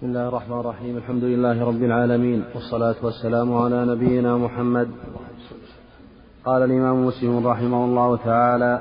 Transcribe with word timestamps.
بسم 0.00 0.08
الله 0.08 0.28
الرحمن 0.28 0.60
الرحيم. 0.60 0.96
الحمد 0.96 1.24
لله 1.24 1.64
رب 1.64 1.82
العالمين. 1.82 2.42
والصلاة 2.54 2.94
والسلام 3.02 3.54
على 3.54 3.84
نبينا 3.84 4.36
محمد. 4.36 4.88
قال 6.44 6.62
الإمام 6.62 7.06
مسلم 7.06 7.46
رحمه 7.46 7.84
الله 7.84 8.16
تعالى 8.16 8.80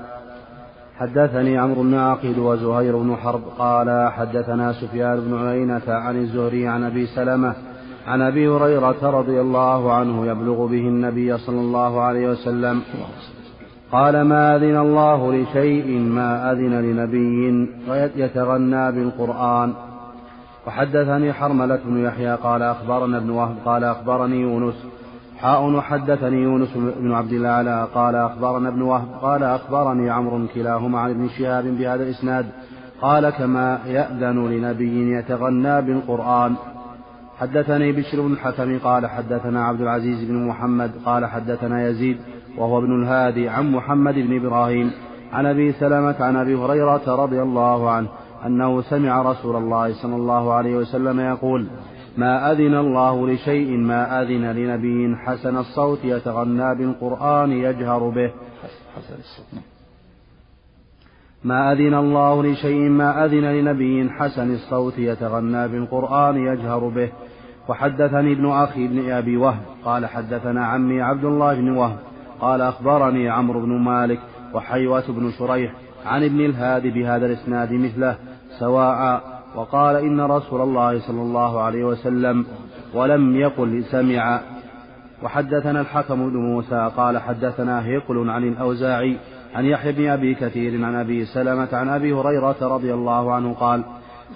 حدثني 0.98 1.58
عمرو 1.58 1.82
بن 1.82 1.94
عقيل 1.94 2.40
وزهير 2.40 2.98
بن 2.98 3.16
حرب 3.16 3.42
قال 3.58 4.12
حدثنا 4.12 4.74
سفيان 4.74 5.20
بن 5.20 5.48
عيينة 5.48 5.88
عن 5.88 6.18
الزهري 6.18 6.68
عن 6.68 6.84
أبي 6.84 7.06
سلمة 7.06 7.54
عن 8.08 8.22
أبي 8.22 8.48
هريرة 8.48 9.10
رضي 9.20 9.42
الله 9.42 9.94
عنه 9.94 10.26
يبلغ 10.26 10.66
به 10.66 10.88
النبي 10.88 11.38
صلى 11.38 11.60
الله 11.60 12.02
عليه 12.02 12.30
وسلم 12.30 12.82
قال 13.92 14.22
ما 14.22 14.56
أذن 14.56 14.78
الله 14.78 15.34
لشيء 15.34 16.00
ما 16.00 16.52
أذن 16.52 16.74
لنبي 16.82 17.68
يتغنى 18.16 18.92
بالقرآن 18.92 19.89
وحدثني 20.68 21.34
حرملة 21.34 21.80
بن 21.86 22.06
يحيى 22.06 22.36
قال 22.36 22.62
أخبرنا 22.62 23.18
ابن 23.18 23.30
وهب 23.30 23.56
قال 23.66 23.84
أخبرني 23.84 24.42
يونس. 24.42 24.86
حاء 25.38 25.64
وحدثني 25.64 26.42
يونس 26.42 26.70
بن 26.76 27.12
عبد 27.12 27.34
الأعلى 27.34 27.88
قال 27.94 28.16
أخبرنا 28.16 28.70
ابن 28.70 28.82
وهب 28.82 29.08
قال 29.22 29.44
أخبرني 29.44 30.10
عمرو 30.10 30.48
كلاهما 30.56 31.00
عن 31.00 31.10
ابن 31.10 31.30
شهاب 31.30 31.64
بهذا 31.64 32.04
الإسناد. 32.04 32.46
قال 33.02 33.30
كما 33.30 33.80
يأذن 33.86 34.48
لنبي 34.50 35.12
يتغنى 35.12 35.82
بالقرآن. 35.82 36.56
حدثني 37.40 37.92
بشر 37.92 38.22
بن 38.22 38.34
الحكم 38.34 38.80
قال 38.80 39.08
حدثنا 39.08 39.66
عبد 39.66 39.82
العزيز 39.82 40.30
بن 40.30 40.48
محمد 40.48 40.92
قال 41.06 41.26
حدثنا 41.26 41.88
يزيد 41.88 42.18
وهو 42.58 42.80
ابن 42.80 43.04
الهادي 43.04 43.50
عن 43.50 43.72
محمد 43.72 44.14
بن 44.14 44.36
إبراهيم. 44.36 44.92
عن 45.34 45.46
أبي 45.46 45.72
سلمة 45.72 46.16
عن 46.20 46.36
أبي 46.36 46.56
هريرة 46.56 47.16
رضي 47.24 47.42
الله 47.42 47.92
عنه 47.92 48.08
أنه 48.46 48.82
سمع 48.82 49.22
رسول 49.22 49.56
الله 49.56 49.94
صلى 49.94 50.16
الله 50.16 50.54
عليه 50.54 50.76
وسلم 50.76 51.20
يقول 51.20 51.68
ما 52.18 52.52
أذن 52.52 52.76
الله 52.76 53.28
لشيء 53.28 53.78
ما 53.78 54.22
أذن 54.22 54.52
لنبي 54.52 55.16
حسن 55.16 55.58
الصوت 55.58 56.00
يتغنى 56.04 56.76
بالقرآن 56.76 57.52
يجهر 57.52 58.10
به. 58.10 58.32
ما 61.44 61.72
أذن 61.72 61.94
الله 61.94 62.44
لشيء 62.44 62.90
ما 62.90 63.26
أذن 63.26 63.46
لنبي 63.46 64.10
حسن 64.10 64.52
الصوت 64.52 64.98
يتغنى 64.98 65.68
بالقرآن 65.68 66.38
يجهر 66.38 66.88
به. 66.88 67.10
وحدثني 67.70 68.34
ابن 68.34 68.50
أخي 68.52 68.86
ابن 68.86 69.12
أبي 69.12 69.38
وهب 69.38 69.62
قال 69.86 70.06
حدثنا 70.06 70.66
عمي 70.66 71.02
عبد 71.02 71.26
الله 71.26 71.54
بن 71.56 71.70
وهب 71.70 71.98
قال 72.42 72.62
أخبرني 72.62 73.30
عمرو 73.30 73.60
بن 73.62 73.78
مالك 73.78 74.20
وحيوة 74.54 75.04
بن 75.10 75.32
شريح 75.32 75.74
عن 76.06 76.24
ابن 76.24 76.46
الهادي 76.46 76.90
بهذا 76.90 77.26
الإسناد 77.26 77.74
مثله 77.74 78.18
سواء 78.60 79.22
وقال 79.56 79.96
إن 79.96 80.22
رسول 80.22 80.62
الله 80.62 81.00
صلى 81.00 81.22
الله 81.22 81.62
عليه 81.62 81.84
وسلم 81.84 82.46
ولم 82.94 83.36
يقل 83.36 83.84
سمع. 83.84 84.40
وحدثنا 85.24 85.82
الحكم 85.82 86.30
بن 86.30 86.38
موسى 86.38 86.92
قال 86.98 87.18
حدثنا 87.18 87.86
هيقل 87.86 88.30
عن 88.30 88.44
الأوزاعي 88.44 89.18
عن 89.56 89.66
يحيى 89.66 89.92
بن 89.92 90.10
أبي 90.10 90.36
كثير 90.36 90.86
عن 90.86 90.96
أبي 90.96 91.26
سلمة 91.26 91.68
عن 91.74 91.90
أبي 91.90 92.14
هريرة 92.14 92.56
رضي 92.62 92.94
الله 92.94 93.34
عنه 93.34 93.54
قال 93.54 93.84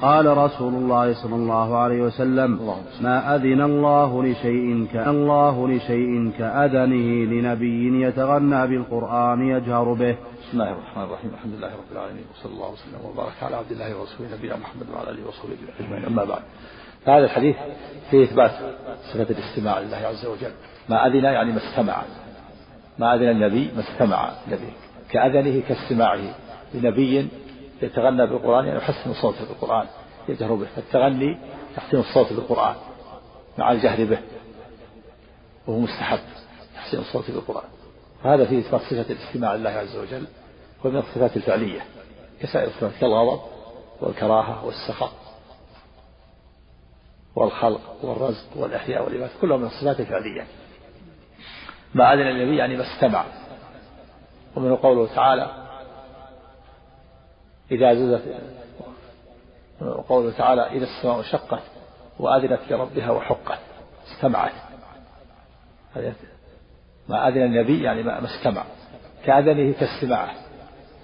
قال 0.02 0.38
رسول 0.38 0.74
الله 0.74 1.14
صلى 1.14 1.36
الله 1.36 1.78
عليه 1.78 2.02
وسلم 2.02 2.80
ما 3.02 3.36
أذن 3.36 3.62
الله 3.62 4.24
لشيء 4.24 4.88
الله 4.96 5.68
لشيء 5.68 6.32
كأذنه 6.38 7.32
لنبي 7.34 8.02
يتغنى 8.02 8.68
بالقرآن 8.68 9.48
يجهر 9.48 9.94
به. 9.94 10.16
بسم 10.42 10.62
الله 10.62 10.72
الرحمن 10.72 11.04
الرحيم 11.04 11.32
الحمد 11.34 11.54
لله 11.54 11.68
رب 11.68 11.92
العالمين 11.92 12.26
وصلى 12.34 12.54
الله 12.54 12.72
وسلم 12.72 13.06
وبارك 13.06 13.44
على 13.44 13.56
عبد 13.56 13.72
الله 13.72 14.00
ورسوله 14.00 14.38
نبينا 14.38 14.56
محمد 14.56 14.90
وعلى 14.90 15.10
آله 15.10 15.28
وصحبه 15.28 15.56
أجمعين 15.80 16.06
أما 16.06 16.24
بعد. 16.24 16.42
فهذا 17.06 17.26
الحديث 17.26 17.56
فيه 18.12 18.24
إثبات 18.24 18.52
صفة 19.14 19.28
الاستماع 19.30 19.80
لله 19.80 19.98
عز 19.98 20.26
وجل. 20.26 20.52
ما 20.90 21.08
أذن 21.08 21.24
يعني 21.24 21.52
ما 21.52 21.58
استمع. 21.58 22.02
ما 23.00 23.16
أذن 23.16 23.30
النبي 23.30 23.72
ما 23.76 23.82
استمع 23.82 24.30
النبي. 24.48 24.74
كأذنه 25.12 25.62
كاستماعه 25.68 26.36
لنبي 26.74 27.28
يتغنى 27.82 28.28
بالقرآن 28.28 28.66
يعني 28.66 28.78
يحسن 28.78 29.14
صوته 29.14 29.46
بالقران 29.46 29.88
يجهر 30.30 30.56
به. 30.56 30.66
فالتغني 30.76 31.38
تحسين 31.76 32.00
الصوت 32.00 32.34
بالقران 32.34 32.76
مع 33.58 33.72
الجهر 33.72 34.06
به 34.06 34.20
وهو 35.68 35.80
مستحب 35.80 36.20
تحسين 36.76 37.00
الصوت 37.00 37.32
بالقران 37.32 37.70
هذا 38.24 38.46
فيه 38.46 38.60
إثبات 38.60 38.82
صفة 38.82 39.06
الاستماع 39.10 39.56
لله 39.56 39.70
عز 39.70 39.96
وجل 39.96 40.28
ومن 40.84 40.98
الصفات 40.98 41.38
الفعلية 41.38 41.86
كسائر 42.42 42.68
الصفات 42.68 42.92
كالغضب 43.02 43.42
والكراهة 44.02 44.66
والسخط 44.66 45.12
والخلق 47.36 47.96
والرزق 48.04 48.48
والإحياء 48.56 49.04
والإماتة 49.04 49.34
كلهم 49.42 49.60
من 49.60 49.68
الصفات 49.68 50.00
الفعلية. 50.00 50.48
ما 51.94 52.14
أذن 52.14 52.28
النبي 52.28 52.58
يعني 52.58 52.78
ما 52.78 52.84
استمع. 52.96 53.26
ومن 54.56 54.76
قوله 54.76 55.16
تعالى 55.16 55.63
إذا 57.74 57.94
زلزت 57.94 58.24
وقوله 59.82 60.32
تعالى 60.38 60.62
إذا 60.62 60.84
السماء 60.84 61.22
شقت 61.22 61.62
وأذنت 62.20 62.60
لربها 62.70 63.12
وحقت 63.12 63.60
استمعت. 64.08 64.52
ما 67.10 67.28
أذن 67.28 67.42
النبي 67.42 67.84
يعني 67.84 68.04
ما 68.04 68.26
استمع. 68.26 68.64
كأذنه 69.26 69.74
كاستماعه 69.74 70.34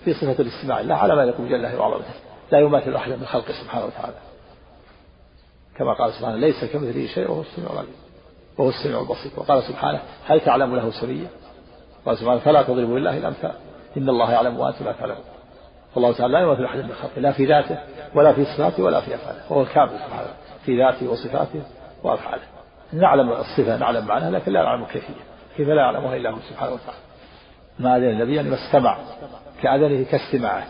في 0.06 0.14
صفة 0.14 0.36
الاستماع. 0.40 0.82
لا 0.82 0.96
على 0.96 1.16
ما 1.16 1.24
يقول 1.24 1.50
جل 1.50 1.76
وعظمته 1.76 2.14
لا 2.52 2.60
يماثل 2.60 2.96
أحدا 2.96 3.16
من 3.16 3.26
خلقه 3.26 3.54
سبحانه 3.64 3.86
وتعالى. 3.86 4.16
كما 5.78 5.94
قال 5.94 6.14
سبحانه 6.14 6.36
ليس 6.38 6.66
كمثله 6.66 7.08
شيء 7.08 7.32
وهو 7.32 7.42
السميع 7.42 7.72
العليم. 7.72 7.96
وهو 8.58 8.70
السميع 8.70 9.00
البصير. 9.00 9.32
وقال 9.38 9.64
سبحانه 9.64 10.02
هل 10.26 10.40
تعلم 10.40 10.76
له 10.76 10.92
سميا؟ 10.92 11.28
قال 12.06 12.18
سبحانه 12.18 12.40
فلا 12.40 12.62
تضربوا 12.64 13.00
لله 13.00 13.18
الأمثال. 13.18 13.54
إن 13.98 14.10
الله 14.10 14.32
يعلم 14.32 14.60
وأنتم 14.60 14.86
لا 14.86 14.92
تعلمون. 14.92 15.24
فالله 15.96 16.14
تعالى 16.14 16.34
لا 16.34 16.40
يماثل 16.40 16.66
أحدا 16.66 16.82
من 16.82 16.94
خلقه 16.94 17.22
لا 17.22 17.32
في 17.32 17.46
ذاته 17.46 17.80
ولا 18.16 18.34
في 18.34 18.46
صفاته 18.46 18.84
ولا 18.84 19.02
في 19.02 19.16
أفعاله 19.16 19.42
وهو 19.50 19.62
الكامل 19.62 19.90
سبحانه 19.90 20.34
في 20.66 20.78
ذاته 20.78 21.12
وصفاته 21.12 21.62
وأفعاله. 22.04 22.44
نعلم 22.94 23.32
الصفة 23.32 23.78
نعلم 23.78 24.06
معناها 24.06 24.32
لكن 24.32 24.52
لا 24.52 24.64
نعلم 24.64 24.84
الكيفية 24.84 25.14
كيف 25.58 25.68
لا 25.68 25.82
يعلمها 25.82 26.16
إلا 26.16 26.30
هو 26.30 26.40
سبحانه 26.50 26.74
وتعالى. 26.74 27.00
ما 27.80 27.98
أذن 27.98 28.10
النبي 28.10 28.36
يعني 28.36 28.50
ما 28.50 28.56
استمع 28.56 28.98
كأذنه 29.62 30.04
كاستماعه 30.04 30.68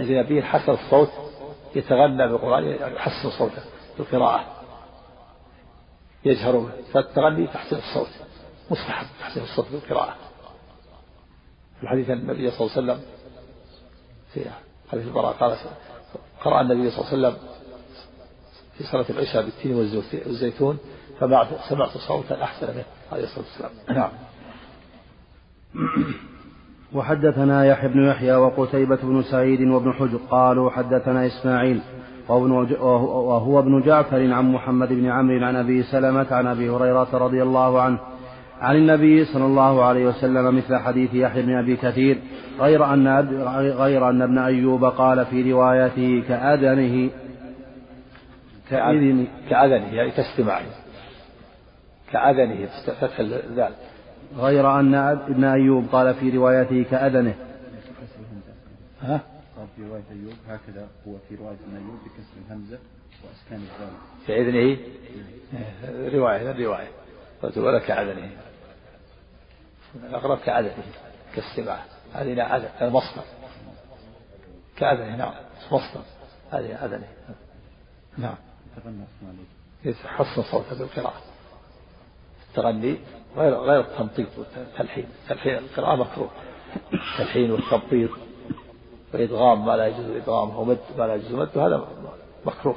أذن 0.00 0.18
النبي 0.18 0.42
حسن 0.42 0.72
الصوت 0.72 1.10
يتغنى 1.76 2.28
بالقرآن 2.28 2.64
يحسن 2.64 3.30
صوته 3.30 3.62
بالقراءة. 3.98 4.44
يجهر 6.24 6.68
فالتغني 6.92 7.46
تحسين 7.46 7.78
الصوت. 7.78 8.10
مستحب 8.70 9.06
تحسين 9.20 9.42
الصوت 9.42 9.66
بالقراءة. 9.72 10.14
في 11.76 11.82
الحديث 11.82 12.10
النبي 12.10 12.50
صلى 12.50 12.66
الله 12.66 12.76
عليه 12.76 12.92
وسلم 12.92 13.13
في 14.34 14.40
حديث 14.92 15.06
البراء. 15.06 15.32
قال 15.32 15.56
قرأ 16.44 16.60
النبي 16.60 16.90
صلى 16.90 16.98
الله 16.98 17.28
عليه 17.28 17.36
وسلم 17.36 17.48
في 18.78 18.84
صلاة 18.84 19.04
العشاء 19.10 19.44
بالتين 19.44 19.76
والزيتون 20.26 20.78
فما 21.20 21.46
سمعت 21.68 21.90
صوتا 22.08 22.42
أحسن 22.42 22.74
منه 22.74 22.84
عليه 23.12 23.24
الصلاة 23.24 23.44
والسلام. 23.44 23.70
نعم. 23.96 24.10
وحدثنا 26.94 27.64
يحيى 27.64 27.88
بن 27.88 28.08
يحيى 28.08 28.34
وقتيبة 28.34 28.96
بن 28.96 29.22
سعيد 29.22 29.60
وابن 29.60 29.92
حجر 29.92 30.18
قالوا 30.30 30.70
حدثنا 30.70 31.26
إسماعيل 31.26 31.80
وهو 32.28 33.58
ابن 33.58 33.82
جعفر 33.82 34.32
عن 34.32 34.52
محمد 34.52 34.88
بن 34.88 35.06
عمرو 35.06 35.44
عن 35.44 35.56
أبي 35.56 35.82
سلمة 35.82 36.26
عن 36.30 36.46
أبي 36.46 36.70
هريرة 36.70 37.08
رضي 37.12 37.42
الله 37.42 37.82
عنه 37.82 37.98
عن 38.64 38.76
النبي 38.76 39.24
صلى 39.24 39.46
الله 39.46 39.84
عليه 39.84 40.06
وسلم 40.06 40.56
مثل 40.56 40.76
حديث 40.76 41.14
يحيى 41.14 41.42
بن 41.42 41.58
أبي 41.58 41.76
كثير 41.76 42.18
غير 42.58 42.94
أن 42.94 43.08
غير 43.76 44.10
أن 44.10 44.22
ابن 44.22 44.38
أيوب 44.38 44.84
قال 44.84 45.26
في 45.26 45.52
روايته 45.52 46.22
كأذنه 46.28 47.10
كأذن 48.70 49.26
كأذنه 49.50 49.94
يعني 49.94 50.10
كاستماعه 50.10 50.62
كأذنه 52.12 52.66
فتح 52.86 53.20
الذال. 53.20 53.72
غير 54.36 54.80
أن 54.80 54.94
ابن 54.94 55.44
أيوب 55.44 55.86
قال 55.92 56.14
في 56.14 56.30
روايته 56.30 56.82
كأذنه. 56.90 57.34
ها؟ 59.02 59.20
قال 59.56 59.66
في 59.76 59.82
رواية 59.82 60.02
أيوب 60.10 60.34
هكذا 60.48 60.86
هو 61.08 61.12
في 61.28 61.34
رواية 61.34 61.56
ابن 61.68 61.76
أيوب 61.76 61.98
بكسر 62.04 62.36
الهمزة 62.46 62.78
وأسكان 63.24 63.58
الذال. 63.58 63.94
في 64.26 64.40
إذنه 64.40 64.78
رواية 66.18 66.66
رواية. 66.66 66.88
قلت 67.42 67.58
ولا 67.58 67.78
كأذنه 67.78 68.30
الأقرب 69.94 70.38
كأذنه 70.38 70.84
كاستماع. 71.34 71.84
هذه 72.12 72.34
لا 72.34 72.56
أذن 72.56 72.68
المصدر. 72.82 73.22
كأذنه 74.76 75.16
نعم 75.16 75.34
مصدر. 75.72 76.00
هذه 76.50 76.84
أذنه 76.84 77.08
نعم. 78.18 78.34
حسن 80.04 80.42
صوته 80.42 80.78
بالقراءة 80.78 81.20
التغني 82.48 82.98
غير 83.36 83.54
غير 83.54 83.80
التنطيط 83.80 84.28
والتلحين. 84.38 85.06
تلحين 85.28 85.58
القراءة 85.58 85.96
مكروه. 85.96 86.30
التلحين 86.92 87.50
والتنطيط. 87.50 88.10
وإدغام 89.14 89.66
ما 89.66 89.76
لا 89.76 89.86
يجوز 89.86 90.06
إدغامه 90.06 90.60
ومد 90.60 90.78
ما 90.98 91.06
لا 91.06 91.14
يجوز 91.14 91.32
مده 91.32 91.66
هذا 91.66 91.88
مكروه. 92.46 92.76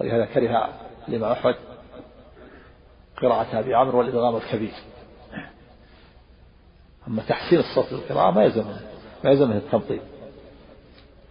ولهذا 0.00 0.24
كره 0.24 0.68
الإمام 1.08 1.32
أحمد 1.32 1.54
قراءة 3.22 3.58
أبي 3.58 3.74
عمرو 3.74 3.98
والإدغام 3.98 4.36
الكبير. 4.36 4.74
أما 7.10 7.22
تحسين 7.22 7.58
الصوت 7.58 7.90
بالقراءة 7.90 8.30
ما 8.30 8.44
يلزم 8.44 8.64
ما 9.24 9.30
يلزمه 9.30 9.56
التمطيط 9.56 10.02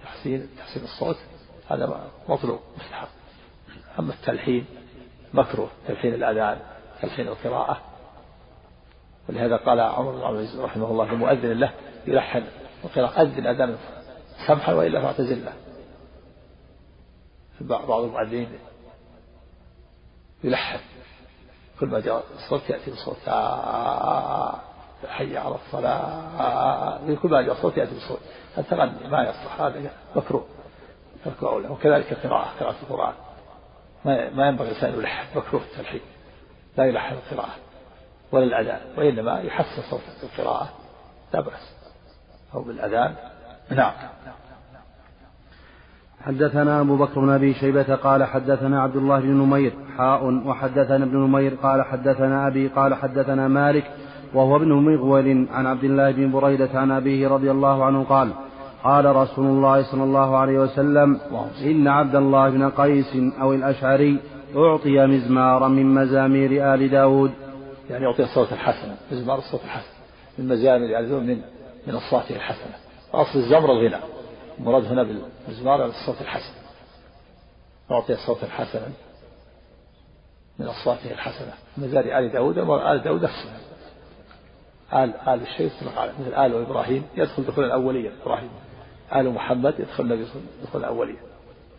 تحسين 0.03 0.49
تحسين 0.57 0.83
الصوت 0.83 1.17
هذا 1.69 2.11
مطلوب 2.29 2.59
مستحب. 2.77 3.07
أما 3.99 4.13
التلحين 4.13 4.65
مكروه 5.33 5.69
تلحين 5.87 6.13
الأذان 6.13 6.59
تلحين 7.01 7.27
القراءة. 7.27 7.81
ولهذا 9.29 9.55
قال 9.55 9.79
عمر 9.79 10.11
بن 10.11 10.21
عبد 10.21 10.35
العزيز 10.35 10.59
رحمه 10.59 10.91
الله 10.91 11.11
لمؤذن 11.13 11.59
له 11.59 11.73
يلحن 12.07 12.43
القراءة 12.83 13.21
أذن 13.21 13.47
أذان 13.47 13.77
سمحا 14.47 14.73
وإلا 14.73 15.01
فاعتزل 15.01 15.45
له. 15.45 15.53
بعض 17.61 18.03
المؤذنين 18.03 18.59
يلحن 20.43 20.79
كل 21.79 21.87
ما 21.87 21.99
جاء 21.99 22.23
الصوت 22.35 22.69
يأتي 22.69 22.91
بصوت 22.91 23.27
حي 25.07 25.37
على 25.37 25.55
الصلاة. 25.55 26.99
كل 27.21 27.29
ما 27.29 27.41
جاء 27.41 27.53
الصوت 27.53 27.77
يأتي 27.77 27.95
بصوت. 27.95 28.19
التغني 28.57 29.07
ما 29.11 29.23
يصلح. 29.23 29.61
هذا 29.61 29.91
مكروه. 30.15 30.45
ترك 31.25 31.43
أولى 31.43 31.67
وكذلك 31.67 32.11
القراءة 32.11 32.47
قراءة 32.59 32.75
القرآن. 32.83 33.13
ما 34.35 34.47
ينبغي 34.47 34.69
الإنسان 34.69 34.93
يلحن 34.93 35.37
مكروه 35.37 35.61
التلحين. 35.61 36.01
لا 36.77 36.85
يلحن 36.85 37.15
القراءة 37.15 37.55
ولا 38.31 38.43
الأذان 38.43 38.79
وإنما 38.97 39.41
يحسن 39.41 39.81
صوت 39.89 40.01
القراءة. 40.23 40.69
لا 41.33 41.41
بأس. 41.41 41.73
أو 42.53 42.61
بالأذان. 42.61 43.15
نعم. 43.69 43.93
حدثنا 46.25 46.81
أبو 46.81 46.97
بكر 46.97 47.19
بن 47.19 47.29
أبي 47.29 47.53
شيبة 47.53 47.95
قال 47.95 48.23
حدثنا 48.23 48.81
عبد 48.81 48.95
الله 48.95 49.19
بن 49.19 49.27
نمير 49.27 49.73
حاء 49.97 50.25
وحدثنا 50.25 51.05
ابن 51.05 51.17
نمير 51.17 51.55
قال 51.55 51.85
حدثنا 51.85 52.47
أبي 52.47 52.67
قال 52.67 52.95
حدثنا 52.95 53.47
مالك 53.47 53.91
وهو 54.33 54.55
ابن 54.55 54.73
مغول 54.73 55.47
عن 55.51 55.65
عبد 55.65 55.83
الله 55.83 56.11
بن 56.11 56.31
بريدة 56.31 56.69
عن 56.73 56.91
أبيه 56.91 57.27
رضي 57.27 57.51
الله 57.51 57.85
عنه 57.85 58.03
قال 58.03 58.33
قال 58.83 59.15
رسول 59.15 59.45
الله 59.45 59.91
صلى 59.91 60.03
الله 60.03 60.37
عليه 60.37 60.59
وسلم 60.59 61.19
إن 61.61 61.87
عبد 61.87 62.15
الله 62.15 62.49
بن 62.49 62.69
قيس 62.69 63.15
أو 63.41 63.53
الأشعري 63.53 64.19
أعطي 64.55 65.05
مزمارا 65.05 65.67
من 65.67 65.93
مزامير 65.93 66.73
آل 66.73 66.89
داود. 66.89 67.31
يعني 67.89 68.05
أعطي 68.05 68.23
الصوت 68.23 68.53
الحسنة 68.53 68.97
مزمار 69.11 69.37
الصوت 69.37 69.63
الحسن 69.63 69.91
من 70.37 70.47
مزامير 70.47 70.99
آل 70.99 71.09
داود 71.09 71.23
من 71.23 71.41
من 71.87 71.95
أصواته 71.95 72.35
الحسنة. 72.35 72.75
أصل 73.13 73.39
الزمر 73.39 73.71
الغنى 73.71 74.01
المراد 74.59 74.85
هنا 74.85 75.03
بالمزمار 75.03 75.85
الصوت 75.85 76.21
الحسن. 76.21 76.53
أعطي 77.91 78.13
الصوت 78.13 78.43
الحسن 78.43 78.81
من 80.59 80.65
أصواته 80.65 81.11
الحسنة. 81.11 81.53
مزار 81.77 82.19
آل 82.19 82.31
داود 82.31 82.57
آل 82.57 83.03
داود 83.03 83.23
نفسه 83.23 83.68
آل 84.93 85.13
آل 85.27 85.41
الشيء 85.41 85.67
يطلق 85.67 85.99
على 85.99 86.11
مثل 86.19 86.33
آل 86.33 86.65
إبراهيم 86.65 87.03
يدخل 87.15 87.43
دخول 87.43 87.65
الأولية 87.65 88.11
إبراهيم. 88.23 88.49
آل 89.15 89.33
محمد 89.33 89.73
يدخل 89.79 90.03
النبي 90.03 90.25
دخول 90.63 90.81
الأولية. 90.81 91.19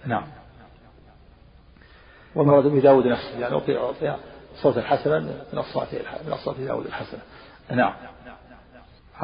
نعم. 0.06 0.22
والمراد 2.34 2.66
به 2.66 2.80
داود 2.80 3.06
نفسه 3.06 3.38
يعني 3.38 3.54
أعطي 3.54 3.78
أعطي 3.78 4.16
صوتا 4.62 4.82
حسنا 4.82 5.18
من 5.52 5.58
أصوات 5.58 5.88
من 6.26 6.32
أصوات 6.32 6.56
داود 6.60 6.86
الحسنة. 6.86 7.20
نعم. 7.70 7.92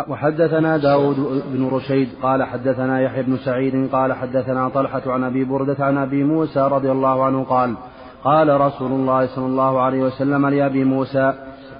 وحدثنا 0.08 0.76
داود 0.76 1.16
بن 1.46 1.68
رشيد 1.68 2.08
قال 2.22 2.44
حدثنا 2.44 3.00
يحيى 3.00 3.22
بن 3.22 3.36
سعيد 3.36 3.90
قال 3.92 4.12
حدثنا 4.12 4.68
طلحة 4.68 5.02
عن 5.06 5.24
أبي 5.24 5.44
بردة 5.44 5.84
عن 5.84 5.98
أبي 5.98 6.24
موسى 6.24 6.60
رضي 6.60 6.90
الله 6.90 7.24
عنه 7.24 7.44
قال 7.44 7.76
قال 8.24 8.60
رسول 8.60 8.92
الله 8.92 9.26
صلى 9.26 9.46
الله 9.46 9.80
عليه 9.80 10.02
وسلم 10.02 10.46
لأبي 10.46 10.84
موسى 10.84 11.34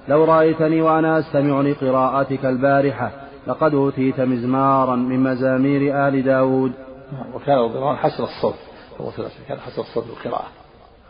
لو 0.09 0.25
رأيتني 0.25 0.83
وأنا 0.83 1.19
أستمع 1.19 1.61
لقراءتك 1.61 2.45
البارحة 2.45 3.11
لقد 3.47 3.75
أوتيت 3.75 4.21
مزمارا 4.21 4.97
من 4.97 5.21
مزامير 5.21 6.09
آل 6.09 6.23
داود. 6.23 6.73
وكان 7.35 7.59
رضي 7.59 7.97
حسن 7.97 8.23
الصوت 8.23 8.55
كان 9.49 9.61
حسن 9.61 9.81
الصوت 9.81 10.05
بالقراءة. 10.07 10.49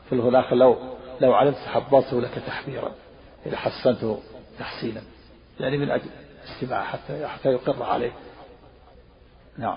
في 0.08 0.14
الآخر 0.14 0.56
لو 0.56 0.76
لو 1.20 1.34
علمت 1.34 1.56
حبرته 1.56 2.20
لك 2.20 2.42
تحبيرا 2.46 2.90
إذا 3.46 3.56
حسنته 3.56 4.18
تحسينا. 4.58 5.00
يعني 5.60 5.78
من 5.78 5.90
أجل 5.90 6.10
استماع 6.44 6.82
حتى 6.82 7.26
حتى 7.26 7.48
يقر 7.48 7.82
عليه. 7.82 8.12
نعم. 9.58 9.76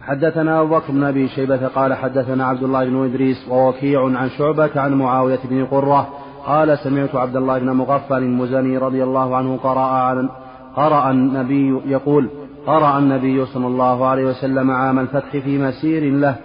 حدثنا 0.00 0.60
أبو 0.60 0.74
بكر 0.74 0.92
بن 0.92 1.04
أبي 1.04 1.28
شيبة 1.28 1.66
قال 1.68 1.94
حدثنا 1.94 2.46
عبد 2.46 2.62
الله 2.62 2.84
بن 2.84 3.04
إدريس 3.04 3.48
ووكيع 3.48 4.04
عن 4.04 4.30
شعبة 4.30 4.80
عن 4.80 4.92
معاوية 4.92 5.38
بن 5.44 5.66
قرة 5.66 6.23
قال 6.46 6.78
سمعت 6.78 7.14
عبد 7.14 7.36
الله 7.36 7.58
بن 7.58 7.70
مغفل 7.70 8.18
المزني 8.18 8.78
رضي 8.78 9.02
الله 9.02 9.36
عنه 9.36 9.56
قرأ 9.56 9.80
عن 9.80 10.28
قرأ 10.76 11.10
النبي 11.10 11.82
يقول 11.86 12.30
قرأ 12.66 12.98
النبي 12.98 13.46
صلى 13.46 13.66
الله 13.66 14.06
عليه 14.06 14.24
وسلم 14.24 14.70
عام 14.70 14.98
الفتح 14.98 15.30
في 15.30 15.58
مسير 15.58 16.12
له 16.12 16.36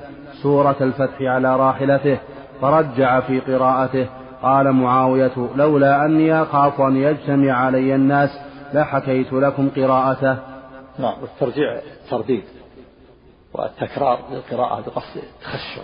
سورة 0.42 0.76
الفتح 0.82 1.22
على 1.22 1.56
راحلته 1.56 2.20
فرجع 2.62 3.20
في 3.20 3.40
قراءته. 3.40 4.08
قال 4.44 4.72
معاوية 4.72 5.50
لولا 5.56 6.06
أني 6.06 6.42
أخاف 6.42 6.82
أن 6.82 6.96
يجتمع 6.96 7.52
علي 7.52 7.96
الناس 7.96 8.30
لحكيت 8.74 9.34
لكم 9.34 9.70
قراءته. 9.70 10.38
نعم 11.00 11.14
والترجيع 11.22 11.80
ترديد 12.10 12.44
والتكرار 13.54 14.20
للقراءة 14.32 14.82
بقصد 14.82 15.18
التخشع 15.18 15.82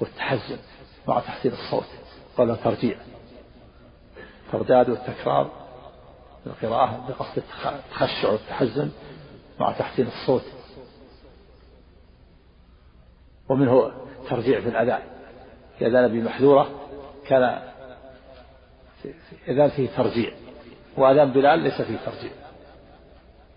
والتحزن 0.00 0.58
مع 1.08 1.18
تحسين 1.18 1.52
الصوت 1.52 1.86
قال 2.38 2.62
ترجيع 2.62 2.96
الترداد 4.52 4.90
والتكرار 4.90 5.50
القراءة 6.46 7.06
بقصد 7.08 7.42
التخشع 7.62 8.32
والتحزن 8.32 8.90
مع 9.60 9.72
تحسين 9.72 10.06
الصوت. 10.06 10.42
ومنه 13.48 13.92
ترجيع 14.30 14.60
في 14.60 14.68
الأذان. 14.68 15.02
في 15.78 15.86
أذان 15.86 16.04
أبي 16.04 16.22
محذورة 16.22 16.70
كان 17.26 17.62
أذان 19.48 19.68
فيه 19.70 19.88
ترجيع. 19.96 20.32
وأذان 20.96 21.32
بلال 21.32 21.58
ليس 21.58 21.82
فيه 21.82 21.96
ترجيع. 22.06 22.32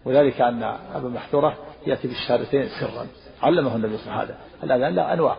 وذلك 0.06 0.42
أن 0.42 0.64
أبا 0.94 1.10
محذورة 1.10 1.58
يأتي 1.88 2.08
بالشهادتين 2.08 2.70
سرا. 2.80 3.08
علمه 3.42 3.76
النبي 3.76 3.98
صلى 3.98 4.06
الله 4.06 4.20
عليه 4.20 4.24
وسلم 4.24 4.38
هذا. 4.38 4.64
الأذان 4.64 4.96
لا 4.96 5.14
أنواع. 5.14 5.38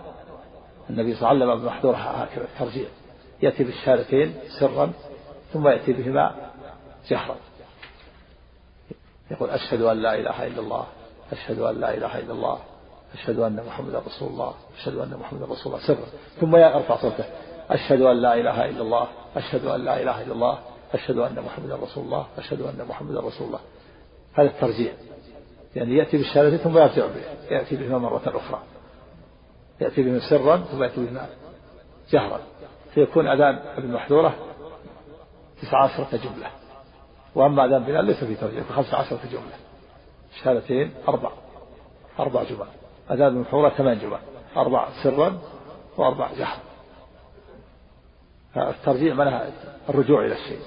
النبي 0.91 1.15
صلى 1.15 1.19
الله 1.19 1.29
عليه 1.29 1.39
وسلم 1.39 1.51
علم 1.51 1.61
أبا 1.61 1.71
محذورة 1.71 1.97
هكذا 1.97 2.45
الترجيع 2.45 2.89
يأتي 3.43 3.65
بالشهادتين 3.65 4.35
سرا. 4.61 4.93
ثم 5.57 5.69
يأتي 5.69 5.93
بهما 5.93 6.35
جهرا. 7.09 7.37
يقول 9.31 9.51
أشهد 9.51 9.83
أن 9.83 10.03
لا 10.03 10.15
إله 10.15 10.47
إلا 10.47 10.61
الله 10.61 10.87
أشهد 11.33 11.59
أن 11.59 11.81
لا 11.81 11.95
إله 11.95 12.19
إلا 12.19 12.33
الله 12.33 12.59
أشهد 13.15 13.39
أن 13.39 13.65
محمدا 13.67 13.99
رسول 13.99 14.29
الله 14.29 14.55
أشهد 14.79 14.97
أن 14.97 15.17
محمدا 15.21 15.45
رسول 15.45 15.73
الله 15.73 15.87
سرا 15.87 16.07
ثم 16.41 16.57
يرفع 16.57 16.97
صوته. 16.97 17.25
أشهد 17.71 18.01
أن 18.01 18.17
لا 18.17 18.35
إله 18.35 18.65
إلا 18.65 18.83
الله 18.83 19.09
أشهد 19.37 19.65
أن 19.65 19.85
لا 19.85 20.03
إله 20.03 20.23
إلا 20.23 20.33
الله 20.33 20.59
أشهد 20.95 21.19
أن 21.19 21.43
محمدا 21.47 21.77
رسول 21.77 22.05
الله 22.05 22.27
أشهد 22.39 22.61
أن 22.61 22.87
محمدا 22.89 23.21
رسول 23.21 23.47
الله. 23.47 23.61
هذا 24.35 24.49
الترجيع 24.49 24.93
يعني 25.77 25.97
يأتي 25.97 26.17
بالشهادة 26.17 26.57
ثم 26.57 26.79
يرجع 26.79 27.07
به. 27.07 27.55
يأتي 27.55 27.77
بهما 27.77 27.99
مرة 27.99 28.23
أخرى. 28.27 28.63
يأتي 29.81 30.03
بهما 30.03 30.21
سرا 30.31 30.57
ثم 30.57 30.83
يأتي 30.83 31.05
بهما 31.05 31.27
جهرا. 32.11 32.41
فيكون 32.95 33.29
أذان 33.29 33.55
ابن 33.77 33.93
محذورة 33.93 34.35
تسع 35.63 35.85
عشرة 35.85 36.17
جملة. 36.17 36.51
وأما 37.35 37.65
أذان 37.65 37.85
بلال 37.85 38.05
ليس 38.05 38.25
في 38.25 38.35
ترجمة 38.35 38.73
خمس 38.73 38.95
عشرة 38.95 39.21
جملة. 39.33 39.57
شهادتين 40.43 40.95
أربع. 41.09 41.31
أربع 42.19 42.43
جمل. 42.43 42.67
أذان 43.11 43.35
بن 43.35 43.41
محورة 43.41 43.69
ثمان 43.69 43.99
جمل. 43.99 44.19
أربع 44.57 44.89
سرا 45.03 45.39
وأربع 45.97 46.33
جهرا 46.33 46.61
الترجيع 48.57 49.15
معناها 49.15 49.51
الرجوع 49.89 50.25
إلى 50.25 50.35
الشيء. 50.35 50.61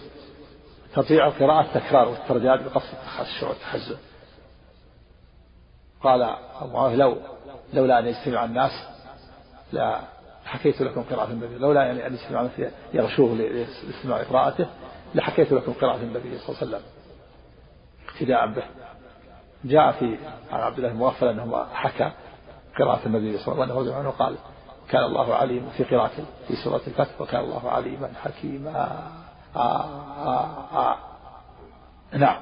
ترجيع 0.95 1.27
القراءة 1.27 1.61
التكرار 1.61 2.09
والترداد 2.09 2.63
بقصد 2.63 2.93
التخشع 2.93 3.49
والتحزن. 3.49 3.97
قال 6.03 6.21
أبو 6.61 6.87
لو 6.87 7.17
لولا 7.73 7.99
أن 7.99 8.05
يجتمع 8.05 8.45
الناس 8.45 8.71
لا 9.71 10.01
حكيت 10.49 10.81
لكم 10.81 11.03
قراءة 11.03 11.31
النبي. 11.31 11.57
لولا 11.57 11.83
يعني 11.83 12.07
أن 12.07 12.17
الناس 12.29 12.71
يغشوه 12.93 13.35
لاستماع 13.35 14.23
قراءته 14.23 14.67
لحكيت 15.15 15.51
لكم 15.51 15.73
قراءة 15.73 16.01
النبي 16.01 16.37
صلى 16.37 16.49
الله 16.49 16.57
عليه 16.61 16.67
وسلم. 16.67 16.81
اقتداء 18.09 18.47
به. 18.47 18.63
جاء 19.65 19.91
في 19.91 20.17
عن 20.51 20.59
عبد 20.59 20.77
الله 20.77 20.89
المغفل 20.89 21.27
أنه 21.27 21.65
حكى 21.73 22.11
قراءة 22.79 23.05
النبي 23.05 23.37
صلى 23.37 23.53
الله 23.53 23.63
عليه 23.63 23.75
وسلم 23.75 24.11
قال 24.11 24.35
كان 24.89 25.03
الله 25.03 25.35
عليم 25.35 25.69
في 25.77 25.83
قراءة 25.83 26.11
في 26.47 26.55
سورة 26.63 26.81
الفتح 26.87 27.21
وكان 27.21 27.41
الله 27.41 27.71
عليما 27.71 28.11
حكيما. 28.23 28.71
آه 29.55 29.59
آه 29.59 30.65
آه. 30.73 30.97
نعم. 32.13 32.41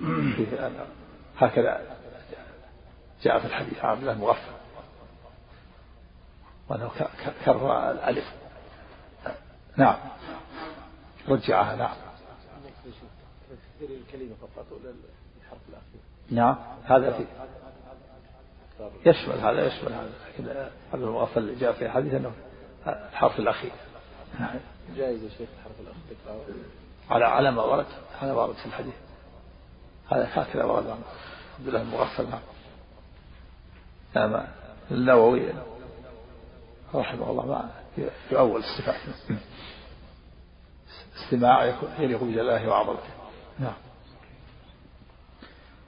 هكذا 1.38 1.80
جاء 3.22 3.38
في 3.38 3.44
الحديث 3.44 3.84
عن 3.84 3.90
عبد 3.90 4.00
الله 4.00 4.12
المغفل 4.12 4.52
وأنه 6.68 6.90
كرر 7.44 7.90
الألف. 7.90 8.24
نعم. 9.76 9.96
رجعها 11.28 11.76
نعم. 11.76 11.96
الكلمة 13.80 14.34
فقط 14.40 14.66
الحرف 15.42 15.60
الأخير 15.68 16.00
نعم. 16.30 16.56
هذا 16.84 17.12
في 17.12 17.24
يشمل 19.06 19.38
هذا 19.38 19.66
يشمل 19.66 19.92
هذا. 19.92 20.10
لكن 20.28 20.48
هذا 20.92 21.04
المغفل 21.04 21.58
جاء 21.58 21.72
في 21.72 21.90
حديث 21.90 22.14
أنه 22.14 22.32
الحرف 22.86 23.38
الأخير. 23.38 23.72
نعم. 24.40 24.54
جائز 24.96 25.22
يا 25.22 25.28
شيخ 25.28 25.48
الحرف 25.58 25.80
الأخير. 25.80 26.54
على 27.10 27.24
على 27.24 27.50
ما 27.50 27.62
ورد 27.62 27.86
على 28.22 28.32
ما 28.32 28.42
ورد 28.42 28.54
في 28.54 28.66
الحديث. 28.66 28.94
هذا 30.12 30.28
هكذا 30.32 30.64
ورد 30.64 30.86
عن 30.86 30.98
عبد 31.58 31.68
الله 31.68 31.82
المغفل 31.82 32.26
نعم. 32.30 32.40
نعم. 34.14 34.46
النووي. 34.90 35.52
رحمه 36.94 37.30
الله 37.30 37.46
ما 37.46 37.64
يؤول 38.32 38.60
الصفات. 38.60 38.94
استماع 41.16 41.64
يليق 41.98 42.24
بجلاله 42.24 42.68
وعظمته. 42.68 43.12
نعم. 43.60 43.72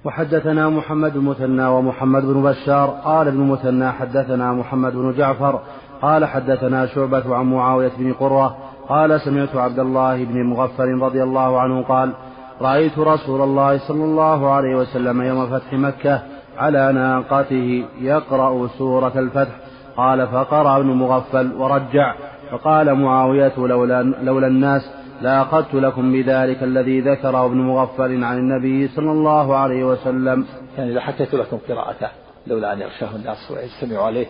وحدثنا 0.05 0.69
محمد 0.69 1.13
بن 1.13 1.21
مثنى 1.21 1.67
ومحمد 1.67 2.23
بن 2.23 2.43
بشار. 2.43 2.89
قال 3.05 3.29
ابن 3.29 3.41
مثنى 3.41 3.93
حدثنا 3.93 4.53
محمد 4.53 4.93
بن 4.93 5.15
جعفر. 5.17 5.63
قال 6.03 6.25
حدثنا 6.25 6.87
شعبة 6.87 7.37
عن 7.37 7.45
معاوية 7.45 7.93
بن 7.99 8.13
قرة. 8.13 8.57
قال 8.89 9.21
سمعت 9.21 9.57
عبد 9.57 9.79
الله 9.79 10.25
بن 10.25 10.43
مغفل 10.43 10.99
رضي 11.01 11.23
الله 11.23 11.61
عنه 11.61 11.83
قال 11.83 12.13
رأيت 12.61 12.99
رسول 12.99 13.41
الله 13.41 13.79
صلى 13.89 14.05
الله 14.05 14.51
عليه 14.51 14.77
وسلم 14.77 15.23
يوم 15.23 15.59
فتح 15.59 15.73
مكة 15.73 16.23
على 16.57 16.93
ناقته 16.93 17.89
يقرأ 18.01 18.69
سورة 18.79 19.19
الفتح. 19.19 19.57
قال 19.97 20.29
فقرأ 20.29 20.77
ابن 20.77 20.87
مغفل 20.87 21.53
ورجع 21.53 22.15
فقال 22.51 22.95
معاوية 22.95 23.53
لولا, 23.57 24.03
لولا 24.03 24.47
الناس 24.47 24.83
لأخذت 25.21 25.75
لكم 25.75 26.13
بذلك 26.13 26.63
الذي 26.63 27.01
ذكره 27.01 27.47
ابن 27.47 27.57
مغفل 27.57 28.25
عن 28.25 28.39
النبي 28.39 28.89
صلى 28.89 29.13
الله 29.13 29.57
عليه 29.57 29.85
وسلم. 29.85 30.47
يعني 30.79 30.95
لحكيت 30.95 31.35
لكم 31.35 31.59
قراءته 31.69 32.11
لولا 32.47 32.73
أن 32.73 32.81
يغشاه 32.81 33.17
الناس 33.17 33.51
ويجتمعوا 33.51 34.07
عليه 34.07 34.27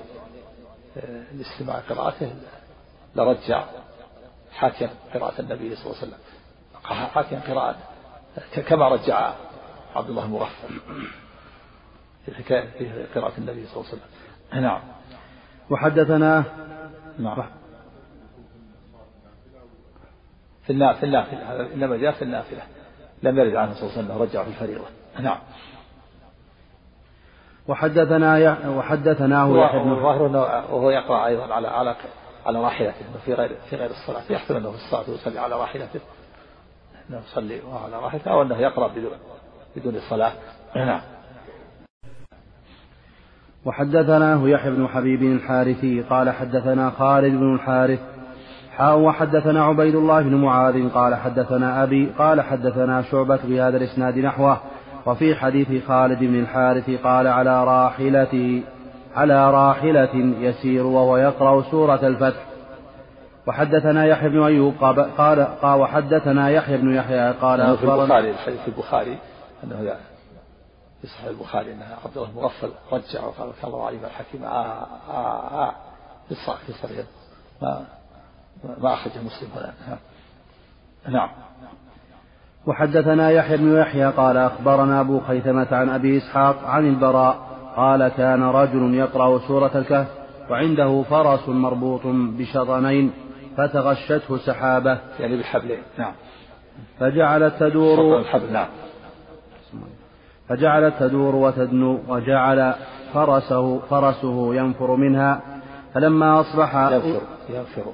آه، 0.97 1.23
لاستماع 1.35 1.77
قراءته 1.91 2.31
لرجع 3.17 3.65
حاكم 4.53 4.89
قراءة 5.15 5.41
النبي 5.41 5.77
صلى 5.77 5.87
الله 5.87 5.97
عليه 6.03 6.09
وسلم. 6.09 6.19
حاكم 6.85 7.37
قراءة 7.37 7.77
كما 8.69 8.89
رجع 8.89 9.33
عبد 9.97 10.09
الله 10.09 10.25
المغفل 10.25 10.81
في 12.27 12.57
قراءة 13.15 13.33
النبي 13.39 13.67
صلى 13.67 13.77
الله 13.77 13.87
عليه 13.93 13.99
وسلم. 13.99 14.63
نعم. 14.63 14.81
وحدثنا 15.71 16.45
نعم. 17.19 17.43
في 20.67 20.73
النافلة 20.73 21.01
في 21.01 21.33
النافلة 21.33 21.53
هذا 21.53 21.75
إنما 21.75 21.97
جاء 21.97 22.13
في 22.13 22.23
النافلة. 22.23 22.63
لم 23.23 23.39
يرد 23.39 23.57
عنه 23.57 23.75
صلى 23.75 23.83
الله 23.83 23.93
عليه 23.93 24.05
وسلم 24.05 24.23
رجع 24.23 24.43
في 24.43 24.49
الفريضة. 24.49 24.85
نعم. 25.21 25.39
وحدثنا. 27.69 28.69
وحدثناه 28.69 29.65
يحيى 29.65 29.81
بن 29.81 29.93
وهو 30.71 30.91
يقرأ 30.91 31.27
أيضا 31.27 31.55
على 31.55 31.69
على 31.69 31.97
على 32.47 32.61
راحلته 32.61 33.05
في 33.25 33.35
غير 33.35 33.57
في 33.71 33.77
غير 33.77 33.91
الصلاة. 33.91 34.23
يحتمل 34.31 34.57
أنه 34.57 34.71
في 34.71 34.77
الصلاة 34.77 35.15
يصلي 35.15 35.39
على 35.39 35.55
راحلته. 35.55 36.01
أنه 37.11 37.19
يصلي 37.19 37.61
على 37.85 37.97
راحلته 37.97 38.31
أو 38.31 38.43
أنه 38.43 38.59
يقرأ 38.59 38.89
بدون 38.89 39.13
بدون 39.77 39.97
الصلاة. 39.97 40.33
نعم. 40.77 41.01
وحدثناه 43.67 44.49
يحيى 44.49 44.71
بن 44.71 44.89
حبيب 44.89 45.23
الحارثي 45.23 46.01
قال 46.01 46.31
حدثنا 46.31 46.91
خالد 46.91 47.35
بن 47.35 47.55
الحارث 47.55 47.99
حاء 48.77 48.99
وحدثنا 48.99 49.65
عبيد 49.65 49.95
الله 49.95 50.23
بن 50.23 50.35
معاذ 50.35 50.89
قال 50.89 51.15
حدثنا 51.15 51.83
أبي 51.83 52.11
قال 52.19 52.41
حدثنا 52.41 53.03
شعبة 53.03 53.39
بهذا 53.45 53.77
الإسناد 53.77 54.19
نحوه 54.19 54.61
وفي 55.07 55.35
حديث 55.35 55.87
خالد 55.89 56.19
بن 56.19 56.41
الحارث 56.41 56.91
قال 57.05 57.27
على 57.27 57.65
راحلته 57.65 58.63
على 59.17 59.51
راحلة 59.51 60.35
يسير 60.41 60.87
وهو 60.87 61.17
يقرأ 61.17 61.63
سورة 61.63 62.07
الفتح 62.07 62.41
وحدثنا 63.47 64.07
يحيى 64.07 64.29
بن 64.29 64.43
أيوب 64.43 64.75
قال 64.81 65.47
قال 65.63 65.81
وحدثنا 65.81 66.51
يحيى 66.51 66.77
بن 66.77 66.95
يحيى 66.95 67.33
قال 67.33 67.77
في 67.77 67.85
البخاري 67.85 68.31
الحديث 68.31 68.69
البخاري 68.69 69.19
أنه 69.65 69.81
في 71.07 71.13
صحيح 71.13 71.29
البخاري 71.29 71.73
أن 71.73 71.83
عبد 72.05 72.17
الله 72.17 72.29
المغفل 72.31 72.71
رجع 72.93 73.25
وقال 73.25 73.53
كان 73.61 73.71
الله 73.71 73.87
عليم 73.87 74.05
الحكيم 74.05 74.45
آه 74.45 74.87
آه 75.11 75.67
آه 75.67 75.75
في 76.27 76.33
الصحيح 76.33 76.61
في 76.61 76.69
الصحيح. 76.69 77.07
ما 77.63 77.85
ما 78.79 78.95
أخرجه 78.95 79.23
مسلم 79.23 79.49
هنا. 79.57 79.99
نعم. 81.09 81.29
وحدثنا 82.67 83.31
يحيى 83.31 83.57
بن 83.57 83.77
يحيى 83.77 84.11
قال 84.11 84.37
أخبرنا 84.37 85.01
أبو 85.01 85.21
خيثمة 85.21 85.67
عن 85.71 85.89
أبي 85.89 86.19
إسحاق 86.19 86.65
عن 86.65 86.89
البراء 86.89 87.47
قال 87.77 88.09
كان 88.09 88.43
رجل 88.43 88.95
يقرأ 88.95 89.39
سورة 89.39 89.79
الكهف 89.79 90.09
وعنده 90.51 91.03
فرس 91.03 91.49
مربوط 91.49 92.01
بشطنين 92.07 93.13
فتغشته 93.57 94.39
سحابة. 94.39 94.99
يعني 95.21 95.37
بحبلين 95.37 95.83
نعم. 95.99 96.15
فجعلت 97.01 97.55
تدور 97.61 98.19
الحبل 98.19 98.53
نعم. 98.53 98.69
فجعلت 100.49 100.95
تدور 101.01 101.35
وتدنو 101.35 101.99
وجعل 102.09 102.75
فرسه 103.15 103.79
فرسه 103.79 104.55
ينفر 104.55 104.97
منها 104.97 105.41
فلما 105.95 106.41
أصبح 106.41 106.75
ينفر 106.77 107.21
ينفر. 107.49 107.85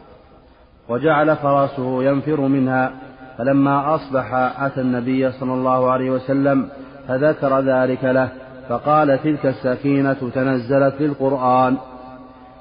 وجعل 0.89 1.37
فرسه 1.37 2.03
ينفر 2.05 2.41
منها 2.41 2.93
فلما 3.39 3.95
أصبح 3.95 4.35
أتى 4.63 4.81
النبي 4.81 5.33
صلى 5.33 5.55
الله 5.55 5.91
عليه 5.91 6.11
وسلم 6.11 6.69
فذكر 7.09 7.61
ذلك 7.61 8.05
له 8.05 8.29
فقال 8.69 9.23
تلك 9.23 9.47
السكينة 9.47 10.31
تنزلت 10.35 10.95
للقرآن 11.01 11.77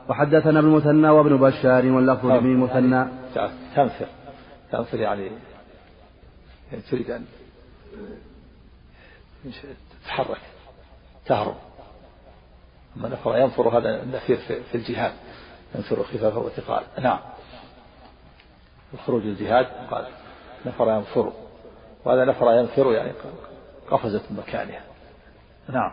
وحدثنا 0.10 0.60
ابن 0.60 0.67
المثنى 0.67 1.10
وابن 1.10 1.38
بشار 1.38 1.86
واللفظ 1.86 2.31
ابن 2.31 2.45
المثنى 2.45 3.05
تنفر 3.75 4.05
تنفر 4.71 4.98
يعني 5.00 5.31
تريد 6.91 7.12
أن 7.12 7.24
تتحرك 10.03 10.41
تهرب. 11.25 11.55
أما 12.98 13.10
نفر 13.10 13.38
ينفر 13.38 13.77
هذا 13.77 14.03
النفير 14.03 14.38
في 14.71 14.75
الجهاد 14.75 15.12
ينفر 15.75 16.03
خفافا 16.03 16.38
وثقال 16.38 16.83
نعم. 17.00 17.19
الخروج 18.93 19.21
الجهاد 19.21 19.65
قال 19.91 20.05
نفر 20.65 20.89
ينفر. 20.89 21.33
وهذا 22.05 22.25
نفر 22.25 22.51
ينفر 22.51 22.93
يعني 22.93 23.12
قفزت 23.91 24.31
من 24.31 24.38
مكانها. 24.38 24.83
نعم. 25.69 25.91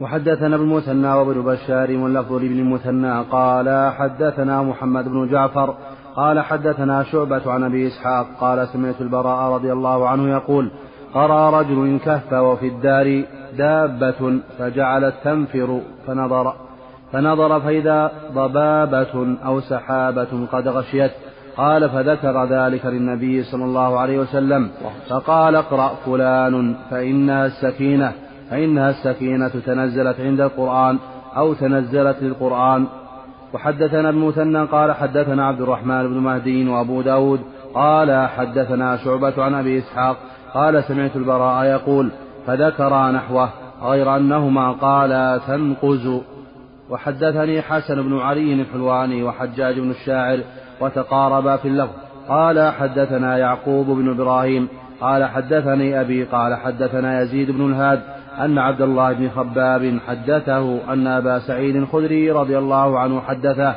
وحدثنا 0.00 0.56
ابن 0.56 0.64
المثنى 0.64 1.12
وابن 1.12 1.42
بشار 1.42 1.96
واللفظ 1.96 2.32
لابن 2.32 2.58
المثنى 2.58 3.22
قال 3.22 3.92
حدثنا 3.92 4.62
محمد 4.62 5.08
بن 5.08 5.30
جعفر 5.30 5.76
قال 6.16 6.40
حدثنا 6.40 7.04
شعبة 7.04 7.52
عن 7.52 7.64
أبي 7.64 7.88
إسحاق 7.88 8.26
قال 8.40 8.68
سمعت 8.68 9.00
البراء 9.00 9.52
رضي 9.52 9.72
الله 9.72 10.08
عنه 10.08 10.30
يقول 10.30 10.70
قرأ 11.14 11.60
رجل 11.60 11.98
كهف 12.04 12.32
وفي 12.32 12.66
الدار 12.66 13.24
دابة 13.58 14.40
فجعلت 14.58 15.14
تنفر 15.24 15.80
فنظر 16.06 16.54
فنظر 17.12 17.60
فإذا 17.60 18.12
ضبابة 18.32 19.36
أو 19.44 19.60
سحابة 19.60 20.46
قد 20.52 20.68
غشيت 20.68 21.10
قال 21.56 21.88
فذكر 21.90 22.44
ذلك 22.44 22.86
للنبي 22.86 23.42
صلى 23.42 23.64
الله 23.64 23.98
عليه 23.98 24.18
وسلم 24.18 24.70
فقال 25.08 25.56
اقرأ 25.56 25.94
فلان 26.06 26.74
فإنها 26.90 27.46
السكينة 27.46 28.12
فإنها 28.50 28.90
السكينة 28.90 29.48
تنزلت 29.66 30.20
عند 30.20 30.40
القرآن 30.40 30.98
أو 31.36 31.54
تنزلت 31.54 32.16
للقرآن. 32.22 32.86
وحدثنا 33.54 34.08
ابن 34.08 34.18
مثنى 34.18 34.64
قال 34.64 34.92
حدثنا 34.92 35.46
عبد 35.46 35.60
الرحمن 35.60 36.08
بن 36.08 36.18
مهدي 36.18 36.68
وأبو 36.68 37.02
داود 37.02 37.40
قال 37.74 38.28
حدثنا 38.28 38.96
شعبة 38.96 39.42
عن 39.42 39.54
أبي 39.54 39.78
إسحاق 39.78 40.16
قال 40.54 40.84
سمعت 40.84 41.16
البراء 41.16 41.64
يقول 41.64 42.10
فذكر 42.46 43.10
نحوه 43.10 43.50
غير 43.82 44.16
أنهما 44.16 44.72
قالا 44.72 45.40
تنقز. 45.46 46.20
وحدثني 46.90 47.62
حسن 47.62 48.02
بن 48.02 48.18
علي 48.18 48.52
الحلواني 48.52 49.22
وحجاج 49.22 49.78
بن 49.78 49.90
الشاعر 49.90 50.38
وتقاربا 50.80 51.56
في 51.56 51.68
اللفظ. 51.68 51.92
قال 52.28 52.72
حدثنا 52.72 53.38
يعقوب 53.38 53.86
بن 53.86 54.10
إبراهيم. 54.10 54.68
قال 55.00 55.24
حدثني 55.24 56.00
أبي. 56.00 56.24
قال 56.24 56.54
حدثنا 56.54 57.22
يزيد 57.22 57.50
بن 57.50 57.72
الهاد 57.72 58.00
أن 58.38 58.58
عبد 58.58 58.82
الله 58.82 59.12
بن 59.12 59.28
خباب 59.28 59.98
حدثه 60.08 60.92
أن 60.92 61.06
أبا 61.06 61.38
سعيد 61.38 61.76
الخدري 61.76 62.30
رضي 62.30 62.58
الله 62.58 62.98
عنه 62.98 63.20
حدثه 63.20 63.74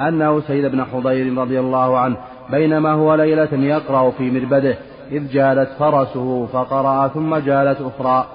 أنه 0.00 0.40
سيد 0.40 0.66
بن 0.66 0.84
حضير 0.84 1.38
رضي 1.38 1.60
الله 1.60 1.98
عنه 1.98 2.16
بينما 2.50 2.92
هو 2.92 3.14
ليلة 3.14 3.48
يقرأ 3.52 4.10
في 4.10 4.30
مربده. 4.30 4.76
إذ 5.12 5.28
جالت 5.28 5.68
فرسه 5.78 6.46
فقرأ 6.46 7.08
ثم 7.08 7.36
جالت 7.36 7.78
أخرى. 7.80 8.26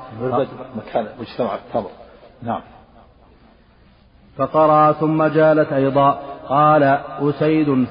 مكان 0.76 1.06
مجتمع 1.20 1.56
التمر. 1.56 1.90
نعم. 2.44 2.62
فقرأ 4.38 4.92
ثم 4.92 5.24
جالت 5.24 5.74
أيضا. 5.74 6.20
قال 6.50 6.84
أسيد 7.22 7.86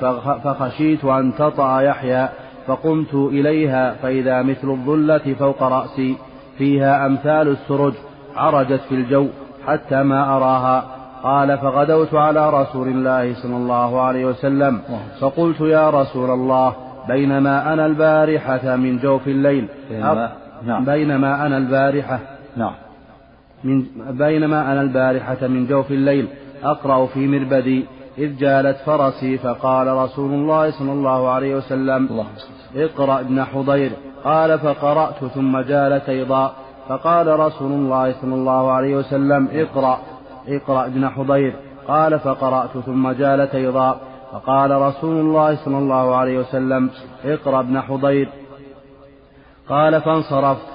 فخشيت 0.44 1.04
أن 1.04 1.34
تطأ 1.38 1.80
يحيى 1.80 2.28
فقمت 2.66 3.14
إليها 3.14 3.94
فإذا 4.02 4.42
مثل 4.42 4.70
الظلة 4.70 5.34
فوق 5.38 5.62
رأسي. 5.62 6.16
فيها 6.58 7.06
أمثال 7.06 7.48
السرج 7.48 7.94
عرجت 8.36 8.80
في 8.88 8.94
الجو 8.94 9.28
حتى 9.66 10.02
ما 10.02 10.36
أراها. 10.36 10.84
قال 11.22 11.58
فغدوت 11.58 12.14
على 12.14 12.50
رسول 12.50 12.88
الله 12.88 13.34
صلى 13.34 13.56
الله 13.56 14.00
عليه 14.00 14.24
وسلم. 14.24 14.82
فقلت 15.20 15.60
يا 15.60 15.90
رسول 15.90 16.30
الله 16.30 16.89
بينما 17.08 17.72
أنا 17.72 17.86
البارحة 17.86 18.76
من 18.76 18.98
جوف 18.98 19.28
الليل. 19.28 19.68
بينما, 19.90 20.32
نعم. 20.66 20.84
بينما 20.84 21.46
أنا 21.46 21.56
البارحة 21.56 22.18
نعم. 22.56 22.72
من 23.64 23.84
بينما 24.10 24.72
أنا 24.72 24.80
البارحة 24.80 25.46
من 25.46 25.66
جوف 25.66 25.90
الليل. 25.90 26.28
أقرأ 26.64 27.06
في 27.06 27.26
مربدي 27.26 27.84
إذ 28.18 28.36
جالت 28.36 28.76
فرسي 28.76 29.38
فقال 29.38 29.86
رسول 29.86 30.32
الله 30.32 30.70
صلى 30.70 30.92
الله 30.92 31.28
عليه 31.30 31.54
وسلم 31.54 32.06
الله 32.10 32.26
اقرأ 32.76 33.20
ابن 33.20 33.44
حضير. 33.44 33.90
قال 34.24 34.58
فقرأت 34.58 35.24
ثم 35.24 35.58
جالت 35.58 36.08
أيضا. 36.08 36.52
فقال 36.88 37.40
رسول 37.40 37.72
الله 37.72 38.12
صلى 38.12 38.34
الله 38.34 38.72
عليه 38.72 38.96
وسلم 38.96 39.48
اقرأ 39.52 39.98
اقرأ 40.48 40.86
ابن 40.86 41.08
حضير. 41.08 41.54
قال 41.88 42.18
فقرأت 42.18 42.78
ثم 42.86 43.10
جالت 43.10 43.54
أيضا. 43.54 44.00
فقال 44.32 44.70
رسول 44.70 45.16
الله 45.16 45.64
صلى 45.64 45.78
الله 45.78 46.16
عليه 46.16 46.38
وسلم 46.38 46.90
اقرأ 47.24 47.60
ابن 47.60 47.80
حضير. 47.80 48.28
قال 49.68 50.00
فانصرفت. 50.00 50.66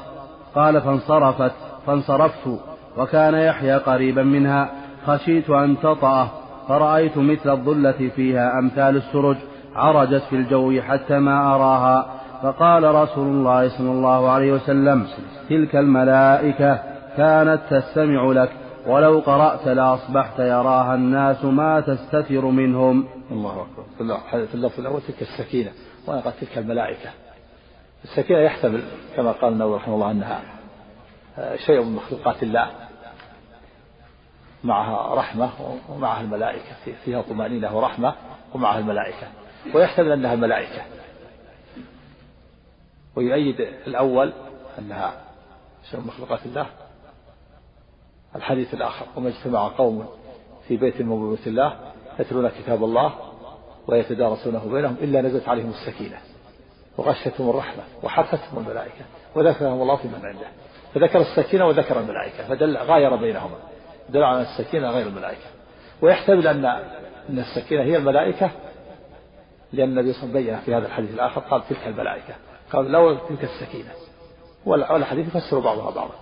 قال 0.56 0.82
فانصرفت. 0.82 1.52
فانصرفت 1.88 2.48
وكان 2.98 3.34
يحيى 3.34 3.78
قريبا 3.78 4.24
منها. 4.24 4.70
خشيت 5.08 5.50
أن 5.50 5.76
تطأه 5.80 6.28
فرأيت 6.68 7.18
مثل 7.18 7.50
الظلة 7.52 8.10
فيها 8.16 8.60
أمثال 8.60 8.96
السرج 8.98 9.38
عرجت 9.76 10.24
في 10.30 10.36
الجو 10.36 10.82
حتى 10.82 11.20
ما 11.20 11.56
أراها. 11.56 12.06
فقال 12.44 12.96
رسول 12.96 13.28
الله 13.28 13.70
صلى 13.70 13.92
الله 13.92 14.30
عليه 14.30 14.54
وسلم 14.54 15.08
تلك 15.50 15.76
الملائكة 15.76 16.80
كانت 17.18 17.60
تستمع 17.70 18.32
لك 18.32 18.50
ولو 18.88 19.20
قرأت 19.20 19.68
لأصبحت 19.68 20.40
يراها 20.40 20.96
الناس 20.96 21.46
ما 21.46 21.80
تستتر 21.80 22.46
منهم. 22.46 23.06
الله 23.32 23.62
أكبر. 23.62 24.18
في 24.48 24.56
اللفظ 24.56 24.80
الأول 24.80 25.02
تلك 25.02 25.22
السكينة. 25.22 25.72
وأنا 26.08 26.22
قال 26.22 26.40
تلك 26.40 26.58
الملائكة. 26.58 27.10
السكينة 28.04 28.40
يحتمل 28.40 28.84
كما 29.16 29.32
قال 29.32 29.54
النووي 29.54 29.76
رحمه 29.76 29.96
الله 29.96 30.12
أنها 30.12 30.42
شيء 31.56 31.82
من 31.82 31.96
مخلوقات 31.96 32.44
الله. 32.44 32.72
معها 34.64 35.16
رحمة 35.16 35.50
ومعها 35.90 36.22
الملائكة. 36.22 36.76
فيها 37.06 37.22
طمأنينة 37.22 37.78
ورحمة 37.78 38.16
ومعها 38.54 38.80
الملائكة. 38.80 39.28
ويحتمل 39.74 40.12
أنها 40.12 40.34
الملائكة 40.34 40.82
ويؤيد 43.16 43.60
الأول 43.60 44.34
أنها 44.80 45.22
شيء 45.92 46.00
من 46.00 46.08
مخلوقات 46.08 46.46
الله. 46.46 46.66
الحديث 48.36 48.74
الآخر 48.74 49.06
وما 49.16 49.30
اجتمع 49.30 49.68
قوم 49.68 50.08
في 50.68 50.78
بيت 50.78 51.02
من 51.02 51.20
بيوت 51.20 51.48
الله. 51.48 51.85
يتلون 52.20 52.50
كتاب 52.50 52.84
الله 52.84 53.14
ويتدارسونه 53.88 54.72
بينهم 54.72 54.98
إلا 55.02 55.22
نزلت 55.22 55.50
عليهم 55.50 55.70
السكينة 55.70 56.18
وغشتهم 56.98 57.50
الرحمة 57.50 57.84
وحفتهم 58.04 58.60
الملائكة 58.60 59.06
وذكرهم 59.36 59.82
الله 59.82 59.96
في 59.96 60.08
من 60.08 60.26
عنده. 60.26 60.48
فذكر 60.94 61.22
السكينة 61.22 61.68
وذكر 61.68 62.00
الملائكة 62.00 62.48
فدل 62.48 62.78
غاير 62.78 63.16
بينهما. 63.16 63.58
دل 64.10 64.24
على 64.24 64.42
السكينة 64.42 64.90
غير 64.90 65.08
الملائكة. 65.08 65.46
ويحتمل 66.02 66.48
أن 66.48 66.66
أن 67.30 67.40
السكينة 67.40 67.84
هي 67.84 67.98
الملائكة 67.98 68.52
لأن 69.74 69.90
النبي 69.90 70.14
صلى 70.14 70.24
الله 70.24 70.36
عليه 70.36 70.44
وسلم 70.44 70.54
بين 70.54 70.60
في 70.66 70.76
هذا 70.76 70.86
الحديث 70.88 71.14
الآخر 71.14 71.42
قال 71.42 71.68
تلك 71.70 71.88
الملائكة. 71.88 72.36
قال 72.74 72.92
لو 72.92 73.16
تلك 73.16 73.44
السكينة. 73.44 73.92
والحديث 74.66 75.28
يفسر 75.28 75.60
بعضها 75.60 75.92
بعضا. 75.92 76.16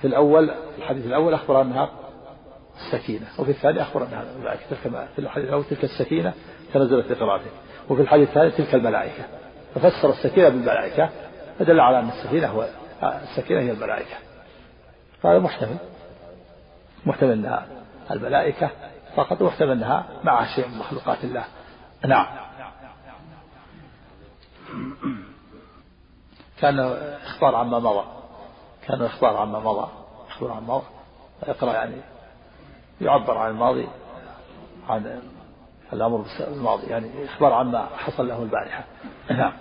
في 0.00 0.06
الأول 0.06 0.48
في 0.48 0.78
الحديث 0.78 1.06
الأول 1.06 1.34
أخبر 1.34 1.60
أنها 1.60 1.90
السكينة 2.76 3.26
وفي 3.38 3.50
الثاني 3.50 3.82
أخبر 3.82 4.02
أنها 4.06 4.22
الملائكة 4.36 4.76
في 5.14 5.18
الحديث 5.18 5.48
الأول 5.48 5.64
تلك 5.64 5.84
السكينة 5.84 6.32
تنزلت 6.74 7.12
لقراءته. 7.12 7.50
وفي 7.90 8.02
الحديث 8.02 8.28
الثاني 8.28 8.50
تلك 8.50 8.74
الملائكة. 8.74 9.24
ففسر 9.74 10.10
السكينة 10.10 10.48
بالملائكة 10.48 11.10
فدل 11.58 11.80
على 11.80 11.98
أن 11.98 12.08
السكينة 12.08 12.46
هو 12.46 12.68
السكينة 13.02 13.60
هي 13.60 13.70
الملائكة. 13.70 14.16
فهذا 15.22 15.38
محتمل. 15.38 15.76
محتمل 17.06 17.32
أنها 17.32 17.66
الملائكة 18.10 18.70
فقط 19.16 19.42
محتمل 19.42 19.70
أنها 19.70 20.06
مع 20.24 20.54
شيء 20.56 20.68
من 20.68 20.78
مخلوقات 20.78 21.24
الله. 21.24 21.44
نعم. 22.06 22.26
كان 26.60 26.78
إخبار 27.24 27.54
عما 27.54 27.78
مضى. 27.78 28.04
كان 28.86 29.02
إخبار 29.02 29.36
عما 29.36 29.58
مضى. 29.58 29.88
إخبار 30.28 30.52
عما 30.52 30.74
مضى. 30.74 30.84
اقرأ 31.42 31.72
يعني 31.72 32.11
يعبر 33.02 33.38
عن 33.38 33.50
الماضي 33.50 33.86
عن 34.88 35.20
الأمر 35.92 36.24
الماضي 36.40 36.86
يعني 36.86 37.10
إخبار 37.24 37.52
عما 37.52 37.86
حصل 37.96 38.28
له 38.28 38.42
البارحة. 38.42 38.84
نعم. 39.30 39.52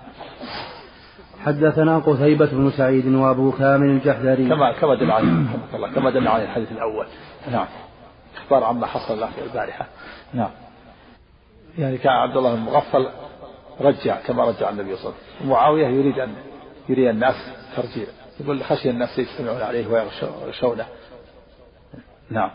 حدثنا 1.46 2.00
قتيبة 2.00 2.46
بن 2.46 2.72
سعيد 2.72 3.08
وأبو 3.08 3.52
كامل 3.52 3.90
الجحدري. 3.90 4.50
كما 4.50 4.72
كما 4.72 4.96
دل 4.96 5.12
عليه 5.12 5.46
كما 5.96 6.10
دل 6.10 6.28
عليه 6.28 6.44
الحديث 6.44 6.72
الأول. 6.72 7.06
نعم. 7.52 7.68
إخبار 8.38 8.64
عما 8.64 8.88
حصل 8.88 9.20
له 9.20 9.30
البارحة. 9.44 9.86
نعم. 10.34 10.52
يعني 11.78 11.98
كان 11.98 12.14
عبد 12.14 12.38
الله 12.38 12.56
بن 12.56 12.62
مغفل 12.62 13.10
رجع 13.82 14.16
كما 14.16 14.46
رجع 14.46 14.70
النبي 14.70 14.96
صلى 14.96 15.06
الله 15.06 15.16
عليه 15.16 15.38
وسلم. 15.38 15.50
معاوية 15.50 15.88
يريد 15.88 16.20
أن 16.20 16.36
يري 16.90 17.10
الناس 17.10 17.36
ترجيع. 17.76 18.08
يقول 18.40 18.64
خشي 18.64 18.90
الناس 18.90 19.20
يجتمعون 19.20 19.62
عليه 19.62 19.88
ويغشونه 19.88 20.86
نعم. 22.30 22.52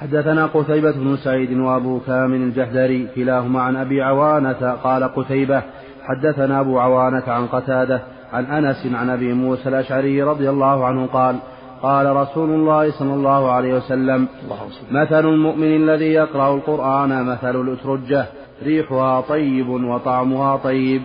حدثنا 0.00 0.46
قتيبة 0.46 0.90
بن 0.90 1.16
سعيد 1.16 1.58
وأبو 1.58 2.00
كامل 2.00 2.36
الجهدري 2.36 3.08
كلاهما 3.14 3.62
عن 3.62 3.76
أبي 3.76 4.02
عوانة 4.02 4.72
قال 4.84 5.04
قتيبة 5.04 5.62
حدثنا 6.02 6.60
أبو 6.60 6.78
عوانة 6.78 7.22
عن 7.26 7.46
قتادة 7.46 8.02
عن 8.32 8.44
أنس 8.44 8.86
عن 8.94 9.10
أبي 9.10 9.32
موسى 9.32 9.68
الأشعري 9.68 10.22
رضي 10.22 10.50
الله 10.50 10.86
عنه 10.86 11.06
قال 11.06 11.36
قال 11.82 12.16
رسول 12.16 12.50
الله 12.50 12.90
صلى 12.90 13.14
الله 13.14 13.50
عليه 13.50 13.74
وسلم 13.74 14.28
مثل 14.90 15.28
المؤمن 15.28 15.76
الذي 15.76 16.12
يقرأ 16.12 16.54
القرآن 16.54 17.24
مثل 17.24 17.60
الأترجة 17.60 18.26
ريحها 18.62 19.20
طيب 19.20 19.68
وطعمها 19.68 20.56
طيب. 20.56 21.02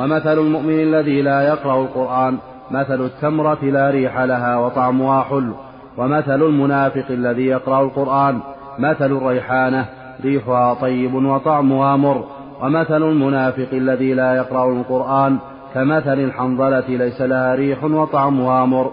ومثل 0.00 0.38
المؤمن 0.38 0.80
الذي 0.80 1.22
لا 1.22 1.48
يقرأ 1.48 1.82
القرآن 1.82 2.38
مثل 2.70 3.04
التمرة 3.04 3.64
لا 3.64 3.90
ريح 3.90 4.20
لها 4.20 4.56
وطعمها 4.56 5.22
حلو. 5.22 5.54
ومثل 5.98 6.42
المنافق 6.42 7.04
الذي 7.10 7.46
يقرأ 7.46 7.80
القرآن 7.82 8.40
مثل 8.78 9.06
الريحانة 9.06 9.88
ريحها 10.20 10.74
طيب 10.74 11.14
وطعمها 11.14 11.96
مر. 11.96 12.24
ومثل 12.62 13.02
المنافق 13.02 13.68
الذي 13.72 14.14
لا 14.14 14.36
يقرأ 14.36 14.72
القرآن 14.72 15.38
كمثل 15.74 16.18
الحنظلة 16.20 16.88
ليس 16.88 17.20
لها 17.20 17.54
ريح 17.54 17.84
وطعمها 17.84 18.64
مر. 18.64 18.92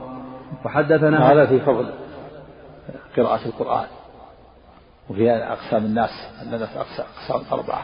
وحدثنا 0.66 1.32
هذا 1.32 1.46
في 1.46 1.60
فضل 1.60 1.90
قراءة 3.18 3.46
القرآن 3.46 3.86
وفي 5.10 5.32
أقسام 5.32 5.86
الناس 5.86 6.10
أننا 6.42 6.66
في 6.66 6.80
أقسام 6.80 7.60
أربعة. 7.60 7.82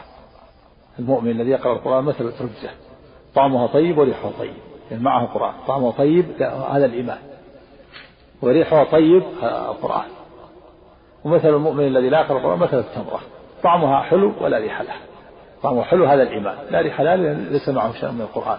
المؤمن 0.98 1.30
الذي 1.30 1.50
يقرأ 1.50 1.72
القرآن 1.72 2.04
مثل 2.04 2.24
الترجة 2.24 2.70
طعمها 3.34 3.66
طيب 3.66 3.98
وريحها 3.98 4.30
طيب 4.38 4.54
يعني 4.90 5.02
معه 5.02 5.26
قرآن 5.26 5.52
طعمه 5.66 5.90
طيب 5.90 6.24
هذا 6.70 6.86
الإيمان. 6.86 7.18
وريحها 8.42 8.84
طيب 8.84 9.22
القرآن 9.42 10.08
ومثل 11.24 11.48
المؤمن 11.48 11.86
الذي 11.86 12.08
لا 12.08 12.20
يقرأ 12.20 12.38
القرآن 12.38 12.58
مثل 12.58 12.78
التمرة. 12.78 13.20
طعمها 13.62 14.00
حلو 14.00 14.32
ولا 14.40 14.58
ريح 14.58 14.80
لها 14.80 15.00
طعمه 15.62 15.82
حلو 15.82 16.04
هذا 16.04 16.22
الإيمان. 16.22 16.56
لا 16.70 16.80
ريح 16.80 17.00
لها 17.00 17.16
ليس 17.34 17.68
معه 17.68 17.92
شيء 17.92 18.10
من 18.10 18.20
القرآن. 18.20 18.58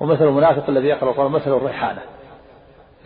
ومثل 0.00 0.24
المنافق 0.24 0.68
الذي 0.68 0.86
يقرأ 0.86 1.10
القرآن 1.10 1.30
مثل 1.30 1.50
الريحانة. 1.50 2.02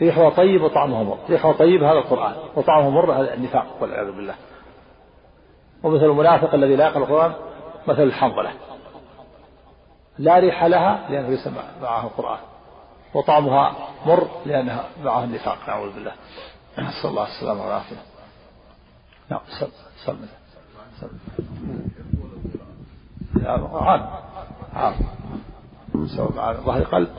ريحها 0.01 0.31
طيب 0.31 0.63
وطعمها 0.63 1.03
مر. 1.03 1.19
ريحها 1.31 1.53
طيب 1.53 1.83
هذا 1.83 1.99
القرآن. 1.99 2.35
وطعمه 2.57 2.91
مر 2.91 3.13
هذا 3.13 3.35
النفاق 3.35 3.67
والعياذ 3.81 4.13
بالله. 4.13 4.35
ومثل 5.83 6.05
المنافق 6.05 6.55
الذي 6.55 6.77
لا 6.77 6.87
يقرأ 6.87 6.99
القرآن 6.99 7.33
مثل 7.87 8.03
الحنظلة. 8.03 8.51
لا 10.19 10.39
ريح 10.39 10.65
لها 10.65 11.11
لأنه 11.11 11.29
ليس 11.29 11.49
معها 11.83 12.05
القرآن. 12.05 12.39
وطعمها 13.17 13.77
مر 14.07 14.29
لأنها 14.47 14.89
معها 15.05 15.25
النفاق 15.25 15.59
نعوذ 15.69 15.93
بالله. 15.93 16.13
نسأل 16.79 17.11
الله 17.11 17.27
السلامة 17.27 17.63
والعافية 17.63 17.97
نعم 19.31 19.41
سل 19.61 19.69
سل 20.05 20.17
سل 21.01 21.09
عام 23.47 24.09
عام. 24.75 24.95
سواء 26.17 26.33
مع 26.33 26.53
ظهر 26.53 26.83
قلب. 26.83 27.15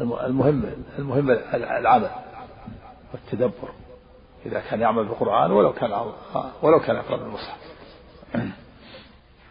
المهم 0.00 0.64
المهم 0.98 1.30
العمل 1.54 2.10
والتدبر 3.12 3.68
إذا 4.46 4.60
كان 4.60 4.80
يعمل 4.80 5.04
بالقرآن 5.04 5.50
ولو 5.50 5.72
كان 5.72 6.12
ولو 6.62 6.80
كان 6.80 6.96
يقرأ 6.96 7.16
بالمصحف 7.16 7.58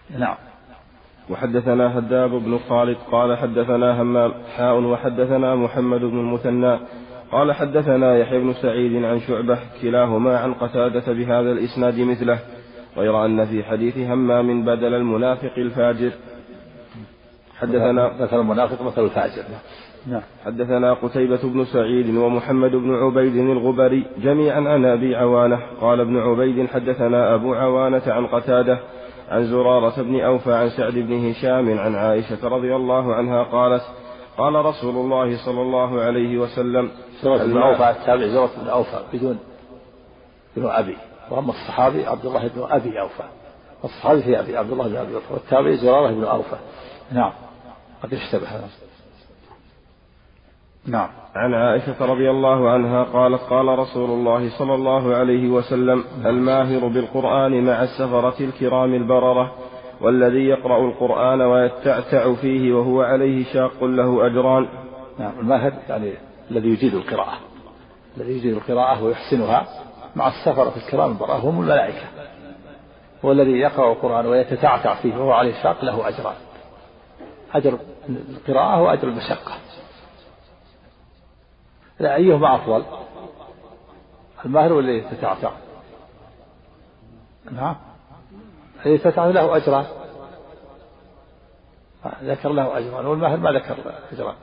نعم. 0.10 0.38
وحدثنا 1.30 2.00
هداب 2.00 2.30
بن 2.30 2.60
خالد 2.70 2.98
قال 3.12 3.38
حدثنا 3.38 4.02
همام 4.02 4.34
حاء 4.58 4.80
وحدثنا 4.80 5.56
محمد 5.56 6.00
بن 6.00 6.20
المثنى 6.20 6.80
قال 7.32 7.52
حدثنا 7.52 8.18
يحيى 8.18 8.40
بن 8.40 8.54
سعيد 8.54 9.04
عن 9.04 9.20
شعبة 9.20 9.60
كلاهما 9.82 10.38
عن 10.38 10.54
قتادة 10.54 11.14
بهذا 11.14 11.52
الإسناد 11.52 12.00
مثله 12.00 12.40
غير 12.98 13.26
أن 13.26 13.46
في 13.46 13.64
حديث 13.64 13.98
همام 13.98 14.66
بدل 14.66 14.94
المنافق 14.94 15.54
الفاجر. 15.58 16.12
حدثنا 17.60 18.12
مثل 18.22 18.40
المنافق 18.40 18.82
مثل 18.82 19.04
الفاجر. 19.04 19.44
نعم. 20.08 20.22
حدثنا 20.46 20.94
قتيبة 20.94 21.40
بن 21.44 21.66
سعيد 21.66 22.16
ومحمد 22.16 22.72
بن 22.72 22.96
عبيد 22.96 23.36
الغبري 23.36 24.06
جميعا 24.24 24.62
عن 24.62 24.86
أبي 24.86 25.16
عوانة. 25.16 25.60
قال 25.82 26.00
ابن 26.00 26.18
عبيد 26.18 26.68
حدثنا 26.70 27.36
أبو 27.36 27.54
عوانة 27.54 28.02
عن 28.08 28.28
قتادة 28.28 28.80
عن 29.34 29.46
زرارة 29.46 30.02
بن 30.02 30.22
أوفى 30.22 30.54
عن 30.54 30.70
سعد 30.70 30.94
بن 30.94 31.30
هشام 31.30 31.80
عن 31.80 31.96
عائشة 31.96 32.48
رضي 32.48 32.76
الله 32.76 33.16
عنها 33.16 33.44
قالت 33.44 33.84
قال 34.38 34.66
رسول 34.66 34.96
الله 34.96 35.46
صلى 35.46 35.62
الله 35.62 36.02
عليه 36.02 36.38
وسلم 36.38 36.92
زرارة 37.24 37.44
بن 37.44 37.58
أوفى 37.58 37.90
التابع 37.90 38.28
زرارة 38.28 38.52
بن 38.62 38.70
أوفى 38.70 39.00
بدون 39.14 39.40
بدون 40.58 40.72
أبي. 40.72 40.98
وأما 41.32 41.50
الصحابي 41.50 42.06
عبد 42.06 42.26
الله 42.26 42.48
بن 42.48 42.68
أبي 42.70 43.02
أوفى. 43.02 43.24
الصحابي 43.84 44.22
في 44.22 44.40
أبي 44.40 44.58
عبد 44.58 44.72
الله 44.72 44.88
بن 44.88 44.96
أبي 44.96 45.16
أوفى. 45.16 45.34
والتابعي 45.34 45.78
زرارة 45.78 46.12
بن 46.12 46.24
أوفى. 46.24 46.58
نعم. 47.12 47.32
قد 48.04 48.14
اشتبه. 48.14 48.48
هذا 48.48 48.68
نعم. 50.88 51.10
عن 51.36 51.54
عائشة 51.54 52.06
رضي 52.06 52.30
الله 52.30 52.70
عنها 52.70 53.04
قالت 53.04 53.42
قال 53.42 53.80
رسول 53.80 54.10
الله 54.10 54.50
صلى 54.60 54.76
الله 54.76 55.16
عليه 55.16 55.50
وسلم 55.50 56.04
الماهر 56.26 56.88
بالقرآن 56.88 57.66
مع 57.66 57.84
السفرة 57.84 58.36
الكرام 58.40 58.94
البررة 58.94 59.52
والذي 60.02 60.46
يقرأ 60.46 60.88
القرآن 60.88 61.42
ويتعتع 61.42 62.34
فيه 62.34 62.74
وهو 62.74 63.02
عليه 63.02 63.54
شاق 63.54 63.84
له 63.84 64.26
أجران. 64.26 64.68
نعم. 65.20 65.40
الماهر 65.40 65.74
يعني 65.90 66.14
الذي 66.52 66.70
يجيد 66.70 66.94
القراءة. 66.94 67.38
الذي 68.18 68.32
يجيد 68.32 68.54
القراءة 68.54 69.04
ويحسنها 69.04 69.66
مع 70.16 70.28
السفرة 70.28 70.74
الكرام 70.86 71.12
البررة 71.12 71.36
هم 71.36 71.62
الملائكة. 71.62 72.06
والذي 73.24 73.52
يقرأ 73.52 73.92
القرآن 73.92 74.26
ويتتعتع 74.26 74.96
فيه 74.96 75.16
وهو 75.16 75.32
عليه 75.32 75.54
شاق 75.64 75.86
له 75.86 76.08
أجران. 76.08 76.36
أجر 77.54 77.78
القراءة 78.10 78.82
وأجر 78.82 79.08
المشقة. 79.08 79.52
لا 82.04 82.16
أيهما 82.16 82.56
أفضل؟ 82.56 82.84
الماهر 84.46 84.74
ولا 84.74 84.92
يتتعتع 84.92 85.52
نعم. 87.52 87.76
الذي 88.86 88.96
يتتعتع 88.96 89.26
له 89.26 89.58
أجران. 89.58 89.86
ذكر 92.24 92.50
له 92.50 92.78
أجران 92.78 93.06
والماهر 93.06 93.38
ما 93.38 93.52
ذكر 93.52 93.78
أجران. 94.12 94.36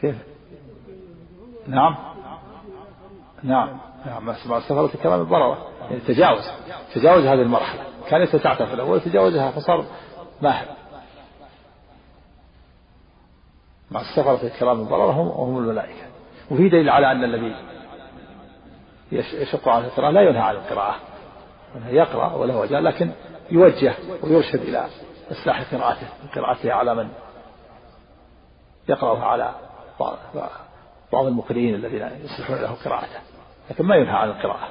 كيف؟ 0.00 0.16
نعم. 1.66 1.96
نعم. 3.42 3.78
نعم 4.06 4.26
مع 4.26 4.60
سفرة 4.60 4.90
الكلام 4.94 5.20
البررة 5.20 5.68
يعني 5.80 6.00
تجاوز. 6.00 6.44
تجاوز 6.94 7.24
هذه 7.24 7.42
المرحلة. 7.42 7.84
كان 8.08 8.22
يتتعتع 8.22 8.66
في 8.66 8.74
الأول 8.74 9.00
تجاوزها 9.00 9.50
فصار 9.50 9.84
ماهر. 10.42 10.66
مع 13.90 14.00
السفرة 14.00 14.46
الكرام 14.46 14.80
البررة 14.80 15.12
هم 15.12 15.58
الملائكة. 15.58 16.15
وفي 16.50 16.68
دليل 16.68 16.90
على 16.90 17.12
أن 17.12 17.24
الذي 17.24 17.56
يشق 19.12 19.68
على 19.68 19.84
القراءة 19.86 20.10
لا 20.10 20.20
ينهى 20.20 20.40
عن 20.40 20.54
القراءة. 20.54 20.96
يقرأ 21.86 22.34
وله 22.34 22.56
وجه 22.56 22.80
لكن 22.80 23.10
يوجه 23.50 23.94
ويرشد 24.22 24.60
إلى 24.60 24.86
إصلاح 25.30 25.74
قراءته 25.74 26.06
قراءته 26.34 26.72
على 26.72 26.94
من؟ 26.94 27.08
يقرأها 28.88 29.24
على 29.24 29.54
بعض 31.12 31.26
المقرئين 31.26 31.74
الذين 31.74 32.10
يصلحون 32.24 32.56
له 32.56 32.76
قراءته 32.84 33.20
لكن 33.70 33.84
ما 33.84 33.96
ينهى 33.96 34.16
عن 34.16 34.28
القراءة. 34.28 34.68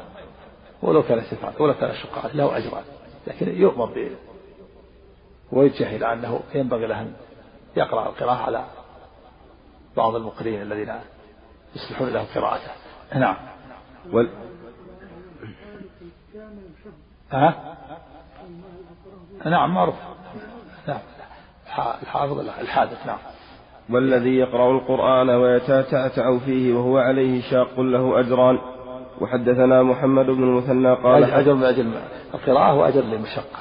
ولو 0.81 1.03
كان 1.03 1.19
استفاد 1.19 1.61
ولو 1.61 1.73
كان 1.73 1.89
الشق 1.89 2.31
له 2.33 2.57
أجران. 2.57 2.83
لكن 3.27 3.61
يؤمر 3.61 3.85
به 3.85 4.11
ويوجه 5.51 5.95
إلى 5.95 6.13
أنه 6.13 6.39
ينبغي 6.55 6.87
له 6.87 7.01
أن 7.01 7.13
يقرأ 7.77 8.09
القراءة 8.09 8.43
على 8.43 8.65
بعض 9.97 10.15
المقرئين 10.15 10.61
الذين 10.61 10.99
يصلحون 11.75 12.09
له 12.09 12.25
قراءته. 12.35 12.71
نعم. 13.15 13.35
وال... 14.11 14.29
ها؟ 17.31 17.75
نعم 19.45 19.73
معروف. 19.73 19.95
نعم 20.87 20.99
الحافظ 22.03 22.39
الحادث 22.39 23.05
نعم. 23.07 23.17
والذي 23.89 24.37
يقرأ 24.37 24.71
القرآن 24.71 25.29
ويتتعتع 25.29 26.37
فيه 26.37 26.73
وهو 26.73 26.97
عليه 26.97 27.41
شاق 27.41 27.79
له 27.79 28.19
أجران. 28.19 28.59
وحدثنا 29.21 29.83
محمد 29.83 30.25
بن 30.25 30.43
المثنى 30.43 30.93
قال 30.93 31.23
أجر 31.23 31.53
من 31.53 31.63
أجل 31.63 31.91
القراءة 32.33 32.73
وأجر 32.73 33.01
للمشقة. 33.01 33.59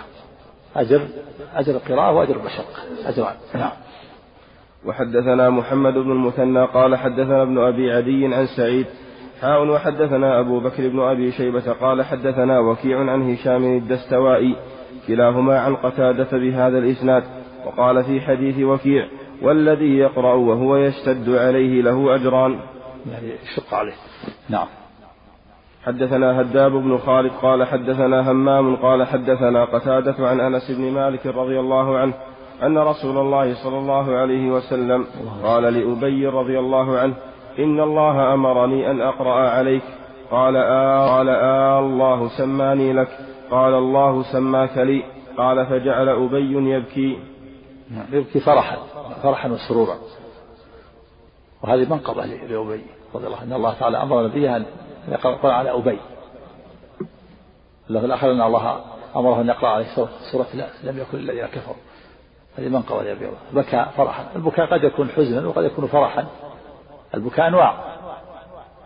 أجر 0.76 1.08
أجر 1.54 1.74
القراءة 1.76 2.12
وأجر 2.12 2.36
المشقة. 2.36 3.08
أجران. 3.08 3.34
نعم. 3.54 3.72
وحدثنا 4.86 5.50
محمد 5.50 5.94
بن 5.94 6.12
المثنى 6.12 6.64
قال 6.64 6.96
حدثنا 6.96 7.42
ابن 7.42 7.58
أبي 7.58 7.92
عدي 7.92 8.34
عن 8.34 8.46
سعيد 8.46 8.86
حاء 9.40 9.66
وحدثنا 9.66 10.40
أبو 10.40 10.60
بكر 10.60 10.88
بن 10.88 11.00
أبي 11.00 11.32
شيبة 11.32 11.72
قال 11.72 12.02
حدثنا 12.02 12.58
وكيع 12.58 12.98
عن 12.98 13.32
هشام 13.32 13.64
الدستوائي 13.64 14.56
كلاهما 15.06 15.58
عن 15.60 15.76
قتادة 15.76 16.38
بهذا 16.38 16.78
الإسناد 16.78 17.22
وقال 17.66 18.04
في 18.04 18.20
حديث 18.20 18.58
وكيع 18.58 19.08
والذي 19.42 19.98
يقرأ 19.98 20.34
وهو 20.34 20.76
يشتد 20.76 21.28
عليه 21.28 21.82
له 21.82 22.14
أجران. 22.14 22.58
يعني 23.12 23.28
يشق 23.42 23.74
عليه. 23.74 23.92
نعم. 24.48 24.66
حدثنا 25.84 26.40
هداب 26.40 26.72
بن 26.72 26.98
خالد 26.98 27.32
قال 27.42 27.64
حدثنا 27.64 28.30
همام 28.30 28.76
قال 28.76 29.06
حدثنا 29.06 29.64
قتادة 29.64 30.28
عن 30.28 30.40
أنس 30.40 30.70
بن 30.70 30.92
مالك 30.92 31.26
رضي 31.26 31.60
الله 31.60 31.98
عنه 31.98 32.14
أن 32.62 32.78
رسول 32.78 33.18
الله 33.18 33.54
صلى 33.54 33.78
الله 33.78 34.16
عليه 34.16 34.50
وسلم 34.50 35.06
قال 35.42 35.62
لأبي 35.62 36.26
رضي 36.26 36.58
الله 36.58 36.98
عنه 36.98 37.14
إن 37.58 37.80
الله 37.80 38.34
أمرني 38.34 38.90
أن 38.90 39.00
أقرأ 39.00 39.50
عليك. 39.50 39.82
قال 40.30 40.56
آه 40.56 41.16
قال 41.16 41.28
آه 41.28 41.78
الله 41.78 42.28
سماني 42.28 42.92
لك. 42.92 43.08
قال 43.50 43.74
الله 43.74 44.22
سماك 44.22 44.78
لي. 44.78 45.04
قال 45.36 45.66
فجعل 45.66 46.08
أبي 46.08 46.70
يبكي. 46.70 47.18
يبكي 48.12 48.40
فرحا 48.40 48.76
فرحا 49.22 49.48
وسرورا. 49.48 49.96
وهذه 51.62 51.90
منقبة 51.90 52.24
لأبي 52.24 52.56
رضي 52.56 53.26
الله 53.26 53.36
عنه. 53.36 53.42
أن 53.42 53.52
الله 53.52 53.74
تعالى 53.74 54.02
أمر 54.02 54.22
نبيه 54.22 54.56
أن 54.56 54.64
يقرأ 55.08 55.52
على 55.52 55.70
أبي. 55.70 55.98
له 57.88 58.04
الآخر 58.04 58.30
أن 58.32 58.40
الله 58.40 58.80
أمره 59.16 59.40
أن 59.40 59.48
يقرأ 59.48 59.68
عليه 59.68 59.86
سورة 60.32 60.46
لم 60.84 60.98
يكن 60.98 61.18
الذين 61.18 61.46
كفروا. 61.46 61.76
هذه 62.58 62.68
منقبة 62.68 63.02
لأبي 63.02 63.28
بكى 63.52 63.86
فرحا. 63.96 64.26
البكاء 64.36 64.66
قد 64.66 64.84
يكون 64.84 65.08
حزنا 65.08 65.46
وقد 65.46 65.64
يكون 65.64 65.86
فرحا. 65.86 66.26
البكاء 67.14 67.48
أنواع. 67.48 67.74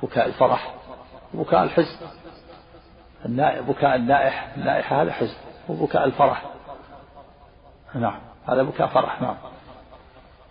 بكاء 0.03 0.27
الفرح 0.27 0.75
وبكاء 1.35 1.65
الحزن. 1.65 1.97
النائح 3.27 3.61
بكاء 3.61 3.97
النائح. 3.97 4.55
النائحة 4.57 5.03
هذا 5.03 5.13
حزن 5.13 5.37
وبكاء 5.69 6.05
الفرح. 6.05 6.45
نعم 7.95 8.21
هذا 8.47 8.63
بكاء 8.63 8.87
فرح 8.87 9.23
نعم. 9.23 9.37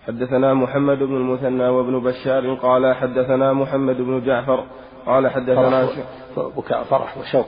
حدثنا 0.08 0.54
محمد 0.54 0.98
بن 0.98 1.16
المثنى 1.16 1.68
وابن 1.68 2.00
بشار 2.00 2.54
قال 2.54 2.96
حدثنا 2.96 3.54
محمد 3.54 3.96
بن 3.96 4.26
جعفر 4.26 4.66
قال 5.06 5.30
حدثنا 5.30 5.90
بكاء 6.38 6.84
فرح 6.84 7.18
وشوق. 7.18 7.48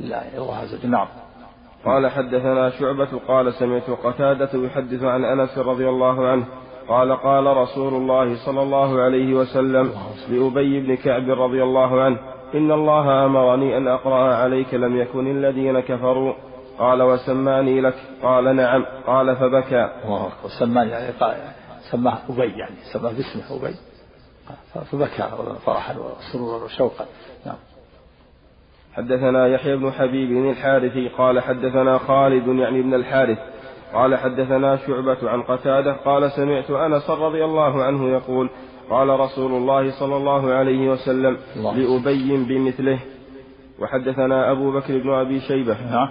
لا 0.00 0.22
الله 0.38 0.56
عز 0.56 0.74
وجل 0.74 0.90
نعم. 0.90 1.08
قال 1.88 2.10
حدثنا 2.10 2.70
شعبة 2.70 3.08
قال 3.28 3.54
سمعت 3.54 3.90
قتادة 3.90 4.50
يحدث 4.54 5.02
عن 5.02 5.24
أنس 5.24 5.58
رضي 5.58 5.88
الله 5.88 6.28
عنه 6.28 6.44
قال 6.88 7.12
قال 7.12 7.46
رسول 7.56 7.94
الله 7.94 8.46
صلى 8.46 8.62
الله 8.62 9.00
عليه 9.00 9.34
وسلم 9.34 9.92
لأبي 10.28 10.80
بن 10.80 10.96
كعب 10.96 11.30
رضي 11.30 11.62
الله 11.62 12.02
عنه 12.02 12.18
إن 12.54 12.72
الله 12.72 13.24
أمرني 13.24 13.76
أن 13.76 13.88
أقرأ 13.88 14.34
عليك 14.34 14.74
لم 14.74 14.96
يكن 14.96 15.26
الذين 15.26 15.80
كفروا 15.80 16.34
قال 16.78 17.02
وسماني 17.02 17.80
لك 17.80 17.94
قال 18.22 18.56
نعم 18.56 18.84
قال 19.06 19.36
فبكى 19.36 19.90
وسماني 20.44 20.90
يعني 20.90 21.12
سماه 21.90 22.18
أبي 22.28 22.58
يعني 22.58 22.76
سماه 22.92 23.12
باسمه 23.12 23.56
أبي 23.60 23.74
فبكى 24.92 25.28
فرحا 25.66 25.94
وسرورا 25.98 26.64
وشوقا 26.64 27.06
حدثنا 28.98 29.46
يحيى 29.46 29.76
بن 29.76 29.92
حبيب 29.92 30.28
بن 30.28 30.50
الحارثي 30.50 31.08
قال 31.08 31.40
حدثنا 31.40 31.98
خالد 31.98 32.46
يعني 32.46 32.82
بن 32.82 32.94
الحارث 32.94 33.38
قال 33.92 34.16
حدثنا 34.16 34.76
شعبة 34.76 35.30
عن 35.30 35.42
قتادة 35.42 35.92
قال 35.92 36.32
سمعت 36.32 36.70
أنس 36.70 37.10
رضي 37.10 37.44
الله 37.44 37.84
عنه 37.84 38.08
يقول 38.08 38.50
قال 38.90 39.08
رسول 39.08 39.52
الله 39.52 40.00
صلى 40.00 40.16
الله 40.16 40.52
عليه 40.52 40.88
وسلم 40.90 41.38
الله. 41.56 41.74
لأبي 41.74 42.36
بمثله. 42.36 42.98
وحدثنا 43.78 44.52
أبو 44.52 44.72
بكر 44.72 44.98
بن 44.98 45.10
أبي 45.10 45.40
شيبة. 45.40 45.90
نعم. 45.90 46.10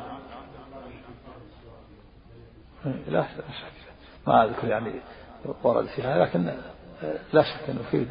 لا 3.09 3.23
شك. 3.23 3.43
ما 4.27 4.45
أذكر 4.45 4.67
يعني 4.67 4.91
ورد 5.63 5.85
فيها 5.85 6.25
لكن 6.25 6.51
لا 7.33 7.43
شك 7.43 7.69
أنه 7.69 7.79
يفيد 7.79 8.07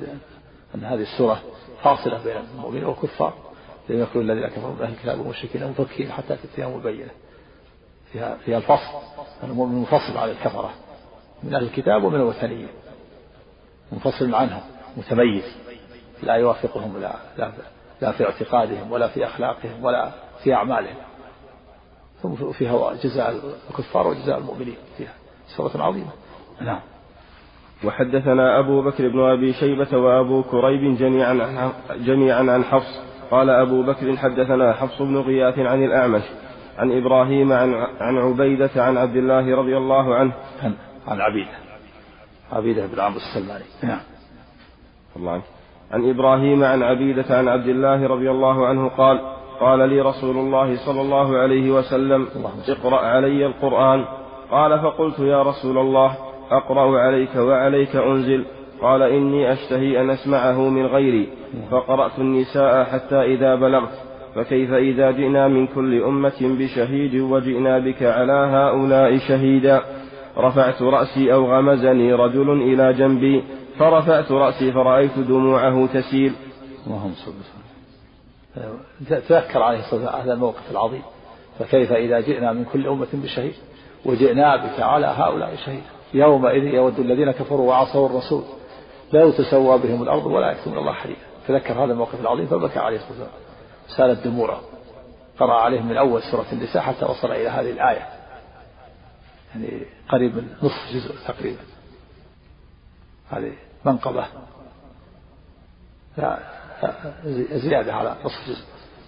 أن 0.75 0.85
هذه 0.85 1.03
السورة 1.03 1.39
فاصلة 1.83 2.25
بين 2.25 2.37
المؤمنين 2.55 2.85
والكفار. 2.85 3.46
لم 3.89 4.03
يكن 4.03 4.21
الذين 4.21 4.47
كفروا 4.49 4.75
من 4.75 4.83
أهل 4.83 4.93
الكتاب 4.93 5.19
والمشركين 5.19 5.71
مفكين 5.71 6.13
حتى 6.13 6.37
تأتيهم 6.37 6.79
البينة. 6.79 7.11
فيها 8.13 8.37
فيها 8.45 8.59
الفصل. 8.59 8.99
المؤمن 9.45 9.79
منفصل 9.79 10.19
عن 10.19 10.29
الكفرة. 10.29 10.71
من 11.43 11.55
أهل 11.55 11.63
الكتاب 11.63 12.05
ومن 12.05 12.15
الوثنيين 12.15 12.69
منفصل 13.93 14.35
عنهم. 14.35 14.61
متميز. 14.97 15.57
لا 16.23 16.35
يوافقهم 16.35 17.01
لا, 17.01 17.17
لا, 17.39 17.53
لا 18.01 18.13
في 18.13 18.25
اعتقادهم 18.25 18.93
ولا 18.93 19.09
في 19.09 19.27
أخلاقهم 19.27 19.85
ولا 19.85 20.11
في 20.45 20.55
أعمالهم. 20.55 20.97
ثم 22.23 22.53
فيها 22.53 22.95
جزاء 22.95 23.41
الكفار 23.71 24.07
وجزاء 24.07 24.39
المؤمنين. 24.39 24.77
فيها 24.99 25.15
سورة 25.57 25.83
عظيمة. 25.83 26.11
نعم. 26.61 26.81
وحدثنا 27.85 28.59
أبو 28.59 28.83
بكر 28.83 29.09
بن 29.09 29.21
أبي 29.21 29.53
شيبة 29.53 29.99
وأبو 29.99 30.43
كريب 30.43 30.97
جميعا 30.97 31.29
عن 31.29 31.73
جميعا 32.05 32.39
عن 32.39 32.65
حفص. 32.65 33.01
قال 33.31 33.51
أبو 33.51 33.83
بكر 33.83 34.17
حدثنا 34.17 34.73
حفص 34.73 35.03
بن 35.03 35.17
غياث 35.17 35.59
عن 35.59 35.85
الأعمش 35.85 36.23
عن 36.79 36.93
إبراهيم 36.93 37.53
عن 37.53 37.75
عن 38.01 38.17
عبيدة 38.19 38.71
عن 38.77 38.97
عبد 38.97 39.17
الله 39.17 39.57
رضي 39.57 39.77
الله 39.77 40.15
عنه. 40.15 40.33
عن 41.09 41.21
عبيدة 41.21 41.51
عبيدة 42.53 42.87
بن 42.87 43.01
عمرو 43.01 43.17
السلماني. 43.17 43.65
نعم. 43.83 44.01
الله 45.17 45.33
عنه 45.33 45.43
عن 45.93 46.11
إبراهيم 46.11 46.65
عن 46.65 46.83
عبيدة 46.83 47.39
عن 47.39 47.49
عبد 47.49 47.69
الله 47.69 48.07
رضي 48.07 48.31
الله 48.31 48.67
عنه 48.67 48.89
قال 48.89 49.21
قال 49.61 49.89
لي 49.89 50.01
رسول 50.01 50.37
الله 50.37 50.77
صلى 50.87 51.01
الله 51.01 51.39
عليه 51.39 51.71
وسلم 51.71 52.29
اقرأ 52.69 53.01
علي 53.01 53.47
القرآن. 53.47 54.05
قال 54.51 54.81
فقلت 54.81 55.19
يا 55.19 55.43
رسول 55.43 55.79
الله 55.79 56.17
أقرأ 56.51 57.01
عليك 57.01 57.37
وعليك 57.37 57.97
أنزل. 57.97 58.45
قال 58.83 59.03
إني 59.03 59.53
أشتهي 59.53 60.01
أن 60.01 60.11
أسمعه 60.11 60.69
من 60.69 60.87
غيري 60.87 61.29
فقرأت 61.71 62.19
النساء 62.19 62.85
حتى 62.85 63.23
إذا 63.23 63.55
بلغت 63.55 63.93
فكيف 64.35 64.73
إذا 64.73 65.11
جئنا 65.11 65.49
من 65.49 65.67
كل 65.67 66.03
أمة 66.03 66.41
بشهيد 66.41 67.15
وجئنا 67.15 67.79
بك 67.79 68.03
على 68.03 68.33
هؤلاء 68.33 69.19
شهيدا؟ 69.19 69.83
رفعت 70.39 70.83
رأسي 70.83 71.33
أو 71.33 71.57
غمزني 71.57 72.13
رجل 72.13 72.51
إلى 72.51 72.93
جنبي 72.93 73.45
فرفعت 73.79 74.33
رأسي 74.33 74.73
فرأيت 74.73 75.19
دموعه 75.19 75.87
تسيل. 75.87 76.33
اللهم 76.87 77.13
صل 77.15 77.33
وسلم. 77.33 78.79
تذكر 79.29 79.63
عليه 79.63 79.79
الصلاة 79.79 80.01
والسلام 80.01 80.23
هذا 80.23 80.33
الموقف 80.33 80.71
العظيم. 80.71 81.03
فكيف 81.59 81.93
إذا 81.93 82.21
جئنا 82.21 82.53
من 82.53 82.65
كل 82.73 82.87
أمة 82.87 83.09
بشهيد 83.15 83.55
وجئنا 84.05 84.57
بك 84.57 84.81
على 84.81 85.07
هؤلاء 85.07 85.57
شهيد؟ 85.67 85.83
يومئذ 86.15 86.65
يود 86.65 86.99
الذين 86.99 87.31
كفروا 87.31 87.69
وعصوا 87.69 88.09
الرسول. 88.09 88.43
لا 89.13 89.31
تسوى 89.31 89.79
بهم 89.79 90.03
الأرض 90.03 90.27
ولا 90.27 90.51
يكتمون 90.51 90.79
الله 90.79 90.93
حديثا. 90.93 91.21
تذكر 91.49 91.85
هذا 91.85 91.93
الموقف 91.93 92.21
العظيم 92.21 92.47
فبكى 92.47 92.79
عليه 92.79 92.97
الصلاة 92.97 93.11
والسلام. 93.11 93.31
سالت 93.89 94.27
دموعه 94.27 94.61
قرأ 95.39 95.55
عليهم 95.55 95.89
من 95.89 95.97
أول 95.97 96.23
سورة 96.23 96.47
النساء 96.53 96.83
حتى 96.83 97.05
وصل 97.05 97.31
إلى 97.31 97.49
هذه 97.49 97.71
الآية. 97.71 98.09
يعني 99.55 99.87
قريب 100.09 100.37
من 100.37 100.57
نصف 100.63 100.93
جزء 100.93 101.15
تقريبا. 101.27 101.63
هذه 103.31 103.53
منقبة. 103.85 104.27
لا 106.17 106.39
زيادة 107.53 107.95
على 107.95 108.17
نصف 108.25 108.49
جزء. 108.49 108.65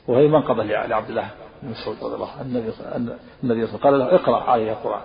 وهي 0.08 0.28
منقبة 0.28 0.64
لعبد 0.64 1.08
الله 1.08 1.30
بن 1.62 1.70
مسعود 1.70 1.96
رضي 2.02 2.14
الله 2.14 2.30
عنه. 2.30 2.42
النبي 2.42 2.72
النبي 3.42 3.64
قال 3.64 3.98
له 3.98 4.14
اقرأ 4.14 4.50
عليه 4.50 4.72
القرآن. 4.72 5.02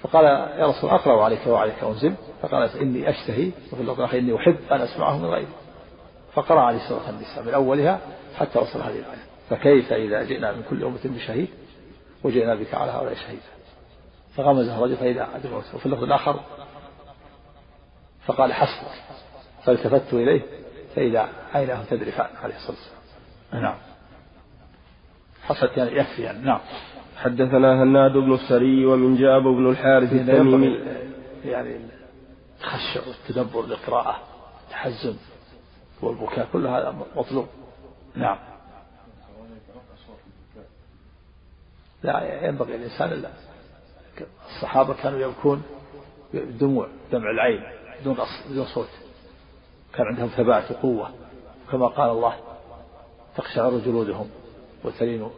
فقال 0.00 0.24
يا 0.60 0.66
رسول 0.66 0.90
أقرأ 0.90 1.24
عليك 1.24 1.46
وعليك 1.46 1.84
أنزل 1.84 2.14
فقال 2.42 2.70
إني 2.80 3.10
أشتهي. 3.10 3.50
وفي 3.72 3.80
اللفظ 3.80 4.00
الآخر 4.00 4.18
إني 4.18 4.36
أحب 4.36 4.58
أن 4.72 4.80
أسمعه 4.80 5.18
من 5.18 5.24
غيري. 5.24 5.48
فقرأ 6.32 6.60
عليه 6.60 6.88
سورة 6.88 7.10
النساء 7.10 7.44
من 7.44 7.54
أولها 7.54 8.00
حتى 8.36 8.58
وصل 8.58 8.80
هذه 8.80 8.98
الآية. 8.98 9.26
فكيف 9.50 9.92
إذا 9.92 10.22
جئنا 10.22 10.52
من 10.52 10.62
كل 10.70 10.84
أمة 10.84 11.00
بشهيد 11.04 11.48
وجئنا 12.24 12.54
بك 12.54 12.74
على 12.74 12.90
هؤلاء 12.90 13.14
شهيدا؟ 13.14 13.42
فغمزه 14.36 14.78
الرجل 14.78 14.96
فإذا 14.96 15.28
أدرك 15.36 15.64
وفي 15.74 15.86
اللفظ 15.86 16.02
الآخر 16.02 16.40
فقال 18.26 18.52
حسبك. 18.52 19.02
فالتفت 19.64 20.14
إليه 20.14 20.42
فإذا 20.96 21.28
عيناه 21.54 21.84
تدرفان 21.90 22.28
عليه 22.42 22.56
الصلاة 22.56 22.76
والسلام. 22.76 23.62
نعم. 23.62 23.76
حصلت 25.42 25.76
يعني 25.76 25.96
يكفي 25.96 26.22
يعني. 26.22 26.38
نعم. 26.38 26.60
حدثنا 27.16 27.82
هناد 27.82 28.12
بن 28.12 28.34
السري 28.34 28.86
ومن 28.86 29.16
جاب 29.16 29.42
بن 29.42 29.70
الحارث 29.70 30.12
التميمي. 30.12 30.78
يعني 31.44 31.76
التخشع 32.56 33.00
والتدبر 33.08 33.66
للقراءة 33.66 34.20
التحزن 34.64 35.16
والبكاء 36.02 36.48
كل 36.52 36.66
هذا 36.66 36.94
مطلوب. 37.16 37.46
نعم. 38.14 38.38
لا 42.02 42.46
ينبغي 42.46 42.76
الإنسان 42.76 43.12
إلا 43.12 43.28
الصحابة 44.46 44.94
كانوا 44.94 45.20
يبكون 45.20 45.62
بدموع 46.34 46.88
دمع 47.12 47.30
العين 47.30 47.62
بدون 48.00 48.16
بدون 48.50 48.66
صوت. 48.66 48.88
كان 49.94 50.06
عندهم 50.06 50.28
ثبات 50.28 50.70
وقوة. 50.70 51.10
كما 51.72 51.86
قال 51.86 52.10
الله 52.10 52.34
تقشعر 53.36 53.78
جلودهم 53.78 54.30
وتلين 54.84 55.30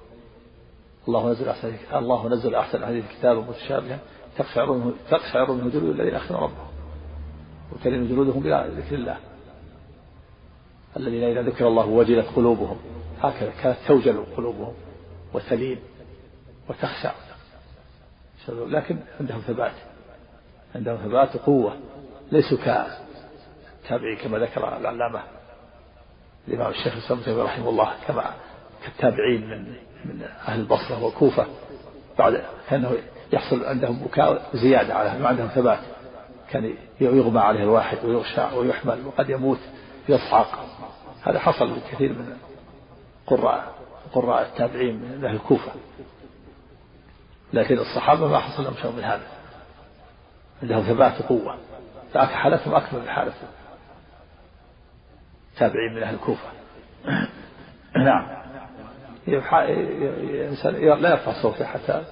الله 1.09 1.31
نزل 1.31 1.49
أحسن 1.49 1.73
الله 1.95 2.29
نزل 2.29 2.55
أحسن 2.55 2.83
هذه 2.83 2.99
الكتاب 2.99 3.37
متشابها 3.49 3.99
تقشعر 4.39 4.73
منه 4.73 4.95
تقشعر 5.11 5.53
منه 5.53 5.71
جلود 5.71 6.01
الذين 6.01 6.15
أخذوا 6.15 6.41
ربهم 6.41 6.69
وتلين 7.73 8.09
جلودهم 8.09 8.41
بلا 8.41 8.67
ذكر 8.67 8.95
الله. 8.95 9.17
الذين 10.97 11.25
إذا 11.25 11.43
ذكر 11.43 11.69
الله 11.69 11.87
وجلت 11.87 12.27
قلوبهم. 12.37 12.77
هكذا 13.21 13.53
كانت 13.63 13.77
توجل 13.87 14.25
قلوبهم 14.37 14.75
وتلين 15.35 15.79
وتخشع. 16.69 17.13
لكن 18.49 18.99
عندهم 19.21 19.41
ثبات. 19.41 19.75
عندهم 20.75 20.97
ثبات 20.97 21.37
وقوة. 21.37 21.77
ليسوا 22.33 22.59
كالتابعين 22.59 24.17
كما 24.17 24.39
ذكر 24.39 24.79
العلامة 24.79 25.23
الإمام 26.49 26.71
الشيخ 26.71 26.93
الإسلام 26.93 27.41
رحمه 27.41 27.69
الله 27.69 27.95
كما 28.07 28.35
كالتابعين 28.85 29.51
من 29.51 29.77
من 30.05 30.23
أهل 30.49 30.61
البصرة 30.61 31.05
والكوفة 31.05 31.47
بعد 32.19 32.43
كأنه 32.69 32.93
يحصل 33.33 33.65
عندهم 33.65 33.99
بكاء 33.99 34.51
زيادة 34.55 34.95
على 34.95 35.19
ما 35.19 35.29
عندهم 35.29 35.49
ثبات. 35.49 35.79
كان 36.51 36.75
يغمى 37.01 37.41
عليه 37.41 37.63
الواحد 37.63 37.99
ويغشى 38.05 38.57
ويحمل 38.57 39.07
وقد 39.07 39.31
يموت 39.31 39.59
يصعق. 40.09 40.67
هذا 41.23 41.39
حصل 41.39 41.77
لكثير 41.77 42.13
من 42.13 42.37
قراء 43.27 43.75
قراء 44.13 44.43
التابعين 44.43 44.95
من 44.95 45.25
أهل 45.25 45.35
الكوفة. 45.35 45.73
لكن 47.53 47.79
الصحابة 47.79 48.29
ما 48.29 48.39
حصل 48.39 48.65
لهم 48.65 48.75
شيء 48.83 48.93
من 48.93 49.05
هذا. 49.05 49.27
عندهم 50.63 50.83
ثبات 50.83 51.21
وقوة. 51.21 51.59
حالتهم 52.15 52.75
أكثر 52.75 53.01
من 53.01 53.09
حالة 53.09 53.33
تابعين 55.57 55.95
من 55.95 56.03
أهل 56.03 56.15
الكوفة. 56.15 56.49
نعم. 58.07 58.48
الإنسان 59.35 60.75
لا 60.75 61.11
يرفع 61.11 61.43
صوته 61.43 61.65
حتى 61.65 62.05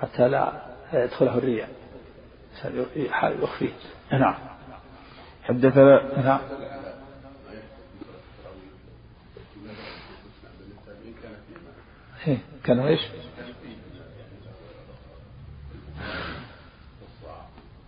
حتى 0.00 0.28
لا 0.28 0.52
يدخله 0.92 1.38
الرياء. 1.38 1.68
يخفيه. 3.42 3.72
نعم. 4.12 4.34
حدثنا 5.42 6.22
نعم. 6.24 6.40
إيه، 12.26 12.38
كانوا 12.64 12.88
إيش؟ 12.88 13.00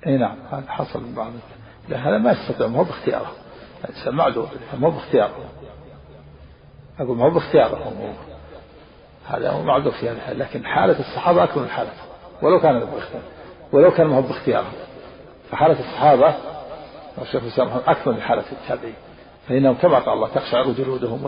اي 0.07 0.16
نعم 0.16 0.37
هذا 0.51 0.64
حصل 0.68 1.03
من 1.03 1.14
بعض 1.14 1.33
لا 1.88 2.09
هذا 2.09 2.18
ما 2.18 2.33
يستطيع 2.33 2.66
ما 2.66 2.79
هو 2.79 2.85
باختياره. 2.85 3.33
الانسان 3.85 4.14
معذور 4.14 4.48
ما 4.81 4.88
هو 4.88 4.90
باختياره. 4.90 5.51
أقول 6.98 7.16
ما 7.16 7.24
هو 7.24 7.31
باختياره. 7.31 7.92
هذا 9.29 9.51
هو 9.51 9.62
معذور 9.62 9.93
في 9.93 10.11
الحالة 10.11 10.38
لكن 10.38 10.67
حالة 10.67 11.01
الصحابة 11.01 11.45
أكمل 11.45 11.62
من 11.62 11.69
حالته 11.69 12.03
ولو 12.43 12.61
كان 12.61 12.88
ولو 13.73 13.91
كان 13.91 14.07
ما 14.07 14.17
هو 14.17 14.23
باختياره 14.23 14.73
فحالة 15.51 15.81
الصحابة 15.81 16.35
الشيخ 17.23 17.43
الإسلام 17.43 17.69
أكمل 17.87 18.14
من 18.14 18.21
حالة 18.21 18.45
التابعين. 18.53 18.95
فإنهم 19.49 19.75
كما 19.75 19.99
قال 19.99 20.14
الله 20.14 20.29
تقشعر 20.29 20.73
جلودهم 20.73 21.25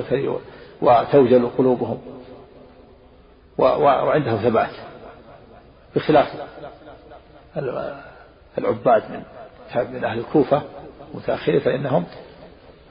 وتوجل 0.82 1.50
قلوبهم. 1.58 1.98
وعندهم 3.58 4.36
ثبات. 4.36 4.70
بخلاف 5.96 6.28
العباد 8.58 9.02
من 9.10 9.22
من 9.76 10.04
أهل 10.04 10.18
الكوفة 10.18 10.62
متأخرين 11.14 11.60
فإنهم 11.60 12.06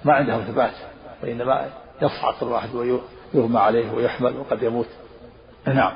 ما 0.06 0.14
عندهم 0.14 0.42
ثبات 0.42 0.74
وإنما 1.24 1.70
يصعد 2.02 2.34
كل 2.40 2.46
ويغمى 3.34 3.60
عليه 3.60 3.92
ويحمل 3.92 4.38
وقد 4.38 4.64
يموت. 4.64 4.88
نعم. 5.68 5.92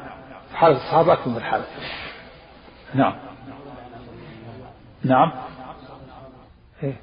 حالة 0.54 0.76
الصحابة 0.76 1.14
أكثر 1.14 1.30
من 1.30 1.42
حالة. 1.42 1.66
نعم. 2.94 3.16
نعم. 5.04 5.32
إيه. 6.84 6.96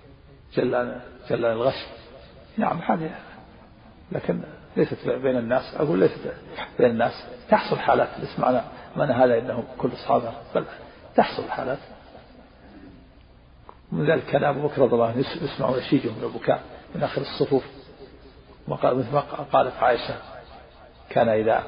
جل 0.55 1.01
جل 1.31 1.45
الغش. 1.45 1.87
نعم 2.57 2.79
هذه. 2.79 3.11
لكن 4.13 4.41
ليست 4.77 5.09
بين 5.09 5.37
الناس. 5.37 5.75
أقول 5.75 5.99
ليست 5.99 6.35
بين 6.79 6.91
الناس. 6.91 7.13
تحصل 7.49 7.79
حالات. 7.79 8.09
ليس 8.19 8.39
معنى 8.39 8.61
معنى 8.97 9.13
هذا 9.13 9.39
إنهم 9.39 9.65
كل 9.79 9.93
أصحابه 9.93 10.33
بل 10.55 10.65
تحصل 11.17 11.51
حالات. 11.51 11.79
من 13.93 14.11
ذلك 14.11 14.25
كان 14.25 14.45
أبو 14.45 14.69
بكر 14.69 14.83
رضي 14.83 14.95
الله 14.95 15.07
عنه 15.07 15.19
يسمع 15.19 15.71
نشيجه 15.71 16.09
من 16.09 16.25
البكاء 16.25 16.63
من 16.95 17.03
آخر 17.03 17.21
الصفوف. 17.21 17.65
وقال 18.69 18.99
مثل 18.99 19.13
ما 19.13 19.21
قالت 19.53 19.77
عائشة 19.77 20.15
كان 21.11 21.29
إذا 21.29 21.65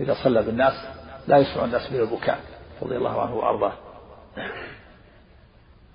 إذا 0.00 0.14
صلى 0.24 0.42
بالناس 0.42 0.72
لا 1.28 1.38
يسمع 1.38 1.64
الناس 1.64 1.92
من 1.92 2.00
البكاء 2.00 2.40
رضي 2.82 2.96
الله 2.96 3.22
عنه 3.22 3.34
وأرضاه. 3.34 3.72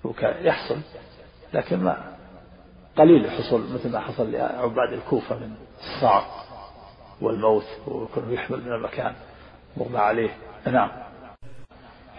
البكاء 0.04 0.46
يحصل 0.46 0.76
لكن 1.54 1.78
ما 1.78 1.96
قليل 2.96 3.24
الحصول 3.24 3.60
مثل 3.74 3.92
ما 3.92 4.00
حصل 4.00 4.32
لعباد 4.32 4.92
الكوفة 4.92 5.36
من 5.36 5.54
الصعق 5.80 6.26
والموت 7.20 7.66
ويكون 7.86 8.32
يحمل 8.32 8.60
من 8.66 8.72
المكان 8.72 9.12
مغمى 9.76 9.98
عليه. 9.98 10.30
نعم. 10.66 10.90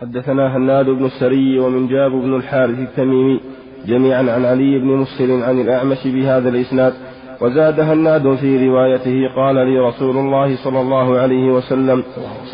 حدثنا 0.01 0.57
هناد 0.57 0.85
بن 0.85 1.05
السري 1.05 1.59
ومن 1.59 1.87
جاب 1.87 2.11
بن 2.11 2.35
الحارث 2.35 2.79
التميمي 2.79 3.41
جميعا 3.85 4.19
عن 4.19 4.45
علي 4.45 4.79
بن 4.79 4.87
مسلم 4.87 5.43
عن 5.43 5.61
الأعمش 5.61 6.07
بهذا 6.07 6.49
الإسناد 6.49 6.93
وزاد 7.41 7.79
هناد 7.79 8.35
في 8.35 8.67
روايته 8.67 9.35
قال 9.35 9.55
لي 9.55 9.79
رسول 9.79 10.17
الله 10.17 10.55
صلى 10.63 10.81
الله 10.81 11.17
عليه 11.17 11.51
وسلم 11.51 12.03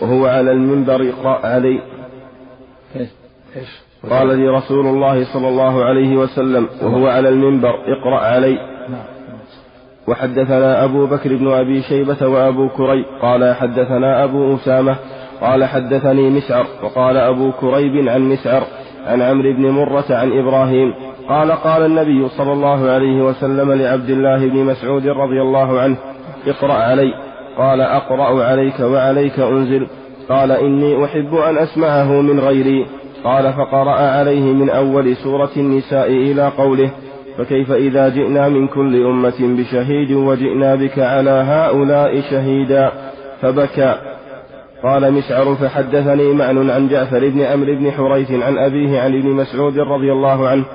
وهو 0.02 0.26
على 0.26 0.52
المنبر 0.52 1.13
علي. 1.43 1.80
قال 4.10 4.28
لي 4.28 4.48
رسول 4.50 4.86
الله 4.88 5.34
صلى 5.34 5.48
الله 5.50 5.84
عليه 5.86 6.15
وسلم 6.15 6.67
وهو 6.82 7.08
على 7.08 7.30
المنبر 7.30 7.69
اقرأ 7.69 8.19
علي. 8.19 8.58
وحدثنا 10.08 10.84
أبو 10.84 11.06
بكر 11.06 11.36
بن 11.36 11.48
أبي 11.52 11.82
شيبة 11.82 12.28
وأبو 12.28 12.69
كريب 12.69 13.06
قال 13.21 13.56
حدثنا 13.56 14.24
أبو 14.24 14.56
أسامة 14.56 14.95
قال 15.41 15.65
حدثني 15.65 16.30
مسعر 16.30 16.65
وقال 16.84 17.17
أبو 17.17 17.52
كريب 17.52 18.10
عن 18.10 18.21
مسعر 18.30 18.63
عن 19.08 19.21
عمرو 19.21 19.54
بن 19.54 19.69
مرة 19.69 20.06
عن 20.10 20.32
إبراهيم 20.39 20.93
قال 21.29 21.51
قال 21.51 21.85
النبي 21.85 22.29
صلى 22.29 22.53
الله 22.53 22.89
عليه 22.89 23.21
وسلم 23.21 23.73
لعبد 23.73 24.09
الله 24.09 24.49
بن 24.49 24.57
مسعود 24.57 25.07
رضي 25.07 25.41
الله 25.41 25.79
عنه 25.79 25.97
اقرأ 26.47 26.73
علي. 26.73 27.13
قال 27.57 27.81
أقرأ 27.81 28.43
عليك 28.43 28.79
وعليك 28.79 29.39
أنزل. 29.39 29.88
قال 30.29 30.51
إني 30.51 31.05
أحب 31.05 31.35
أن 31.35 31.57
أسمعه 31.57 32.21
من 32.21 32.39
غيري. 32.39 32.85
قال 33.23 33.53
فقرأ 33.53 33.91
عليه 33.91 34.53
من 34.53 34.69
أول 34.69 35.15
سورة 35.15 35.51
النساء 35.57 36.07
إلى 36.07 36.47
قوله 36.47 36.91
فكيف 37.38 37.71
إذا 37.71 38.09
جئنا 38.09 38.49
من 38.49 38.67
كل 38.67 39.05
أمة 39.05 39.39
بشهيد 39.39 40.11
وجئنا 40.11 40.75
بك 40.75 40.99
على 40.99 41.43
هؤلاء 41.47 42.21
شهيدا؟ 42.21 42.91
فبكى. 43.41 43.95
قال 44.83 45.13
مسعر 45.13 45.55
فحدثني 45.55 46.33
معن 46.33 46.69
عن 46.69 46.88
جعفر 46.88 47.29
بن 47.29 47.41
عمرو 47.41 47.75
بن 47.75 47.91
حريث 47.91 48.31
عن 48.31 48.57
أبيه 48.57 48.99
عن 48.99 49.19
ابن 49.19 49.29
مسعود 49.29 49.79
رضي 49.79 50.11
الله 50.11 50.47
عنه 50.47 50.65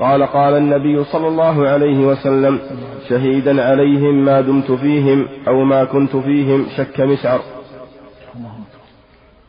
قال 0.00 0.26
قال 0.26 0.56
النبي 0.56 1.04
صلى 1.04 1.28
الله 1.28 1.68
عليه 1.68 1.98
وسلم 1.98 2.60
شهيدا 3.08 3.64
عليهم 3.64 4.24
ما 4.24 4.40
دمت 4.40 4.72
فيهم 4.72 5.28
أو 5.48 5.64
ما 5.64 5.84
كنت 5.84 6.16
فيهم 6.16 6.66
شك 6.76 7.00
مسعر. 7.00 7.40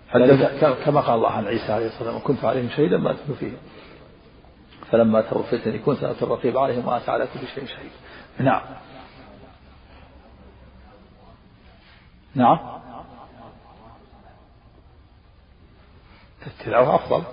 حدث 0.09 0.63
كما 0.85 1.01
قال 1.01 1.15
الله 1.15 1.29
عن 1.29 1.45
عيسى 1.45 1.71
عليه 1.71 1.85
الصلاة 1.85 2.13
والسلام 2.13 2.19
كنت 2.23 2.45
عليهم 2.45 2.69
شهيدا 2.69 2.97
ما 2.97 3.11
دمت 3.11 3.37
فيهم. 3.39 3.57
فلما 4.91 5.21
توفيتني 5.21 5.79
كنت 5.79 6.03
أنت 6.03 6.23
الرقيب 6.23 6.57
عليهم 6.57 6.87
وأنت 6.87 7.09
على 7.09 7.27
كل 7.33 7.47
شيء 7.55 7.65
شهيد. 7.65 7.91
نعم. 8.39 8.61
نعم. 12.35 12.59
التلاوة 16.47 16.95
أفضل. 16.95 17.23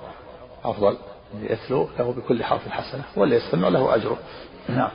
أفضل. 0.64 0.96
يتلو 1.42 1.88
له 1.98 2.12
بكل 2.12 2.44
حرف 2.44 2.68
حسنة 2.68 3.02
واللي 3.16 3.36
يستمع 3.36 3.68
له 3.68 3.94
أجره. 3.94 4.16
نعم. 4.68 4.88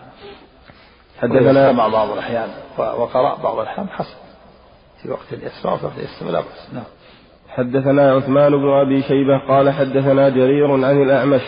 حدثنا 1.22 1.72
مع 1.72 1.88
بعض 1.88 2.12
الأحيان 2.12 2.50
وقرأ 2.78 3.36
بعض 3.44 3.60
الأحيان 3.60 3.90
حسن. 3.90 4.16
في 5.02 5.12
وقت 5.12 5.32
يسمع 5.32 5.74
وفي 5.74 5.86
وقت 5.86 5.98
يستمع 5.98 6.32
لا 6.32 6.40
بأس 6.40 6.74
نعم. 6.74 6.84
حدثنا 7.50 8.12
عثمان 8.12 8.52
بن 8.52 8.70
أبي 8.70 9.02
شيبة 9.02 9.38
قال 9.48 9.70
حدثنا 9.70 10.30
جرير 10.30 10.72
عن 10.72 11.02
الأعمش 11.04 11.42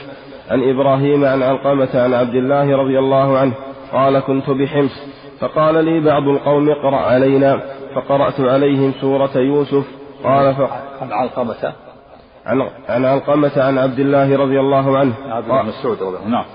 عن 0.50 0.70
إبراهيم 0.70 1.26
عن 1.26 1.44
علقمة 1.44 2.02
عن 2.02 2.14
عبد 2.14 2.36
الله 2.36 2.78
رضي 2.78 3.00
الله 3.00 3.38
عنه 3.38 3.54
قال 3.92 4.20
كنت 4.20 4.50
بحمص. 4.50 5.04
فقال 5.40 5.86
لي 5.86 6.00
بعض 6.00 6.24
القوم 6.24 6.70
اقرأ 6.70 6.98
علينا. 6.98 7.62
فقرأت 7.96 8.40
عليهم 8.40 8.94
سورة 9.02 9.38
يوسف 9.38 9.86
قال. 10.24 10.56
عن 11.02 11.12
علقمة؟ 11.12 11.74
عن 12.46 12.70
عن 12.90 13.06
علقمة 13.06 13.52
عن 13.58 13.78
عبد 13.78 14.00
الله 14.00 14.38
رضي 14.38 14.60
الله 14.60 14.98
عنه. 14.98 15.14
عبد 15.30 15.50
الله 15.50 15.62
مسعود 15.62 16.04
رضي 16.04 16.18
الله 16.18 16.28
نعم. 16.28 16.46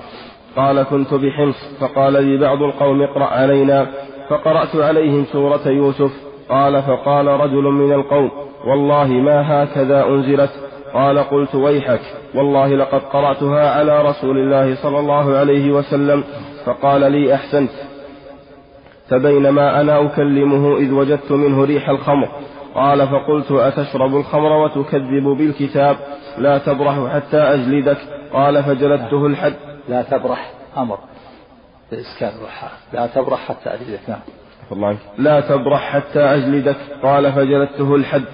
قال 0.57 0.83
كنت 0.83 1.15
بحمص 1.15 1.57
فقال 1.81 2.13
لي 2.13 2.39
بعض 2.39 2.63
القوم 2.63 3.03
اقرأ 3.03 3.25
علينا. 3.25 3.87
فقرأت 4.31 4.77
عليهم 4.77 5.25
سورة 5.25 5.69
يوسف. 5.69 6.11
قال 6.49 6.83
فقال 6.83 7.27
رجل 7.27 7.63
من 7.63 7.93
القوم 7.93 8.31
والله 8.67 9.07
ما 9.07 9.65
هكذا 9.65 10.05
أنزلت. 10.05 10.51
قال 10.95 11.19
قلت 11.19 11.55
ويحك 11.55 12.01
والله 12.35 12.69
لقد 12.69 13.01
قرأتها 13.01 13.71
على 13.71 14.03
رسول 14.03 14.39
الله 14.39 14.75
صلى 14.75 14.99
الله 14.99 15.37
عليه 15.37 15.73
وسلم. 15.73 16.25
فقال 16.65 17.13
لي 17.13 17.35
أحسنت. 17.35 17.71
فبينما 19.09 19.81
أنا 19.81 20.07
أكلمه 20.07 20.77
إذ 20.77 20.93
وجدت 20.93 21.33
منه 21.33 21.65
ريح 21.65 21.89
الخمر. 21.89 22.29
قال 22.79 23.09
فقلت 23.09 23.51
أتشرب 23.53 24.17
الخمر 24.17 24.53
وتكذب 24.53 25.25
بالكتاب 25.25 25.97
لا 26.39 26.59
تبرح 26.59 27.15
حتى 27.15 27.37
أجلدك 27.37 27.99
قال 28.33 28.65
فجلدته 28.65 29.27
الحد 29.27 29.55
لا 29.89 30.03
تبرح 30.03 30.53
أمر 30.77 30.99
بإسكان 31.91 32.39
الرحى. 32.39 32.69
لا 32.93 33.07
تبرح 33.07 33.49
حتى 33.49 33.71
أجلدك 33.75 34.01
نعم. 34.09 34.21
الله 34.73 34.99
لا 35.19 35.41
تبرح 35.41 35.93
حتى 35.93 36.21
أجلدك 36.21 36.77
قال 37.03 37.33
فجلدته 37.33 37.95
الحد. 37.95 38.25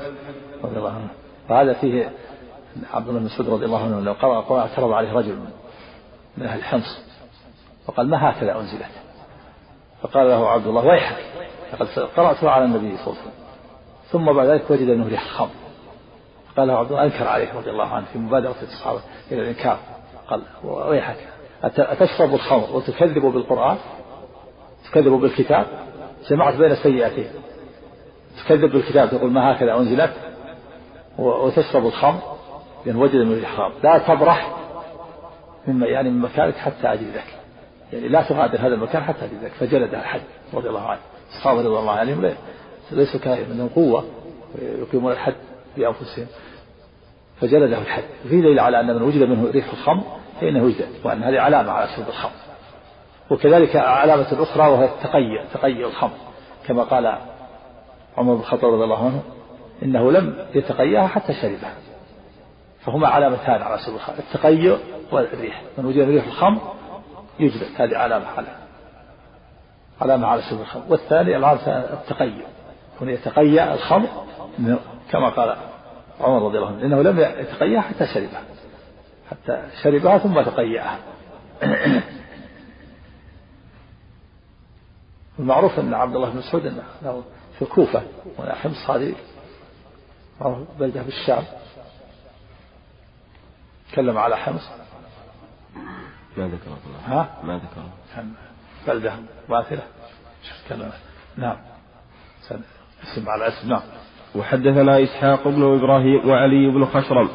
رضي 0.64 0.76
الله 0.76 0.90
عنه. 0.90 1.08
فهذا 1.48 1.72
فيه 1.72 2.10
عبد 2.94 3.08
الله 3.08 3.20
بن 3.20 3.26
مسعود 3.26 3.48
رضي 3.48 3.64
الله 3.64 3.84
عنه 3.84 4.00
لو 4.00 4.12
قرأ 4.12 4.38
القرآن 4.38 4.60
اعترض 4.60 4.92
عليه 4.92 5.12
رجل 5.12 5.38
من 6.36 6.46
أهل 6.46 6.58
الحمص 6.58 7.04
فقال 7.86 8.10
ما 8.10 8.30
هكذا 8.30 8.60
أنزلت؟ 8.60 8.90
فقال 10.02 10.28
له 10.28 10.50
عبد 10.50 10.66
الله 10.66 10.86
ويحك؟ 10.86 11.16
لقد 11.72 11.86
قرأتها 12.16 12.50
على 12.50 12.64
النبي 12.64 12.96
صلى 12.96 13.06
الله 13.06 13.20
عليه 13.20 13.30
وسلم. 13.30 13.43
ثم 14.14 14.32
بعد 14.32 14.46
ذلك 14.46 14.70
وجد 14.70 14.88
أنه 14.88 15.08
ريح 15.08 15.28
خمر 15.28 15.50
قال 16.56 16.70
عبد 16.70 16.90
الله 16.90 17.04
انكر 17.04 17.28
عليه 17.28 17.54
رضي 17.54 17.70
الله 17.70 17.86
عنه 17.86 18.04
في 18.12 18.18
مبادرة 18.18 18.54
الصحابه 18.62 19.00
إلى 19.32 19.42
الإنكار. 19.42 19.78
قال 20.28 20.42
ويحك 20.64 21.16
أتشرب 21.64 22.34
الخمر 22.34 22.76
وتكذب 22.76 23.22
بالقرآن؟ 23.22 23.76
تكذب 24.90 25.12
بالكتاب؟ 25.12 25.66
جمعت 26.30 26.54
بين 26.54 26.74
سيئتين 26.74 27.30
تكذب 28.44 28.72
بالكتاب 28.72 29.10
تقول 29.10 29.30
ما 29.30 29.52
هكذا 29.52 29.74
أنزلت؟ 29.74 30.12
وتشرب 31.18 31.86
الخمر؟ 31.86 32.20
لأن 32.86 32.96
وجد 32.96 33.14
أنه 33.14 33.34
ريح 33.34 33.56
خمر 33.56 33.72
لا 33.82 33.98
تبرح 33.98 34.56
من 35.66 35.82
يعني 35.82 36.10
من 36.10 36.20
مكانك 36.20 36.56
حتى 36.56 36.92
اجلدك 36.92 37.24
يعني 37.92 38.08
لا 38.08 38.22
تغادر 38.22 38.58
هذا 38.58 38.74
المكان 38.74 39.02
حتى 39.02 39.24
اجلدك 39.24 39.52
فجلد 39.52 39.94
الحد 39.94 40.20
رضي 40.54 40.68
الله 40.68 40.88
عنه. 40.88 41.00
الصحابه 41.30 41.58
رضي 41.58 41.68
الله 41.68 41.90
عنهم 41.90 42.34
ليسوا 42.90 43.20
كائن 43.20 43.50
عندهم 43.50 43.68
قوة 43.68 44.04
يقيمون 44.62 45.12
الحد 45.12 45.34
بأنفسهم 45.76 46.26
فجلده 47.40 47.78
الحد. 47.78 48.04
وفي 48.26 48.40
دليل 48.40 48.60
على 48.60 48.80
أن 48.80 48.86
من 48.86 49.02
وجد 49.02 49.22
منه 49.22 49.50
ريح 49.50 49.70
الخمر 49.72 50.02
فإنه 50.40 50.68
يجلد 50.68 50.88
وأن 51.04 51.22
هذه 51.22 51.40
علامة 51.40 51.72
على 51.72 51.88
شرب 51.96 52.08
الخمر. 52.08 52.32
وكذلك 53.30 53.76
علامة 53.76 54.42
أخرى 54.42 54.68
وهي 54.68 54.84
التقي 54.84 55.46
تقي 55.54 55.84
الخمر. 55.84 56.16
كما 56.66 56.82
قال 56.82 57.18
عمر 58.16 58.34
بن 58.34 58.40
الخطاب 58.40 58.72
رضي 58.74 58.84
الله 58.84 59.04
عنه 59.04 59.22
إنه 59.82 60.12
لم 60.12 60.46
يتقيأها 60.54 61.06
حتى 61.06 61.32
شربها. 61.32 61.74
فهما 62.80 63.08
علامتان 63.08 63.62
على 63.62 63.78
شرب 63.78 63.94
الخمر. 63.94 64.16
التقي 64.18 64.78
والريح. 65.12 65.62
من 65.78 65.84
وجد 65.84 66.08
ريح 66.08 66.26
الخمر 66.26 66.60
يجلد. 67.40 67.68
هذه 67.76 67.96
علامة 67.96 68.26
على 68.36 68.48
علامة 70.00 70.26
على 70.26 70.42
شرب 70.42 70.60
الخمر. 70.60 70.82
والثاني 70.88 71.36
العامة 71.36 71.68
التقي 71.68 72.32
يكون 72.96 73.08
يتقيأ 73.08 73.74
الخمر 73.74 74.08
كما 75.10 75.28
قال 75.28 75.56
عمر 76.20 76.46
رضي 76.46 76.58
الله 76.58 76.68
عنه 76.68 76.82
إنه 76.82 77.02
لم 77.02 77.18
يتقيأ 77.18 77.80
حتى 77.80 78.06
شربها 78.06 78.42
حتى 79.30 79.62
شربها 79.82 80.18
ثم 80.18 80.42
تقيأها 80.42 80.98
المعروف 85.38 85.78
أن 85.78 85.94
عبد 85.94 86.14
الله 86.16 86.30
بن 86.30 86.38
مسعود 86.38 86.66
أنه 86.66 87.24
في 87.58 87.62
الكوفة 87.62 88.02
حمص 88.38 88.90
هذه 88.90 89.14
بلدة 90.78 91.02
في 91.02 91.08
الشام. 91.08 91.44
تكلم 93.92 94.18
على 94.18 94.36
حمص. 94.36 94.70
ما 96.36 96.48
ذكر 96.48 96.66
الله. 96.66 96.98
ها؟ 97.06 97.40
ما 97.42 97.56
ذكر 97.56 97.82
كان 98.14 98.34
بلدة 98.86 99.16
باثلة 99.48 99.82
تكلم. 100.66 100.92
نعم. 101.36 101.56
اسم 103.04 103.28
على 103.28 103.48
اسم 103.48 103.68
نعم. 103.68 103.80
وحدثنا 104.34 105.02
إسحاق 105.02 105.48
بن 105.48 105.62
إبراهيم 105.62 106.28
وعلي 106.28 106.70
بن 106.70 106.84
خشرم. 106.84 107.28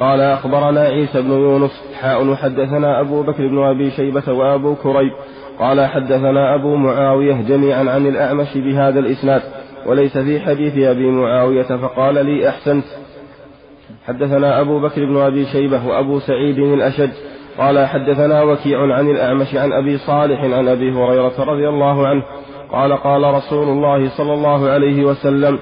قال 0.00 0.20
أخبرنا 0.20 0.80
عيسى 0.80 1.22
بن 1.22 1.30
يونس 1.30 1.84
حاء 2.00 2.26
وحدثنا 2.26 3.00
أبو 3.00 3.22
بكر 3.22 3.48
بن 3.48 3.58
أبي 3.58 3.90
شيبة 3.90 4.32
وأبو 4.32 4.74
كريب. 4.74 5.12
قال 5.58 5.86
حدثنا 5.86 6.54
أبو 6.54 6.76
معاوية 6.76 7.34
جميعا 7.34 7.90
عن 7.90 8.06
الأعمش 8.06 8.56
بهذا 8.56 8.98
الإسناد 8.98 9.42
وليس 9.86 10.18
في 10.18 10.40
حديث 10.40 10.78
أبي 10.78 11.10
معاوية 11.10 11.62
فقال 11.62 12.26
لي 12.26 12.48
أحسنت. 12.48 12.84
حدثنا 14.06 14.60
أبو 14.60 14.80
بكر 14.80 15.04
بن 15.04 15.16
أبي 15.16 15.46
شيبة 15.46 15.86
وأبو 15.86 16.18
سعيد 16.18 16.58
الأشج. 16.58 17.10
قال 17.58 17.86
حدثنا 17.86 18.42
وكيع 18.42 18.94
عن 18.94 19.10
الأعمش 19.10 19.54
عن 19.54 19.72
أبي 19.72 19.98
صالح 19.98 20.44
عن 20.44 20.68
أبي 20.68 20.92
هريرة 20.92 21.44
رضي 21.44 21.68
الله 21.68 22.06
عنه 22.06 22.22
قال 22.72 22.96
قال 22.96 23.34
رسول 23.34 23.68
الله 23.68 24.16
صلى 24.16 24.32
الله 24.32 24.68
عليه 24.68 25.04
وسلم 25.04 25.58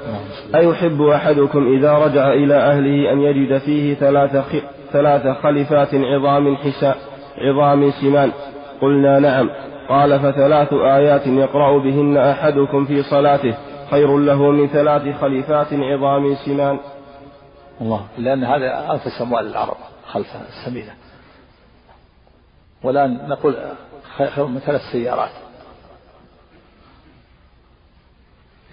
أيحب 0.55 1.03
أحدكم 1.03 1.73
إذا 1.77 1.93
رجع 1.93 2.33
إلى 2.33 2.55
أهله 2.55 3.13
أن 3.13 3.21
يجد 3.21 3.59
فيه 3.59 3.95
ثلاث, 3.95 4.47
ثلاث 4.93 5.27
خلفات 5.43 5.95
عظام 5.95 6.57
حساء 6.57 6.97
عظام 7.39 7.91
سمان. 7.91 8.33
قلنا 8.81 9.19
نعم. 9.19 9.51
قال 9.89 10.21
فثلاث 10.21 10.73
آيات 10.73 11.27
يقرأ 11.27 11.79
بهن 11.79 12.17
أحدكم 12.17 12.85
في 12.85 13.03
صلاته. 13.03 13.55
خير 13.91 14.19
له 14.19 14.51
من 14.51 14.67
ثلاث 14.67 15.21
خليفات 15.21 15.73
عظام 15.73 16.35
سمان. 16.35 16.79
الله. 17.81 18.01
لأن 18.19 18.45
هذا 18.45 18.93
أنفس 18.93 19.23
أموال 19.23 19.47
العرب 19.47 19.77
خلف 20.07 20.27
السمينة 20.49 20.93
والآن 22.85 23.29
نقول 23.29 23.55
خير 24.17 24.47
من 24.47 24.59
ثلاث 24.59 24.81
سيارات. 24.93 25.31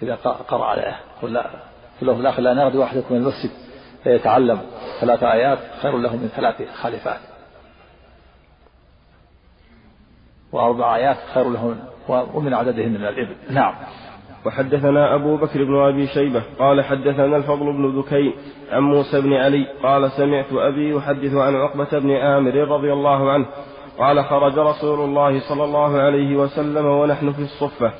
إذا 0.02 0.14
قرأ 0.48 0.64
عليه. 0.64 0.96
قل 1.22 1.32
لا. 1.32 1.50
له 2.02 2.14
في 2.14 2.20
الآخر 2.20 2.42
لا 2.42 2.54
نغدو 2.54 2.82
أحدكم 2.82 3.14
من 3.14 3.20
المسجد 3.20 3.50
فيتعلم 4.04 4.60
ثلاث 5.00 5.22
آيات 5.22 5.58
خير 5.82 5.98
له 5.98 6.16
من 6.16 6.28
ثلاث 6.36 6.62
خليفات 6.74 7.20
وأربع 10.52 10.96
آيات 10.96 11.16
خير 11.34 11.50
له 11.50 11.76
ومن 12.08 12.54
عددهن 12.54 12.90
من 12.90 13.06
الإبل. 13.06 13.36
نعم. 13.50 13.74
وحدثنا 14.46 15.14
أبو 15.14 15.36
بكر 15.36 15.64
بن 15.64 15.78
أبي 15.78 16.06
شيبة 16.06 16.42
قال 16.58 16.84
حدثنا 16.84 17.36
الفضل 17.36 17.72
بن 17.72 17.98
ذكي 17.98 18.34
عن 18.72 18.82
موسى 18.82 19.20
بن 19.20 19.32
علي 19.32 19.66
قال 19.82 20.10
سمعت 20.10 20.52
أبي 20.52 20.90
يحدث 20.90 21.34
عن 21.34 21.56
عقبة 21.56 21.98
بن 21.98 22.10
عامر 22.10 22.54
رضي 22.54 22.92
الله 22.92 23.32
عنه 23.32 23.46
قال 24.00 24.24
خرج 24.24 24.58
رسول 24.58 25.00
الله 25.00 25.40
صلى 25.48 25.64
الله 25.64 25.98
عليه 25.98 26.36
وسلم 26.36 26.86
ونحن 26.86 27.32
في 27.32 27.42
الصفة. 27.42 27.92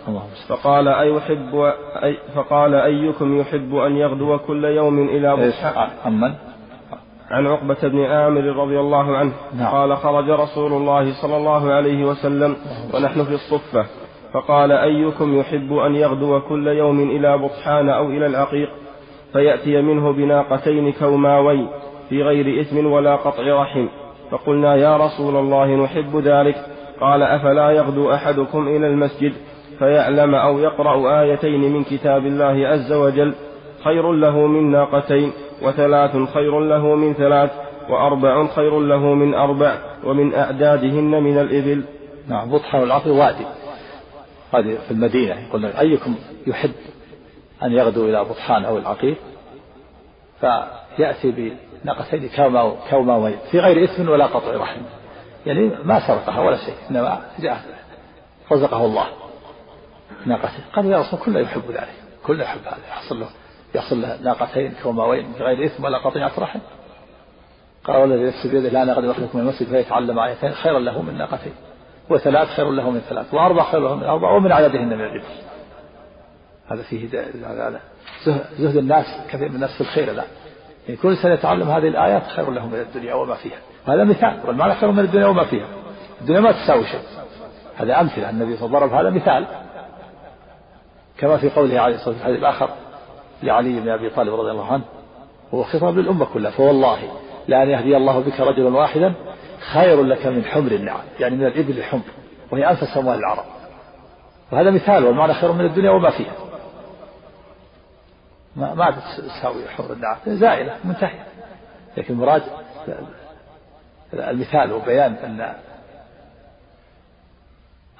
فقال 0.48 0.88
أيحب 0.88 1.72
أي 2.04 2.16
فقال 2.34 2.74
أيكم 2.74 3.40
يحب 3.40 3.74
أن 3.74 3.96
يغدو 3.96 4.38
كل 4.38 4.64
يوم 4.64 5.08
إلى 5.08 5.36
بطحاء 5.36 5.90
عن 6.04 6.34
عن 7.30 7.46
عقبة 7.46 7.88
بن 7.88 8.04
عامر 8.04 8.40
رضي 8.40 8.80
الله 8.80 9.16
عنه. 9.16 9.32
نعم. 9.58 9.72
قال 9.74 9.96
خرج 9.96 10.30
رسول 10.30 10.72
الله 10.72 11.22
صلى 11.22 11.36
الله 11.36 11.72
عليه 11.72 12.04
وسلم 12.04 12.56
ونحن 12.94 13.24
في 13.24 13.34
الصفة. 13.34 13.86
فقال 14.32 14.72
أيكم 14.72 15.38
يحب 15.40 15.72
أن 15.72 15.94
يغدو 15.94 16.40
كل 16.40 16.66
يوم 16.68 17.00
إلى 17.00 17.38
بطحان 17.38 17.88
أو 17.88 18.06
إلى 18.06 18.26
العقيق؟ 18.26 18.68
فيأتي 19.32 19.82
منه 19.82 20.12
بناقتين 20.12 20.92
كوماوين 20.92 21.68
في 22.08 22.22
غير 22.22 22.60
إثم 22.60 22.86
ولا 22.86 23.16
قطع 23.16 23.62
رحم. 23.62 23.86
فقلنا 24.30 24.76
يا 24.76 24.96
رسول 24.96 25.36
الله 25.36 25.84
نحب 25.84 26.16
ذلك. 26.16 26.66
قال 27.00 27.22
أفلا 27.22 27.70
يغدو 27.70 28.14
أحدكم 28.14 28.68
إلى 28.68 28.86
المسجد 28.86 29.32
فيعلم 29.78 30.34
أو 30.34 30.58
يقرأ 30.58 31.20
آيتين 31.20 31.72
من 31.72 31.84
كتاب 31.84 32.26
الله 32.26 32.68
عز 32.68 32.92
وجل. 32.92 33.34
خير 33.84 34.12
له 34.12 34.46
من 34.46 34.70
ناقتين 34.70 35.32
وثلاث 35.62 36.16
خير 36.34 36.60
له 36.60 36.94
من 36.94 37.14
ثلاث 37.14 37.50
وأربع 37.88 38.46
خير 38.46 38.80
له 38.80 39.14
من 39.14 39.34
أربع 39.34 39.78
ومن 40.04 40.34
أعدادهن 40.34 41.22
من 41.22 41.38
الإبل. 41.38 41.84
نعم 42.28 42.50
بطحة 42.50 42.80
والعقل 42.80 43.10
وادي 43.10 43.46
هذه 44.54 44.78
في 44.86 44.90
المدينة. 44.90 45.36
يقول 45.48 45.64
أيكم 45.66 46.14
يحب 46.46 46.72
أن 47.62 47.72
يغدو 47.72 48.04
إلى 48.04 48.24
بطحان 48.24 48.64
أو 48.64 48.78
العقيق؟ 48.78 49.16
فيأتي 50.96 51.52
بناقتين 51.84 52.28
كوما 52.36 52.76
كوماوين 52.90 53.38
في 53.50 53.60
غير 53.60 53.84
إثم 53.84 54.08
ولا 54.08 54.26
قطع 54.26 54.56
رحم. 54.56 54.80
يعني 55.46 55.70
ما 55.84 56.06
سرقها 56.06 56.40
ولا 56.40 56.56
شيء 56.56 56.74
إنما 56.90 57.20
جاء 57.38 57.60
رزقه 58.52 58.84
الله. 58.84 59.06
ناقتين 60.26 60.64
قال 60.72 60.86
يا 60.86 60.98
رسول 60.98 61.20
كله 61.20 61.40
يحب 61.40 61.70
ذلك 61.70 61.94
كلنا 62.26 62.44
يحب 62.44 62.60
هذا 62.60 62.88
يحصل 62.88 63.20
له 63.20 63.28
يحصل 63.74 64.02
له 64.02 64.22
ناقتين 64.22 64.74
كوماوين 64.82 65.32
في 65.32 65.42
غير 65.42 65.66
إثم 65.66 65.84
ولا 65.84 65.98
قطيعة 65.98 66.32
رحم. 66.38 66.60
قال 67.84 67.96
والذي 67.96 68.24
نفسي 68.24 68.48
بيده 68.48 68.68
لأن 68.68 68.84
يغدو 68.84 69.04
أحدكم 69.04 69.38
إلى 69.38 69.40
المسجد 69.40 69.68
فيتعلم 69.68 70.18
آيتين 70.18 70.52
خير 70.52 70.78
له 70.78 71.02
من 71.02 71.18
ناقتين 71.18 71.52
وثلاث 72.10 72.48
خير 72.48 72.70
له 72.70 72.90
من 72.90 73.00
ثلاث 73.00 73.34
وأربع 73.34 73.70
خير 73.70 73.80
له 73.80 73.94
من 73.94 74.02
أربع 74.02 74.30
ومن 74.30 74.52
أعدادهن 74.52 74.88
من 74.88 75.04
الإبل 75.04 75.24
هذا 76.70 76.82
فيه 76.82 77.08
زهد 78.58 78.76
الناس 78.76 79.06
كثير 79.28 79.48
من 79.48 79.54
الناس 79.54 79.74
في 79.74 79.80
الخير 79.80 80.12
لا 80.12 80.24
يعني 80.90 81.02
كل 81.02 81.16
سنة 81.16 81.34
يتعلم 81.34 81.70
هذه 81.70 81.88
الآيات 81.88 82.22
خير 82.22 82.50
له 82.50 82.66
من 82.66 82.74
الدنيا 82.74 83.14
وما 83.14 83.34
فيها. 83.34 83.58
هذا 83.86 84.04
مثال 84.04 84.40
والمعنى 84.46 84.74
خير 84.74 84.90
من 84.90 84.98
الدنيا 84.98 85.26
وما 85.26 85.44
فيها. 85.44 85.66
الدنيا 86.20 86.40
ما 86.40 86.52
تساوي 86.52 86.84
شيء. 86.84 87.00
هذا 87.76 88.00
أمثلة 88.00 88.30
النبي 88.30 88.56
صلى 88.56 88.66
الله 88.66 88.78
عليه 88.78 88.86
وسلم 88.86 88.98
هذا 88.98 89.10
مثال. 89.10 89.46
كما 91.18 91.36
في 91.36 91.50
قوله 91.50 91.80
عليه 91.80 91.94
الصلاة 91.94 92.08
والسلام 92.08 92.34
الحديث 92.34 92.38
الآخر 92.38 92.70
لعلي 93.42 93.80
بن 93.80 93.88
أبي 93.88 94.10
طالب 94.10 94.34
رضي 94.34 94.50
الله 94.50 94.72
عنه 94.72 94.84
هو 95.54 95.62
خطاب 95.62 95.98
للأمة 95.98 96.24
كلها 96.24 96.50
فوالله 96.50 96.98
لأن 97.48 97.70
يهدي 97.70 97.96
الله 97.96 98.20
بك 98.20 98.40
رجلا 98.40 98.76
واحدا 98.76 99.12
خير 99.72 100.02
لك 100.02 100.26
من 100.26 100.44
حمر 100.44 100.72
النعم 100.72 101.00
يعني 101.20 101.36
من 101.36 101.46
الإبل 101.46 101.78
الحمر 101.78 102.02
وهي 102.50 102.70
أنفس 102.70 102.96
أموال 102.96 103.18
العرب. 103.18 103.44
وهذا 104.52 104.70
مثال 104.70 105.04
والمعنى 105.04 105.34
خير 105.34 105.52
من 105.52 105.64
الدنيا 105.64 105.90
وما 105.90 106.10
فيها. 106.10 106.49
ما 108.56 108.74
ما 108.74 108.90
تساوي 108.90 109.68
حمر 109.68 109.92
النعم 109.92 110.16
زائلة 110.26 110.76
منتهية. 110.84 111.24
لكن 111.96 112.14
المراد 112.14 112.42
المثال 114.14 114.72
وبيان 114.72 115.12
أن 115.12 115.54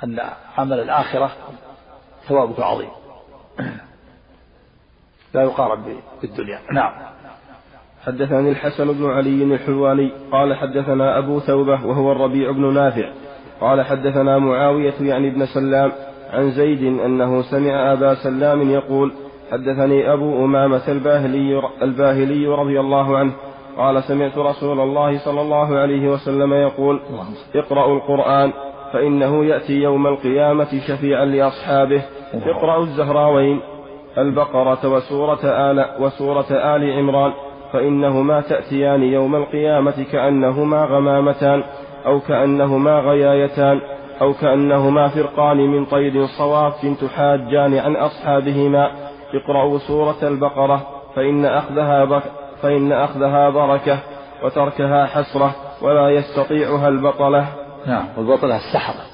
أن 0.05 0.21
عمل 0.59 0.81
الآخرة 0.81 1.31
ثوابه 2.29 2.65
عظيم. 2.65 2.91
لا 5.35 5.43
يقارن 5.43 6.01
بالدنيا. 6.23 6.59
نعم. 6.73 6.93
حدثني 8.07 8.51
الحسن 8.51 8.93
بن 8.93 9.11
علي 9.11 9.55
الحلواني 9.55 10.13
قال 10.33 10.57
حدثنا 10.57 11.19
أبو 11.19 11.41
ثوبة 11.41 11.87
وهو 11.87 12.13
الربيع 12.13 12.51
بن 12.51 12.75
نافع. 12.75 13.13
قال 13.61 13.83
حدثنا 13.85 14.39
معاوية 14.39 14.95
يعني 15.01 15.29
ابن 15.29 15.47
سلام 15.47 15.93
عن 16.31 16.51
زيد 16.51 16.83
أنه 16.83 17.43
سمع 17.43 17.93
أبا 17.93 18.15
سلام 18.15 18.71
يقول 18.71 19.13
حدثني 19.53 20.13
أبو 20.13 20.45
أمامة 20.45 20.89
الباهلي, 20.89 21.63
الباهلي 21.83 22.47
رضي 22.47 22.81
الله 22.81 23.19
عنه 23.19 23.33
قال 23.79 24.03
سمعت 24.03 24.39
رسول 24.39 24.81
الله 24.81 25.19
صلى 25.19 25.41
الله 25.41 25.79
عليه 25.79 26.09
وسلم 26.09 26.53
يقول 26.53 27.01
اقرأوا 27.55 27.97
القرآن 27.97 28.53
فإنه 28.93 29.45
يأتي 29.45 29.73
يوم 29.73 30.07
القيامة 30.07 30.69
شفيعا 30.89 31.25
لأصحابه. 31.25 32.03
اقرأوا 32.35 32.83
الزهراوين 32.83 33.61
البقرة 34.19 34.89
وسورة 34.89 35.41
آل 35.45 35.85
وسورة 36.01 36.47
آل 36.51 36.93
عمران 36.99 37.33
فإنهما 37.73 38.41
تأتيان 38.41 39.03
يوم 39.03 39.37
القيامة 39.37 40.05
كأنهما 40.13 40.85
غمامتان 40.85 41.63
أو 42.07 42.21
كأنهما 42.21 43.01
غيايتان 43.01 43.81
أو 44.21 44.33
كأنهما 44.33 45.09
فرقان 45.09 45.57
من 45.57 45.85
طير 45.85 46.27
صواف 46.27 46.87
تحاجان 47.01 47.75
عن 47.75 47.97
أصحابهما. 47.97 49.10
اقرأوا 49.35 49.79
سورة 49.79 50.19
البقرة 50.23 51.03
فإن 51.17 51.47
أخذها 51.47 52.05
بك 52.05 52.23
فإن 52.63 52.93
أخذها 52.93 53.51
بركة 53.51 53.99
وتركها 54.43 55.07
حسرة 55.07 55.55
ولا 55.83 56.11
يستطيعها 56.11 56.89
البطلة. 56.89 57.47
نعم 57.87 58.09
والبطلة 58.17 58.57
السحرة. 58.57 59.05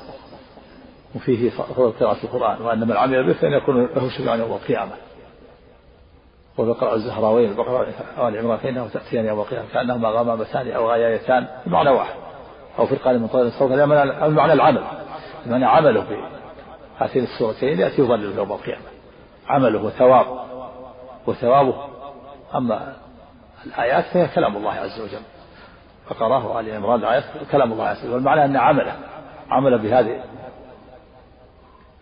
وفيه 1.14 1.50
فضل 1.50 1.92
قراءة 1.92 2.16
القرآن 2.24 2.62
وأن 2.62 2.88
من 2.88 2.96
عمل 2.96 3.26
به 3.26 3.32
فإن 3.32 3.52
يكون 3.52 3.88
له 3.96 4.08
شفيعا 4.08 4.36
يوم 4.36 4.52
القيامة. 4.52 4.92
وذكر 6.58 6.94
الزهراوين 6.94 7.50
البقرة 7.50 7.86
آل 8.18 8.38
عمران 8.38 8.58
فإنه 8.58 8.88
تأتيان 8.88 9.26
يوم 9.26 9.40
القيامة 9.40 9.64
كأنهما 9.72 10.08
غمامتان 10.08 10.70
أو 10.70 10.90
غيايتان 10.90 11.46
بمعنى 11.66 11.90
واحد. 11.90 12.14
أو 12.78 12.86
فرقان 12.86 13.18
من 13.18 13.28
الصوت 13.34 13.72
هذا 13.72 13.84
المعنى 14.26 14.52
العمل. 14.52 14.84
بمعنى 15.46 15.64
عمله 15.64 16.04
هاتين 16.98 17.22
السورتين 17.22 17.80
يأتي 17.80 18.02
يظلل 18.02 18.38
يوم 18.38 18.52
القيامة. 18.52 18.95
عمله 19.46 19.82
وثواب 19.82 20.26
وثوابه. 21.26 21.84
أما 22.54 22.96
الآيات 23.66 24.04
فهي 24.04 24.28
كلام 24.28 24.56
الله 24.56 24.72
عز 24.72 25.00
وجل. 25.00 25.22
فقراه 26.08 26.60
آل 26.60 26.74
عمران 26.74 27.00
الآيات 27.00 27.24
كلام 27.52 27.72
الله 27.72 27.84
عز 27.84 28.04
وجل. 28.04 28.14
والمعنى 28.14 28.44
أن 28.44 28.56
عمله 28.56 28.96
عمل 29.50 29.78
بهذه 29.78 30.24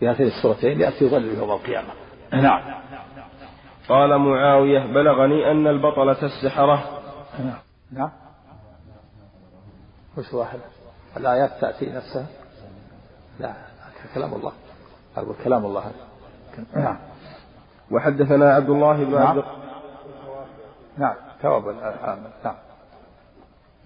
بهاتين 0.01 0.27
السورتين 0.27 0.81
يأتي 0.81 1.05
يظلل 1.05 1.39
يوم 1.39 1.51
القيامة. 1.51 1.89
نعم. 2.33 2.75
قال 3.89 4.19
معاوية 4.19 4.79
بلغني 4.79 5.51
أن 5.51 5.67
البطلة 5.67 6.23
السحرة 6.23 7.01
نعم. 7.39 7.59
نعم. 7.93 8.11
وش 10.19 10.35
واحد؟ 10.35 10.59
الآيات 11.17 11.51
تأتي 11.61 11.87
نفسها؟ 11.87 12.27
لا 13.41 13.55
كلام 14.15 14.35
الله. 14.35 14.53
أقول 15.17 15.35
كلام 15.45 15.65
الله. 15.65 15.93
نعم. 16.75 16.99
وحدثنا 17.91 18.55
عبد 18.55 18.71
الله 18.71 19.05
بن 19.05 19.13
نعم. 19.13 19.27
عبد 19.27 19.45
نعم 20.99 21.15
ثواب 21.43 21.65
نعم. 21.65 22.55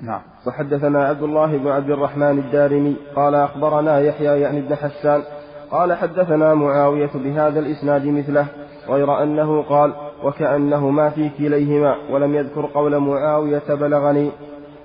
نعم. 0.00 0.20
وحدثنا 0.46 1.06
عبد 1.06 1.22
الله 1.22 1.56
بن 1.56 1.68
عبد 1.68 1.90
الرحمن 1.90 2.38
الدارمي 2.38 2.96
قال 3.16 3.34
أخبرنا 3.34 4.00
يحيى 4.00 4.40
يعني 4.40 4.60
بن 4.60 4.74
حسان 4.74 5.22
قال 5.70 5.92
حدثنا 5.92 6.54
معاوية 6.54 7.10
بهذا 7.14 7.58
الإسناد 7.58 8.06
مثله 8.06 8.46
غير 8.88 9.22
أنه 9.22 9.62
قال 9.62 9.92
وكأنه 10.24 10.90
ما 10.90 11.10
في 11.10 11.30
كليهما 11.38 11.96
ولم 12.10 12.34
يذكر 12.34 12.66
قول 12.66 12.98
معاوية 12.98 13.62
بلغني. 13.68 14.30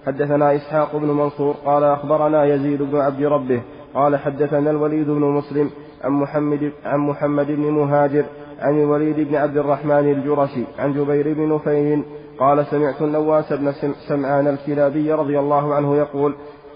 حدثنا 0.06 0.56
إسحاق 0.56 0.96
بن 0.96 1.08
منصور 1.08 1.56
قال 1.66 1.84
أخبرنا 1.84 2.46
يزيد 2.46 2.82
بن 2.82 3.00
عبد 3.00 3.24
ربه 3.24 3.62
قال 3.94 4.18
حدثنا 4.18 4.70
الوليد 4.70 5.08
بن 5.08 5.22
مسلم 5.22 5.70
عن 6.04 6.12
محمد 6.12 6.72
عن 6.86 7.00
محمد 7.00 7.48
بن 7.48 7.72
مهاجر 7.72 8.26
عن 8.60 8.80
الوليد 8.82 9.28
بن 9.28 9.36
عبد 9.36 9.58
الرحمن 9.58 10.12
الجرشي 10.12 10.64
عن 10.80 10.94
جبير 10.94 11.34
بن 11.34 11.54
نفير 11.56 12.04
قال 12.40 12.66
سمعت 12.66 13.02
النواس 13.02 13.54
بن 13.54 13.74
سمعان 14.08 14.48
الكلابي 14.48 15.14
رضي 15.14 15.40
الله 15.40 15.74
عنه 15.76 15.96
يقول 15.96 16.36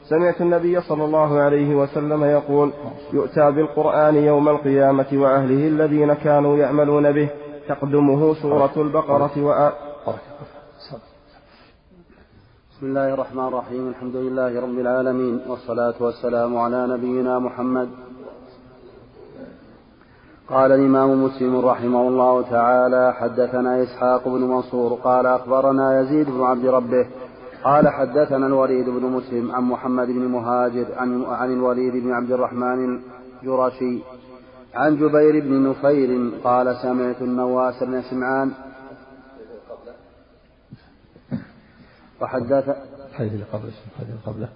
سمعت 0.09 0.41
النبي 0.41 0.81
صلى 0.81 1.05
الله 1.05 1.39
عليه 1.39 1.75
وسلم 1.75 2.23
يقول 2.23 2.71
يؤتى 3.13 3.51
بالقرآن 3.51 4.15
يوم 4.15 4.49
القيامة 4.49 5.05
وأهله 5.13 5.67
الذين 5.67 6.13
كانوا 6.13 6.57
يعملون 6.57 7.11
به 7.11 7.29
تقدمه 7.69 8.33
سورة 8.33 8.73
البقرة 8.77 9.43
وآ... 9.43 9.71
بسم 12.71 12.85
الله 12.87 13.13
الرحمن 13.13 13.47
الرحيم 13.47 13.87
الحمد 13.89 14.15
لله 14.15 14.61
رب 14.61 14.79
العالمين 14.79 15.39
والصلاة 15.47 15.93
والسلام 15.99 16.57
على 16.57 16.87
نبينا 16.87 17.39
محمد 17.39 17.89
قال 20.49 20.71
الإمام 20.71 21.23
مسلم 21.23 21.57
رحمه 21.57 22.07
الله 22.07 22.41
تعالى 22.41 23.13
حدثنا 23.13 23.83
إسحاق 23.83 24.27
بن 24.27 24.41
منصور 24.41 24.93
قال 24.93 25.25
أخبرنا 25.25 26.01
يزيد 26.01 26.29
بن 26.29 26.43
عبد 26.43 26.65
ربه 26.65 27.07
قال 27.63 27.87
حدثنا 27.87 28.47
الوليد 28.47 28.89
بن 28.89 29.05
مسلم 29.05 29.51
عن 29.51 29.63
محمد 29.63 30.07
بن 30.07 30.27
مهاجر 30.27 30.85
عن, 30.97 31.25
عن 31.25 31.53
الوليد 31.53 32.03
بن 32.03 32.11
عبد 32.11 32.31
الرحمن 32.31 32.99
الجرشي 33.43 33.99
عن 34.75 34.95
جبير 34.95 35.39
بن 35.43 35.69
نفير 35.69 36.31
قال 36.43 36.75
سمعت 36.75 37.21
النواس 37.21 37.83
بن 37.83 38.01
سمعان. 38.01 38.51
وحدث 42.21 42.69
الحديث 43.09 43.33
اللي 43.33 43.45
قبله 43.53 43.71
الحديث 43.95 44.09
اللي 44.09 44.21
قبله 44.25 44.49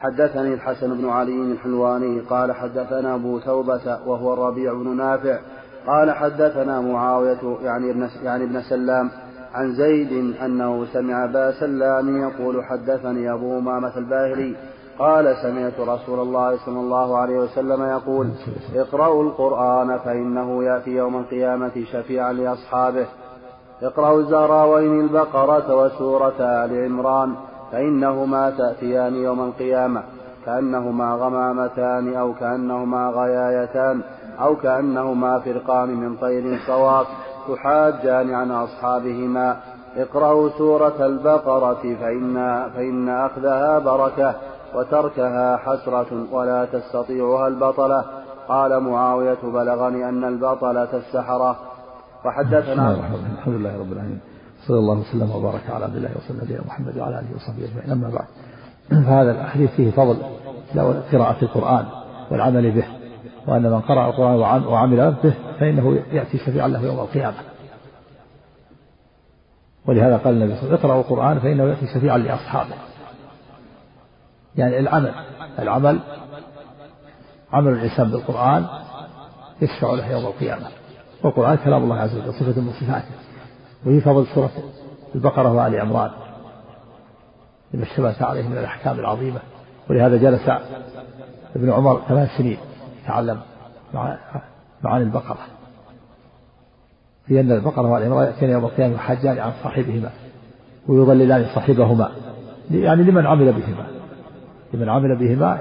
حدثني 0.00 0.54
الحسن 0.54 0.94
بن 0.94 1.08
علي 1.08 1.52
الحلواني 1.52 2.20
قال 2.20 2.52
حدثنا 2.52 3.14
أبو 3.14 3.38
توبة 3.38 3.98
وهو 4.06 4.32
الربيع 4.32 4.72
بن 4.72 4.96
نافع 4.96 5.38
قال 5.86 6.10
حدثنا 6.10 6.80
معاوية 6.80 7.58
يعني 7.62 7.90
ابن 7.90 8.08
يعني 8.22 8.44
ابن 8.44 8.62
سلام 8.62 9.10
عن 9.54 9.72
زيد 9.72 10.34
أنه 10.42 10.86
سمع 10.92 11.24
أبا 11.24 11.52
سلام 11.60 12.16
يقول 12.16 12.64
حدثني 12.64 13.32
أبو 13.32 13.58
أمامة 13.58 13.98
الباهلي 13.98 14.56
قال 14.98 15.36
سمعت 15.42 15.80
رسول 15.80 16.20
الله 16.20 16.56
صلى 16.66 16.80
الله 16.80 17.18
عليه 17.18 17.38
وسلم 17.38 17.82
يقول 17.82 18.30
اقرأوا 18.74 19.22
القرآن 19.22 19.98
فإنه 19.98 20.64
يأتي 20.64 20.90
يوم 20.90 21.16
القيامة 21.16 21.84
شفيعا 21.92 22.32
لأصحابه. 22.32 23.06
اقرأوا 23.82 24.20
الزهراوين 24.20 25.00
البقرة 25.00 25.74
وسورة 25.74 26.40
آل 26.40 26.84
عمران 26.84 27.34
فإنهما 27.74 28.50
تأتيان 28.50 29.14
يوم 29.14 29.40
القيامة 29.40 30.02
كأنهما 30.46 31.14
غمامتان 31.14 32.14
أو 32.14 32.34
كأنهما 32.34 33.10
غيايتان 33.10 34.00
أو 34.40 34.56
كأنهما 34.56 35.38
فرقان 35.38 35.88
من 35.88 36.16
طير 36.16 36.58
صواف 36.66 37.06
تحاجان 37.48 38.34
عن 38.34 38.50
أصحابهما. 38.50 39.56
اقرأوا 39.96 40.48
سورة 40.58 41.06
البقرة 41.06 41.96
فإن, 42.00 42.34
فإن 42.74 43.08
أخذها 43.08 43.78
بركة 43.78 44.34
وتركها 44.74 45.56
حسرة 45.56 46.26
ولا 46.32 46.64
تستطيعها 46.64 47.48
البطلة. 47.48 48.04
قال 48.48 48.80
معاوية 48.80 49.42
بلغني 49.42 50.08
أن 50.08 50.24
البطلة 50.24 50.88
السحرة. 50.96 51.56
وحدثنا 52.24 52.90
الحمد 52.90 53.54
لله 53.54 53.78
رب 53.80 53.92
العالمين. 53.92 54.33
صلى 54.68 54.78
الله 54.78 54.94
وسلم 54.94 55.30
وبارك 55.30 55.70
على 55.70 55.84
عبد 55.84 55.96
الله 55.96 56.10
وسلم 56.16 56.40
نبينا 56.44 56.62
محمد 56.66 56.98
وعلى 56.98 57.18
آله 57.18 57.36
وصحبه 57.36 57.64
أجمعين. 57.64 57.90
أما 57.90 58.10
بعد 58.10 58.26
فهذا 58.90 59.30
الحديث 59.30 59.70
فيه 59.70 59.90
فضل 59.90 60.16
قراءة 61.12 61.36
القرآن 61.42 61.86
والعمل 62.30 62.70
به 62.70 62.84
وأن 63.46 63.62
من 63.62 63.80
قرأ 63.80 64.10
القرآن 64.10 64.64
وعمل 64.66 65.14
به 65.24 65.34
فإنه 65.60 66.02
يأتي 66.12 66.38
شفيعا 66.38 66.68
له 66.68 66.82
يوم 66.82 66.98
القيامة. 66.98 67.36
ولهذا 69.86 70.16
قال 70.16 70.34
النبي 70.34 70.54
صلى 70.54 70.62
الله 70.62 70.70
عليه 70.70 70.78
وسلم 70.78 70.90
اقرأوا 70.90 71.00
القرآن 71.00 71.38
فإنه 71.40 71.64
يأتي 71.64 71.86
شفيعا 71.86 72.18
لأصحابه. 72.18 72.74
يعني 74.56 74.78
العمل 74.78 75.14
العمل 75.58 76.00
عمل 77.52 77.72
الإنسان 77.72 78.10
بالقرآن 78.10 78.66
يشفع 79.62 79.94
له 79.94 80.10
يوم 80.12 80.26
القيامة. 80.26 80.66
والقرآن 81.24 81.56
كلام 81.56 81.82
الله 81.82 81.96
عز 81.96 82.16
وجل 82.16 82.34
صفة 82.34 82.60
من 82.60 82.72
صفاته. 82.72 83.14
وهي 83.86 84.00
فضل 84.00 84.26
سورة 84.26 84.50
البقرة 85.14 85.52
وآل 85.52 85.80
عمران. 85.80 86.10
لما 87.74 87.82
اشتبهت 87.82 88.22
عليه 88.22 88.48
من 88.48 88.58
الأحكام 88.58 88.98
العظيمة. 88.98 89.40
ولهذا 89.90 90.16
جلس 90.16 90.48
ابن 91.56 91.70
عمر 91.70 92.00
ثمان 92.08 92.28
سنين 92.38 92.58
يتعلم 93.02 93.40
مع 93.94 94.18
معاني 94.82 95.04
البقرة. 95.04 95.46
في 97.26 97.40
أن 97.40 97.52
البقرة 97.52 97.90
وآل 97.90 98.02
عمران 98.02 98.26
يأتين 98.26 98.50
يوم 98.50 98.64
القيامة 98.64 98.94
يحاجان 98.94 99.38
عن 99.38 99.52
صاحبهما 99.62 100.10
ويضللان 100.88 101.46
صاحبهما. 101.54 102.12
يعني 102.70 103.02
لمن 103.02 103.26
عمل 103.26 103.52
بهما. 103.52 103.86
لمن 104.74 104.88
عمل 104.88 105.16
بهما 105.16 105.58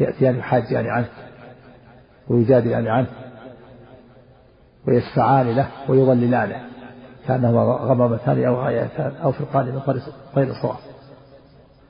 يأتيان 0.00 0.36
يحاجان 0.36 0.86
عنه 0.86 1.08
ويجادلان 2.28 2.86
عنه 2.86 3.08
ويشفعان 4.88 5.56
له 5.56 5.68
ويضللانه 5.88 6.60
كأنهما 7.28 7.62
غمامتان 7.62 8.44
أو 8.44 8.54
غايتان 8.54 9.12
أو 9.16 9.32
فرقان 9.32 9.66
من 9.66 9.80
غير 10.36 10.52
صواب 10.62 10.76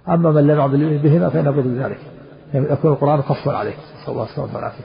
أما 0.09 0.30
من 0.30 0.47
لم 0.47 0.59
يعمل 0.59 0.99
بهما 0.99 1.28
فإنه 1.28 1.51
ضد 1.51 1.66
ذلك. 1.66 2.01
يكون 2.55 2.93
القرآن 2.93 3.20
قصا 3.20 3.57
عليه. 3.57 3.74
نسأل 4.03 4.12
الله 4.12 4.24
السلامة 4.24 4.55
والعافية 4.55 4.84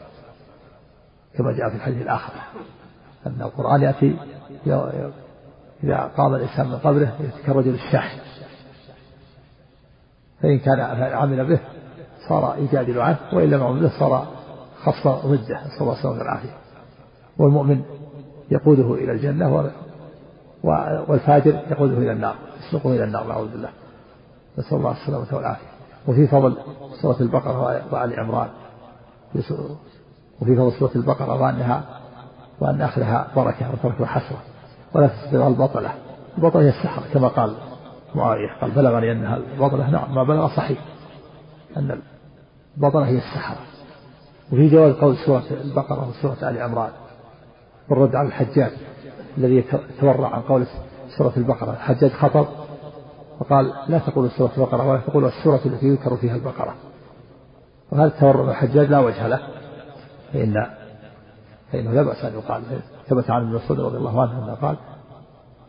كما 1.38 1.52
جاء 1.52 1.70
في 1.70 1.76
الحديث 1.76 2.02
الآخر 2.02 2.34
أن 3.28 3.42
القرآن 3.42 3.82
يأتي 3.82 4.16
إذا 5.84 6.12
قام 6.18 6.36
الإنسان 6.36 6.68
من 6.68 6.78
قبره 6.78 7.14
كالرجل 7.46 7.74
الشاحن. 7.74 8.20
فإن 10.42 10.60
كان 10.60 10.80
عمل 11.14 11.46
به 11.46 11.60
صار 12.30 12.56
يجادل 12.58 13.02
عنه 13.02 13.18
وإن 13.34 13.50
لم 13.50 13.62
يعمل 13.62 13.80
به 13.80 14.00
صار 14.00 14.28
خص 14.84 15.08
ضده. 15.08 15.66
نسأل 15.66 15.82
الله 15.82 15.94
السلامة 15.94 16.20
والعافية. 16.20 16.58
والمؤمن 17.38 17.82
يقوده 18.52 18.94
إلى 18.94 19.12
الجنة 19.12 19.72
والفاجر 20.64 21.60
يقوده 21.72 21.98
إلى 21.98 22.12
النار 22.12 22.36
يسلقه 22.60 22.96
إلى 22.96 23.04
النار 23.04 23.28
نعوذ 23.28 23.52
بالله. 23.52 23.70
نسأل 24.58 24.78
الله 24.78 24.92
السلامة 24.92 25.28
والعافية. 25.32 25.68
وفي 26.08 26.28
فضل 26.28 26.58
سورة 27.02 27.18
البقرة 27.22 27.62
وآل 27.92 28.20
عمران. 28.20 28.50
وفي 30.42 30.56
فضل 30.56 30.72
سورة 30.80 30.92
البقرة 30.96 31.42
وأنها 31.42 31.84
وأن 32.60 32.82
أخذها 32.82 33.28
بركة 33.36 33.72
وتركها 33.74 34.06
حسرة 34.06 34.38
ولا 34.94 35.08
تستطيع 35.08 35.48
البطلة. 35.48 35.92
البطلة 36.38 36.62
هي 36.62 36.70
السحرة 36.70 37.04
كما 37.14 37.28
قال 37.28 37.56
معاوية. 38.16 38.60
قال 38.62 38.72
بلغني 38.72 39.12
أنها 39.12 39.38
البطلة 39.38 39.90
نعم 39.90 40.16
ما 40.16 40.24
بلغ 40.24 40.48
صحيح. 40.48 40.80
أن 41.78 42.02
البطلة 42.78 43.06
هي 43.06 43.18
السحرة 43.18 43.58
وفي 44.52 44.70
جواز 44.70 44.94
قول 44.94 45.18
سورة 45.18 45.44
البقرة 45.52 46.10
وسورة 46.10 46.50
آل 46.50 46.62
عمران. 46.62 46.92
والرد 47.90 48.16
على 48.16 48.28
الحجاج. 48.28 48.72
الذي 49.38 49.64
يتورع 49.98 50.36
عن 50.36 50.42
قول 50.42 50.66
سورة 51.18 51.34
البقرة. 51.38 51.72
الحجاج 51.72 52.12
خطب 52.12 52.46
فقال 53.40 53.74
لا 53.88 54.00
تقول 54.00 54.32
سورة 54.32 54.52
البقرة 54.58 54.88
ولا 54.88 55.00
تقول 55.00 55.26
السورة 55.26 55.62
التي 55.66 55.86
يذكر 55.86 56.18
فيها 56.18 56.36
البقرة. 56.36 56.76
وهذا 57.92 58.08
التورع 58.08 58.50
الحجاج 58.50 58.90
لا 58.90 59.00
وجه 59.00 59.28
له 59.28 59.40
فإن 60.34 60.68
فإنه 61.72 61.92
لا 61.92 62.04
بأس 62.04 62.26
أن 62.26 62.34
يقال. 62.34 62.64
ثبت 63.10 63.30
عن 63.30 63.42
ابن 63.42 63.56
مسعود 63.56 63.80
رضي 63.80 63.98
الله 63.98 64.22
عنه 64.22 64.44
أنه 64.44 64.54
قال 64.54 64.78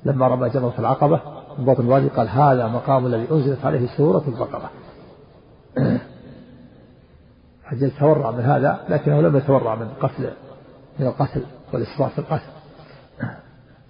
لما 0.04 0.28
رمى 0.28 0.48
جمرة 0.48 0.74
العقبة 0.78 1.20
من 1.58 1.64
بطن 1.64 1.82
الوادي 1.82 2.08
قال 2.08 2.28
هذا 2.28 2.66
مقام 2.66 3.06
الذي 3.06 3.30
أنزلت 3.30 3.64
عليه 3.64 3.96
سورة 3.96 4.24
البقرة. 4.28 4.70
حجاج 7.64 7.90
تورع 7.98 8.30
من 8.30 8.40
هذا 8.40 8.84
لكنه 8.88 9.20
لم 9.20 9.36
يتورع 9.36 9.74
من 9.74 9.88
قتل 10.00 10.30
من 10.98 11.06
القتل 11.06 11.42
والإسراف 11.72 12.12
في 12.12 12.18
القتل. 12.18 12.63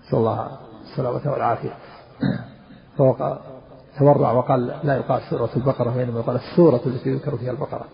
نسأل 0.07 0.18
الله 0.18 0.59
السلامة 0.82 1.32
والعافية. 1.32 1.72
فهو 2.98 3.38
تورع 3.98 4.32
وقال 4.32 4.74
لا 4.84 4.96
يقال 4.96 5.22
سورة 5.30 5.50
البقرة 5.57 5.96
وإنما 5.96 6.20
يقال 6.20 6.36
السورة 6.36 6.80
التي 6.86 7.11
يذكر 7.11 7.36
فيها 7.36 7.50
البقرة. 7.50 7.84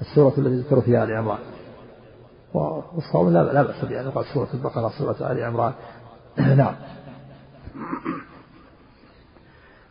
السورة 0.00 0.34
التي 0.38 0.54
يذكر 0.54 0.80
فيها 0.80 1.04
آل 1.04 1.12
عمران. 1.12 1.38
والصوم 2.54 3.32
لا 3.32 3.52
لا 3.52 3.62
بأس 3.62 3.84
بأن 3.84 4.06
يقال 4.06 4.24
سورة 4.34 4.48
البقرة 4.54 4.92
سورة 4.98 5.32
آل 5.32 5.44
عمران. 5.44 5.72
نعم. 6.56 6.74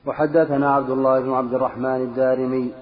وحدثنا 0.05 0.73
عبد 0.73 0.89
الله 0.89 1.19
بن 1.19 1.33
عبد 1.33 1.53
الرحمن 1.53 1.95
الدارمي 1.95 2.73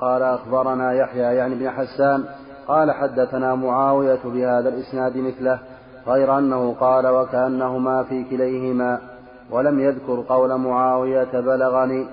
قال 0.00 0.22
أخبرنا 0.22 0.92
يحيى 0.92 1.22
يعني 1.22 1.54
بن 1.54 1.70
حسان 1.70 2.24
قال 2.68 2.92
حدثنا 2.92 3.54
معاوية 3.54 4.20
بهذا 4.24 4.68
الإسناد 4.68 5.16
مثله 5.16 5.58
غير 6.06 6.38
أنه 6.38 6.74
قال 6.80 7.06
وكأنهما 7.06 8.02
في 8.02 8.24
كليهما 8.24 8.98
ولم 9.50 9.80
يذكر 9.80 10.24
قول 10.28 10.58
معاوية 10.58 11.40
بلغني 11.40 12.06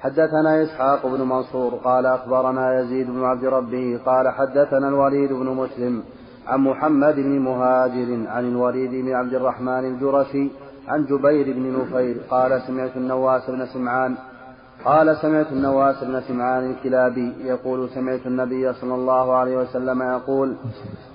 حدثنا 0.00 0.62
إسحاق 0.62 1.06
بن 1.06 1.22
منصور 1.22 1.74
قال 1.74 2.06
أخبرنا 2.06 2.80
يزيد 2.80 3.10
بن 3.10 3.24
عبد 3.24 3.44
ربه 3.44 4.00
قال 4.06 4.28
حدثنا 4.28 4.88
الوليد 4.88 5.32
بن 5.32 5.46
مسلم 5.46 6.02
عن 6.46 6.60
محمد 6.60 7.14
بن 7.14 7.38
مهاجر 7.38 8.28
عن 8.28 8.44
الوليد 8.48 8.90
بن 8.90 9.12
عبد 9.12 9.34
الرحمن 9.34 9.84
الجرشي 9.84 10.50
عن 10.88 11.04
جبير 11.04 11.52
بن 11.54 11.80
نفير 11.80 12.16
قال 12.30 12.62
سمعت 12.62 12.96
النواس 12.96 13.50
بن 13.50 13.66
سمعان 13.66 14.14
قال 14.84 15.16
سمعت 15.16 15.46
النواس 15.52 16.04
بن 16.04 16.20
سمعان 16.20 16.70
الكلابي 16.70 17.32
يقول 17.44 17.88
سمعت 17.90 18.26
النبي 18.26 18.72
صلى 18.72 18.94
الله 18.94 19.34
عليه 19.34 19.56
وسلم 19.56 20.02
يقول 20.02 20.56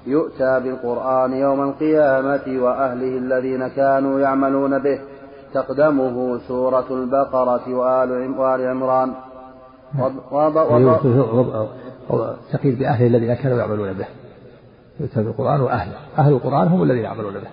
يؤتى 0.08 0.60
بالقرآن 0.60 1.34
يوم 1.34 1.62
القيامة 1.70 2.64
وأهله 2.64 3.18
الذين 3.18 3.68
كانوا 3.68 4.20
يعملون 4.20 4.80
به 4.80 5.00
تقدمه 5.54 6.40
سورة 6.48 6.86
البقرة 6.92 7.74
وآل, 7.74 8.40
وآل 8.40 8.68
عمران. 8.68 9.14
تقيل 12.54 12.76
بأهله 12.76 13.08
الذين 13.08 13.34
كانوا 13.34 13.58
يعملون 13.58 13.94
به. 13.94 14.06
يؤتى 15.00 15.24
بالقرآن 15.24 15.62
وأهله. 15.62 15.98
أهل 16.18 16.34
القرآن 16.34 16.68
هم 16.68 16.84
الذين 16.84 17.04
يعملون 17.04 17.34
به 17.34 17.50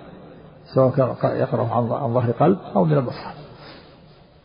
سواء 0.75 0.91
كان 0.91 1.61
عن 1.73 2.15
ظهر 2.15 2.31
قلب 2.31 2.59
أو 2.77 2.85
من 2.85 2.93
المصحف 2.93 3.50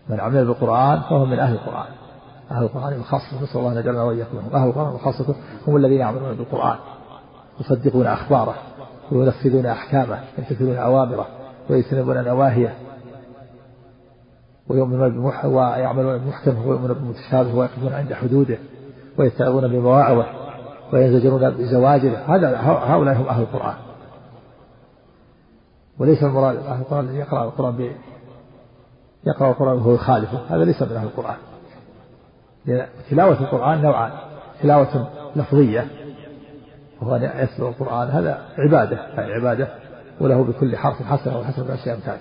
من 0.09 0.19
عمل 0.19 0.45
بالقرآن 0.45 0.99
فهو 1.01 1.25
من 1.25 1.39
أهل 1.39 1.53
القرآن. 1.53 1.87
أهل 2.51 2.63
القرآن 2.63 2.99
وخاصة 2.99 3.43
نسأل 3.43 3.59
الله 3.59 3.71
أن 3.71 3.77
يجعلنا 3.77 4.03
وإياكم 4.03 4.37
منهم. 4.37 4.55
أهل 4.55 4.67
القرآن 4.67 4.95
وخاصة 4.95 5.35
هم 5.67 5.75
الذين 5.75 5.99
يعملون 5.99 6.35
بالقرآن 6.35 6.77
يصدقون 7.59 8.07
أخباره 8.07 8.55
وينفذون 9.11 9.65
أحكامه 9.65 10.19
يمتثلون 10.37 10.75
أوامره 10.75 11.27
ويجتنبون 11.69 12.23
نواهيه 12.23 12.75
ويؤمنون 14.67 15.09
بمح 15.09 15.45
ويعملون 15.45 16.17
بالمحكم 16.17 16.67
ويؤمنون 16.67 16.93
بالمتشابه 16.93 17.55
ويقفون 17.55 17.93
عند 17.93 18.13
حدوده 18.13 18.57
ويتعظون 19.17 19.67
بمواعظه 19.67 20.25
وينزجرون 20.93 21.49
بزواجره 21.49 22.17
هذا 22.17 22.57
هؤلاء 22.61 23.15
هم 23.15 23.27
أهل 23.27 23.41
القرآن. 23.41 23.75
وليس 25.99 26.23
المراد 26.23 26.55
أهل 26.55 26.81
القرآن 26.81 27.05
الذي 27.05 27.17
يقرأ 27.17 27.43
القرآن 27.45 27.91
يقرأ 29.25 29.49
القرآن 29.49 29.77
وهو 29.77 29.93
يخالفه 29.93 30.39
هذا 30.49 30.63
ليس 30.63 30.81
من 30.81 30.95
أهل 30.95 31.07
القرآن 31.07 31.35
تلاوة 33.09 33.39
القرآن 33.39 33.81
نوعان. 33.81 34.11
تلاوة 34.61 35.09
لفظية 35.35 35.87
وهو 37.01 37.15
أن 37.15 37.23
يتلو 37.23 37.69
القرآن. 37.69 38.07
هذا 38.07 38.41
عبادة. 38.57 38.97
يعني 38.97 39.33
عبادة 39.33 39.67
وله 40.21 40.43
بكل 40.43 40.77
حرف 40.77 41.03
حسنة 41.03 41.39
وحسنة 41.39 41.67
بعشر 41.67 41.93
أمثالها. 41.93 42.19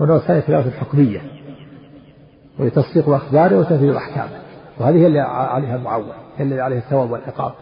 والنوع 0.00 0.16
الثاني 0.16 0.40
تلاوة 0.40 0.70
حكمية 0.70 1.20
وهي 2.58 2.70
تصديق 2.70 3.08
أخباره 3.08 3.58
وتنفيذ 3.58 3.94
أحكامه. 3.94 4.42
وهذه 4.78 4.94
هي 4.94 5.06
اللي 5.06 5.20
عليها 5.20 5.76
المعول 5.76 6.12
هي 6.36 6.44
اللي 6.44 6.60
عليها 6.60 6.78
الثواب 6.78 7.10
والعقاب. 7.10 7.52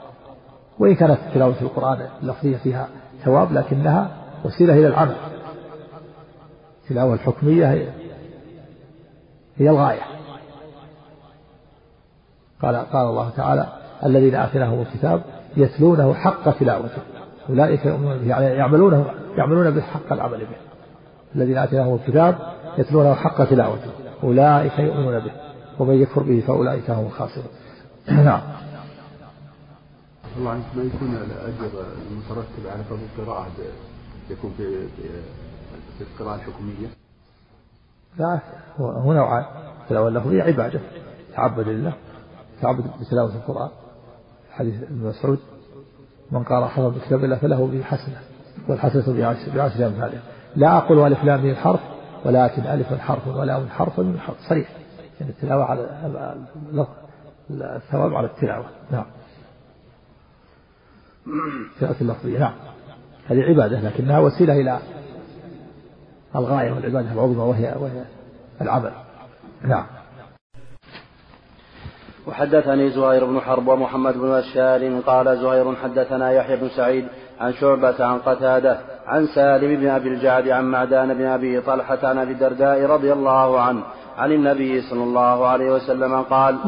وإن 0.78 0.95
كانت 0.95 1.18
تلاوة 1.35 1.61
القرآن 1.62 2.07
اللفظية 2.22 2.57
فيها 2.57 2.89
ثواب 3.24 3.53
لكنها 3.53 4.11
وسيلة 4.45 4.74
إلى 4.74 4.87
العمل. 4.87 5.16
التلاوة 6.83 7.14
الحكمية 7.14 7.93
هي 9.57 9.70
الغاية. 9.70 10.03
قال 12.62 12.76
قال 12.76 13.07
الله 13.07 13.30
تعالى 13.36 13.66
الذين 14.05 14.34
آتيناهم 14.34 14.80
الكتاب 14.80 15.22
يتلونه 15.57 16.14
حق 16.14 16.59
تلاوته. 16.59 17.03
أولئك 17.48 17.86
يؤمنون 17.86 18.18
به 18.18 18.28
يعني 18.28 18.46
يعملونه 18.46 19.07
يعملون 19.36 19.70
به 19.70 19.80
حق 19.80 20.12
العمل 20.12 20.38
به. 20.38 20.57
الذين 21.36 21.59
آتيناهم 21.59 21.94
الكتاب 21.94 22.38
يتلونه 22.78 23.14
حق 23.14 23.44
تلاوته. 23.44 23.90
أولئك 24.22 24.78
يؤمنون 24.78 25.18
به 25.18 25.32
ومن 25.78 26.03
يكفر 26.03 26.22
به 26.22 26.42
فأولئك 26.46 26.90
هم 26.90 27.07
الخاسرون. 27.07 27.48
نعم. 28.09 28.40
الله 30.36 30.50
عنك 30.50 30.64
ما 30.76 30.82
يكون 30.82 31.14
الأجر 31.14 31.84
المترتب 32.11 32.66
على 32.66 32.84
فضل 32.84 33.00
القراءة 33.18 33.50
يكون 34.30 34.55
في 34.57 34.88
في 35.98 36.05
القراءة 36.05 36.34
الحكمية؟ 36.34 37.01
لا 38.18 38.40
هو 38.80 39.12
نوعان 39.12 39.44
التلاوة 39.82 40.08
اللفظية 40.08 40.42
عبادة 40.42 40.80
تعبد 41.34 41.68
لله 41.68 41.92
تعبد 42.62 42.84
بتلاوة 43.00 43.34
القرآن 43.34 43.70
حديث 44.50 44.82
ابن 44.82 45.06
مسعود 45.06 45.38
من 46.30 46.44
قرأ 46.44 46.66
حفظ 46.66 46.94
بكتاب 46.98 47.24
الله 47.24 47.36
فله 47.36 47.66
به 47.66 47.82
حسنة 47.82 48.20
والحسنة 48.68 49.34
بعشر 49.54 49.86
أمثالها 49.86 50.22
لا 50.56 50.76
أقول 50.76 50.98
ألف 51.12 51.24
لام 51.24 51.44
من 51.44 51.56
حرف 51.56 51.80
ولكن 52.24 52.62
ألف 52.62 52.94
حرف 52.94 53.28
ولام 53.28 53.68
حرف 53.68 54.00
من 54.00 54.20
حرف. 54.20 54.36
صريح. 54.48 54.68
يعني 55.20 55.32
التلاوة 55.32 55.64
على 55.64 55.80
الثواب 57.50 58.14
على 58.14 58.26
التلاوة. 58.26 58.66
نعم. 58.90 59.06
التلاوة 61.74 61.96
اللفظية 62.00 62.38
نعم. 62.38 62.54
هذه 63.26 63.40
عبادة 63.40 63.80
لكنها 63.80 64.18
وسيلة 64.18 64.52
إلى 64.52 64.78
الغاية 66.37 66.72
والعبادة 66.72 67.12
العظمى 67.12 67.43
وهي 67.43 67.74
وهي 67.80 68.05
العمل. 68.61 68.93
نعم. 69.62 69.85
وحدثني 72.26 72.91
زهير 72.91 73.24
بن 73.24 73.41
حرب 73.41 73.68
ومحمد 73.68 74.14
بن 74.18 74.41
بشار 74.41 75.01
قال 75.07 75.39
زهير 75.39 75.74
حدثنا 75.76 76.33
يحيى 76.33 76.57
بن 76.57 76.68
سعيد 76.68 77.07
عن 77.41 77.53
شعبة 77.53 78.05
عن 78.05 78.18
قتادة 78.18 78.80
عن 79.07 79.26
سالم 79.26 79.80
بن 79.80 79.89
أبي 79.89 80.09
الجعد 80.09 80.49
عن 80.49 80.64
معدان 80.64 81.14
بن 81.14 81.24
أبي 81.24 81.61
طلحة 81.61 81.99
عن 82.03 82.18
أبي 82.18 82.33
الدرداء 82.33 82.87
رضي 82.87 83.12
الله 83.12 83.61
عنه 83.61 83.83
عن 84.18 84.33
النبي 84.33 84.80
صلى 84.80 85.03
الله 85.03 85.47
عليه 85.47 85.72
وسلم 85.72 86.22
قال 86.22 86.59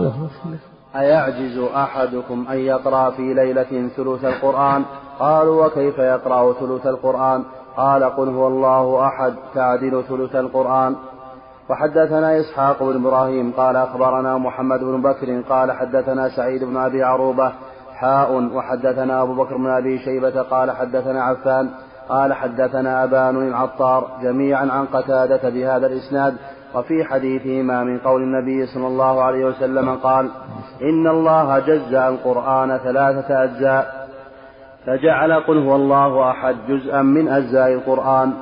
أيعجز 0.96 1.58
أحدكم 1.58 2.46
أن 2.50 2.58
يقرأ 2.58 3.10
في 3.10 3.34
ليلة 3.34 3.88
ثلث 3.96 4.24
القرآن؟ 4.24 4.84
قالوا 5.18 5.66
وكيف 5.66 5.98
يقرأ 5.98 6.52
ثلث 6.52 6.86
القرآن؟ 6.86 7.44
قال 7.76 8.04
قل 8.04 8.28
هو 8.28 8.46
الله 8.46 9.06
أحد 9.06 9.34
تعدل 9.54 10.02
ثلث 10.08 10.36
القرآن. 10.36 10.96
وحدثنا 11.70 12.40
إسحاق 12.40 12.82
بن 12.82 13.06
إبراهيم 13.06 13.52
قال 13.56 13.76
أخبرنا 13.76 14.38
محمد 14.38 14.80
بن 14.80 15.02
بكر 15.02 15.42
قال 15.48 15.72
حدثنا 15.72 16.28
سعيد 16.28 16.64
بن 16.64 16.76
أبي 16.76 17.02
عروبة 17.02 17.52
حاء. 17.94 18.32
وحدثنا 18.54 19.22
أبو 19.22 19.34
بكر 19.34 19.56
بن 19.56 19.70
أبي 19.70 19.98
شيبة 19.98 20.42
قال 20.42 20.70
حدثنا 20.70 21.24
عفان 21.24 21.70
قال 22.08 22.32
حدثنا 22.32 23.04
أبان 23.04 23.48
العطار 23.48 24.08
جميعا 24.22 24.66
عن 24.72 24.86
قتادة 24.86 25.50
بهذا 25.50 25.86
الإسناد. 25.86 26.34
وفي 26.74 27.04
حديثهما 27.04 27.84
من 27.84 27.98
قول 27.98 28.22
النبي 28.22 28.66
صلى 28.66 28.86
الله 28.86 29.22
عليه 29.22 29.44
وسلم 29.44 29.94
قال 29.94 30.30
إن 30.82 31.06
الله 31.06 31.58
جزأ 31.58 32.08
القرآن 32.08 32.78
ثلاثة 32.78 33.44
أجزاء. 33.44 34.03
فجعل 34.86 35.32
قل 35.32 35.58
هو 35.58 35.76
الله 35.76 36.30
أحد 36.30 36.56
جزءا 36.68 37.02
من 37.02 37.28
أجزاء 37.28 37.72
القرآن. 37.72 38.32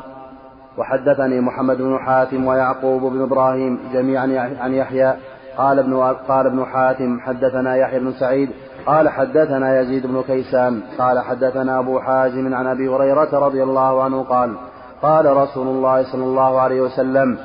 وحدثني 0.78 1.40
محمد 1.40 1.76
بن 1.76 1.98
حاتم 1.98 2.46
ويعقوب 2.46 3.12
بن 3.12 3.22
إبراهيم 3.22 3.78
جميعا 3.92 4.56
عن 4.60 4.74
يحيى. 4.74 5.14
قال 5.56 5.78
ابن 5.78 5.94
قال 6.28 6.46
ابن 6.46 6.64
حاتم 6.64 7.20
حدثنا 7.20 7.76
يحيى 7.76 7.98
بن 7.98 8.12
سعيد. 8.12 8.50
قال 8.86 9.08
حدثنا 9.08 9.80
يزيد 9.80 10.06
بن 10.06 10.22
كيسان. 10.22 10.80
قال 10.98 11.18
حدثنا 11.18 11.78
أبو 11.78 12.00
حازم 12.00 12.54
عن 12.54 12.66
أبي 12.66 12.88
هريرة 12.88 13.38
رضي 13.46 13.62
الله 13.62 14.02
عنه 14.02 14.22
قال 14.22 14.54
قال 15.02 15.36
رسول 15.36 15.66
الله 15.66 16.12
صلى 16.12 16.24
الله 16.24 16.60
عليه 16.60 16.80
وسلم 16.80 17.38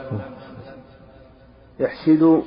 احشدوا 1.86 2.42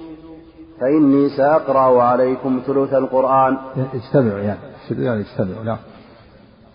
فإني 0.81 1.29
سأقرأ 1.29 2.03
عليكم 2.03 2.61
ثلث 2.67 2.95
القرآن. 2.95 3.59
اجتمعوا 3.95 4.39
يعني 4.39 4.59
أنشدوا 4.83 5.05
يعني 5.05 5.21
اجتمعوا 5.21 5.65
نعم. 5.65 5.79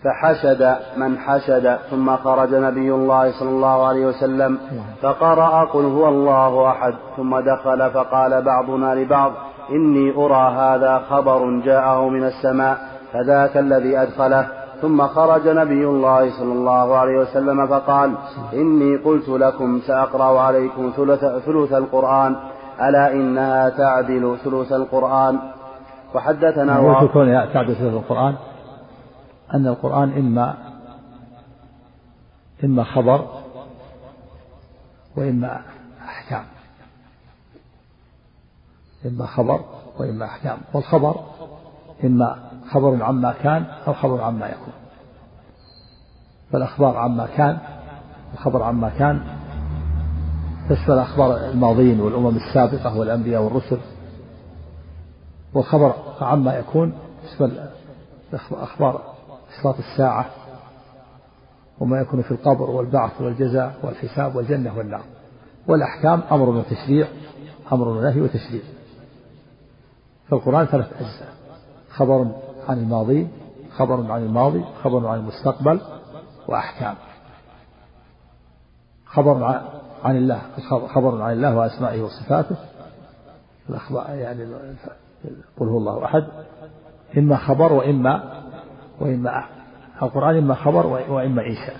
فحشد 0.04 0.76
من 0.96 1.18
حشد 1.18 1.78
ثم 1.90 2.16
خرج 2.16 2.54
نبي 2.54 2.90
الله 2.94 3.32
صلى 3.32 3.48
الله 3.48 3.86
عليه 3.86 4.06
وسلم 4.06 4.58
فقرأ 5.02 5.64
قل 5.64 5.84
هو 5.84 6.08
الله 6.08 6.68
أحد 6.70 6.94
ثم 7.16 7.38
دخل 7.38 7.90
فقال 7.90 8.42
بعضنا 8.42 8.94
لبعض 8.94 9.32
إني 9.70 10.16
أرى 10.16 10.54
هذا 10.56 10.98
خبر 10.98 11.60
جاءه 11.64 12.08
من 12.08 12.24
السماء 12.24 12.78
فذاك 13.12 13.56
الذي 13.56 13.98
أدخله. 13.98 14.46
ثم 14.82 15.06
خرج 15.06 15.48
نبي 15.48 15.84
الله 15.86 16.30
صلى 16.30 16.52
الله 16.52 16.96
عليه 16.96 17.18
وسلم 17.18 17.66
فقال 17.66 18.14
إني 18.52 18.96
قلت 18.96 19.28
لكم 19.28 19.80
سأقرأ 19.86 20.40
عليكم 20.40 20.92
ثلث, 20.96 21.24
ثلث 21.24 21.72
القرآن 21.72 22.36
ألا 22.80 23.12
إنها 23.12 23.68
تعدل 23.68 24.36
ثلث 24.44 24.72
القرآن؟ 24.72 25.38
وحدثنا 26.14 26.80
تعدل 27.54 27.74
ثلث 27.74 27.94
القرآن؟ 27.94 28.34
أن 29.54 29.66
القرآن 29.66 30.12
إما 30.12 30.54
إما 32.64 32.84
خبر 32.84 33.42
وإما 35.16 35.62
أحكام. 36.04 36.44
إما 39.06 39.26
خبر 39.26 39.64
وإما 39.98 40.24
أحكام. 40.24 40.58
والخبر 40.72 41.20
إما 42.04 42.50
خبر 42.70 43.02
عما 43.02 43.32
كان 43.32 43.64
أو 43.86 43.92
خبر 43.92 44.22
عما 44.22 44.46
يكون. 44.48 44.72
فالأخبار 46.52 46.96
عما 46.96 47.26
كان 47.26 47.58
الخبر 48.34 48.62
عما 48.62 48.88
كان. 48.88 49.24
تشمل 50.68 50.98
أخبار 50.98 51.36
الماضين 51.36 52.00
والأمم 52.00 52.36
السابقة 52.36 52.98
والأنبياء 52.98 53.42
والرسل. 53.42 53.78
والخبر 55.54 55.92
عما 56.20 56.58
يكون 56.58 56.92
تشمل 57.24 57.68
أخبار 58.52 59.15
إشراط 59.58 59.74
الساعة 59.78 60.26
وما 61.80 62.00
يكون 62.00 62.22
في 62.22 62.30
القبر 62.30 62.70
والبعث 62.70 63.20
والجزاء 63.20 63.74
والحساب 63.82 64.36
والجنة 64.36 64.78
والنار. 64.78 65.04
والأحكام 65.68 66.22
أمر 66.32 66.48
وتشريع 66.48 67.08
أمر 67.72 67.88
ونهي 67.88 68.20
وتشريع. 68.20 68.62
فالقرآن 70.28 70.66
ثلاث 70.66 70.92
أجزاء. 70.92 71.34
خبر 71.90 72.26
عن 72.68 72.78
الماضي 72.78 73.28
خبر 73.76 74.12
عن 74.12 74.22
الماضي 74.22 74.64
خبر 74.82 75.06
عن 75.06 75.18
المستقبل 75.18 75.80
وأحكام. 76.48 76.94
خبر 79.06 79.44
عن 80.04 80.16
الله 80.16 80.40
خبر 80.94 81.22
عن 81.22 81.32
الله 81.32 81.56
وأسمائه 81.56 82.02
وصفاته. 82.02 82.56
الأخبار 83.70 84.10
يعني 84.10 84.44
قل 85.60 85.68
هو 85.68 85.78
الله 85.78 86.04
أحد. 86.04 86.24
إما 87.18 87.36
خبر 87.36 87.72
وإما 87.72 88.42
وإما 89.00 89.44
القرآن 90.02 90.36
إما 90.36 90.54
خبر 90.54 90.86
وإما 90.86 91.42
إنشاء 91.46 91.76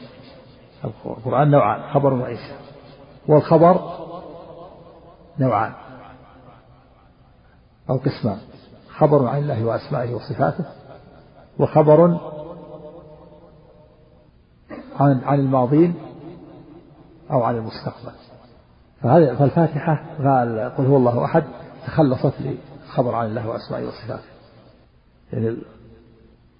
القرآن 0.84 1.50
نوعان 1.50 1.92
خبر 1.92 2.14
وإنشاء 2.14 2.60
والخبر 3.28 3.80
نوعان. 5.38 5.72
أو 7.90 7.96
قسمان 7.96 8.38
خبر 8.88 9.26
عن 9.26 9.38
الله 9.38 9.64
وأسمائه 9.64 10.14
وصفاته 10.14 10.64
وخبر 11.58 12.20
عن 15.00 15.20
عن 15.24 15.40
الماضين 15.40 15.94
أو 17.30 17.42
عن 17.42 17.56
المستقبل. 17.56 18.12
فهذا 19.02 19.34
فالفاتحة 19.34 20.04
قال 20.18 20.72
قل 20.78 20.86
هو 20.86 20.96
الله 20.96 21.24
أحد 21.24 21.44
تخلصت 21.86 22.34
لخبر 22.40 23.14
عن 23.14 23.26
الله 23.26 23.48
وأسمائه 23.48 23.86
وصفاته. 23.86 24.28
يعني 25.32 25.56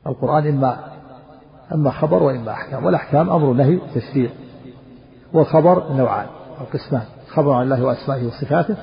القرآن 0.07 0.47
إما 0.47 0.79
أما 1.75 1.91
خبر 1.91 2.23
وإما 2.23 2.53
أحكام 2.53 2.85
والأحكام 2.85 3.31
أمر 3.31 3.53
نهي 3.53 3.81
تشريع 3.95 4.31
والخبر 5.33 5.93
نوعان 5.93 6.27
أو 6.61 6.65
قسمان 6.73 7.03
خبر 7.29 7.53
عن 7.53 7.63
الله 7.63 7.85
وأسمائه 7.85 8.27
وصفاته 8.27 8.77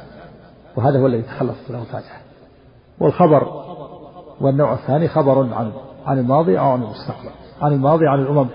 وهذا 0.76 1.00
هو 1.00 1.08
الذي 1.08 1.22
تخلصت 1.22 1.72
له 1.72 1.82
الفاتحة 1.82 2.22
والخبر 3.00 3.64
والنوع 4.42 4.74
الثاني 4.74 5.08
خبر 5.08 5.54
عن 5.54 5.72
عن 6.06 6.20
الماضي 6.20 6.60
أو 6.60 6.72
عن 6.72 6.84
المستقبل 6.84 7.30
عن 7.62 7.74
الماضي 7.74 8.08
عن 8.08 8.20
الأمم 8.20 8.48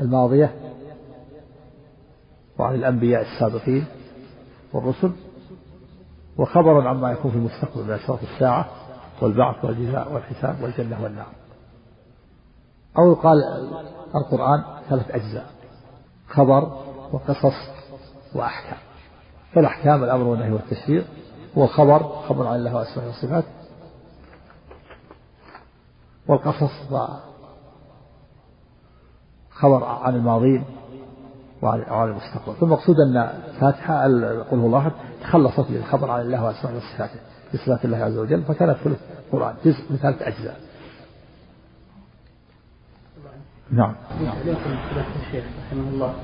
الماضية 0.00 0.54
وعن 2.58 2.74
الأنبياء 2.74 3.22
السابقين 3.22 3.84
والرسل 4.72 5.12
وخبر 6.38 6.88
عما 6.88 7.12
يكون 7.12 7.30
في 7.30 7.36
المستقبل 7.36 7.84
من 7.84 7.90
أشراط 7.90 8.18
الساعة 8.22 8.68
والبعث 9.22 9.64
والجزاء 9.64 10.12
والحساب 10.12 10.62
والجنة 10.62 11.02
والنار. 11.02 11.26
أو 12.98 13.12
يقال 13.12 13.38
القرآن 14.14 14.64
ثلاث 14.88 15.10
أجزاء 15.10 15.46
خبر 16.28 16.84
وقصص 17.12 17.54
وأحكام. 18.34 18.78
فالأحكام 19.54 20.04
الأمر 20.04 20.26
والنهي 20.26 20.52
والتشريع 20.52 21.02
هو 21.58 21.66
خبر 21.66 22.46
عن 22.46 22.56
الله 22.58 22.74
وأسمائه 22.74 23.08
وصفاته 23.08 23.48
والقصص 26.28 26.72
خبر 29.50 29.84
عن 29.84 30.14
الماضين 30.14 30.64
وعن 31.62 32.08
المستقبل. 32.10 32.54
فالمقصود 32.60 32.96
أن 33.00 33.16
الفاتحة 33.16 34.02
قل 34.50 34.58
هو 34.58 34.66
الله 34.66 34.92
تخلصت 35.22 35.70
بالخبر 35.70 36.10
عن 36.10 36.20
الله 36.20 36.44
وأسمائه 36.44 36.76
وصفاته 36.76 37.20
بصفات 37.54 37.84
الله 37.84 37.98
عز 37.98 38.18
وجل 38.18 38.42
فكانت 38.42 38.76
ثلث 38.76 39.00
القرآن 39.26 39.54
جزء 39.64 39.84
من 39.90 39.96
ثلاث 39.96 40.22
أجزاء. 40.22 40.65
نعم. 43.70 43.94
عليكم 44.20 44.70
الشيخ 45.26 45.44
رحمه 45.66 45.88
الله 45.88 46.14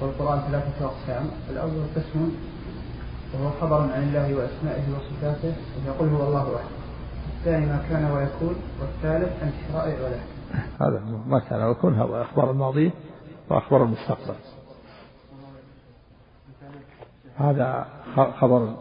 والقرآن 0.00 0.40
ثلاثة 0.40 0.84
أقسام. 0.84 1.30
الأول 1.50 1.84
قسم 1.96 2.32
وهو 3.34 3.50
خبر 3.60 3.80
عن 3.80 4.02
الله 4.02 4.34
وأسمائه 4.34 4.82
وصفاته 4.96 5.54
ويقول 5.86 6.08
هو 6.08 6.28
الله 6.28 6.56
أحد 6.56 6.70
الثاني 7.38 7.66
ما 7.66 7.82
كان 7.88 8.04
ويكون 8.04 8.56
والثالث 8.80 9.42
عن 9.42 9.48
الشرائع 9.48 9.94
والأحكام 10.04 10.32
هذا 10.80 11.02
ما 11.26 11.38
كان 11.38 11.62
ويكون 11.62 11.94
هو 11.94 12.22
أخبار 12.22 12.50
الماضي 12.50 12.90
وأخبار 13.50 13.82
المستقبل. 13.82 14.34
هذا 17.36 17.86
خبر 18.40 18.74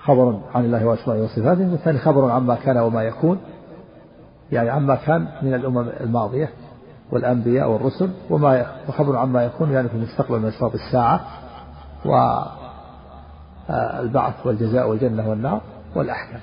خبر 0.00 0.40
عن 0.54 0.64
الله 0.64 0.86
وأسمائه 0.86 1.22
وصفاته 1.22 1.72
والثاني 1.72 1.98
خبر 1.98 2.30
عما 2.30 2.54
كان 2.54 2.76
وما 2.76 3.02
يكون 3.02 3.40
يعني 4.52 4.70
عما 4.70 4.94
كان 4.94 5.28
من 5.42 5.54
الأمم 5.54 5.88
الماضية. 6.00 6.50
والأنبياء 7.12 7.70
والرسل 7.70 8.10
وما 8.30 8.66
وخبر 8.88 9.16
عما 9.16 9.44
يكون 9.44 9.72
يعني 9.72 9.88
في 9.88 9.94
المستقبل 9.94 10.38
من 10.38 10.48
أشراط 10.48 10.74
الساعة 10.74 11.20
والبعث 13.68 14.46
والجزاء 14.46 14.88
والجنة 14.88 15.28
والنار 15.28 15.60
والأحكام. 15.96 16.40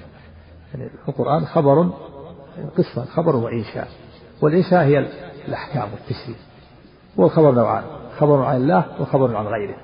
يعني 0.74 0.89
القرآن 1.07 1.45
خبر 1.45 1.89
قصة 2.78 3.05
خبر 3.05 3.36
وإنشاء. 3.36 3.88
والإنشاء 4.41 4.84
هي 4.84 5.07
الأحكام 5.47 5.89
والتشريع. 5.91 6.38
والخبر 7.18 7.51
نوعان 7.51 7.84
خبر 8.20 8.43
عن 8.43 8.55
الله 8.55 8.86
وخبر 8.99 9.36
عن 9.36 9.45
غيره. 9.45 9.76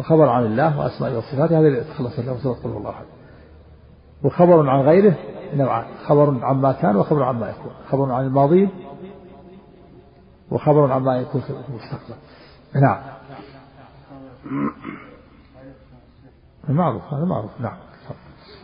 وخبر 0.00 0.28
عن 0.28 0.44
الله 0.44 0.78
وأسمائه 0.78 1.16
وصفاته 1.16 1.58
هذا 1.60 1.66
اللي 1.66 1.80
تخلص 1.80 2.18
له 2.18 2.38
سورة 2.42 2.54
قل 2.54 2.70
الله 2.70 2.90
أحد 2.90 3.04
وخبر 4.24 4.68
عن 4.68 4.80
غيره 4.80 5.14
نوعان 5.54 5.84
خبر 6.06 6.44
عما 6.44 6.72
كان 6.72 6.96
وخبر 6.96 7.22
عما 7.22 7.50
يكون. 7.50 7.72
خبر 7.90 8.12
عن 8.12 8.26
الماضي 8.26 8.68
وخبر 10.50 10.92
عما 10.92 11.16
يكون 11.16 11.40
في 11.40 11.50
المستقبل. 11.50 12.14
نعم. 12.74 13.00
معروف 16.68 17.02
هذا 17.02 17.24
معروف. 17.24 17.50
نعم. 17.60 17.76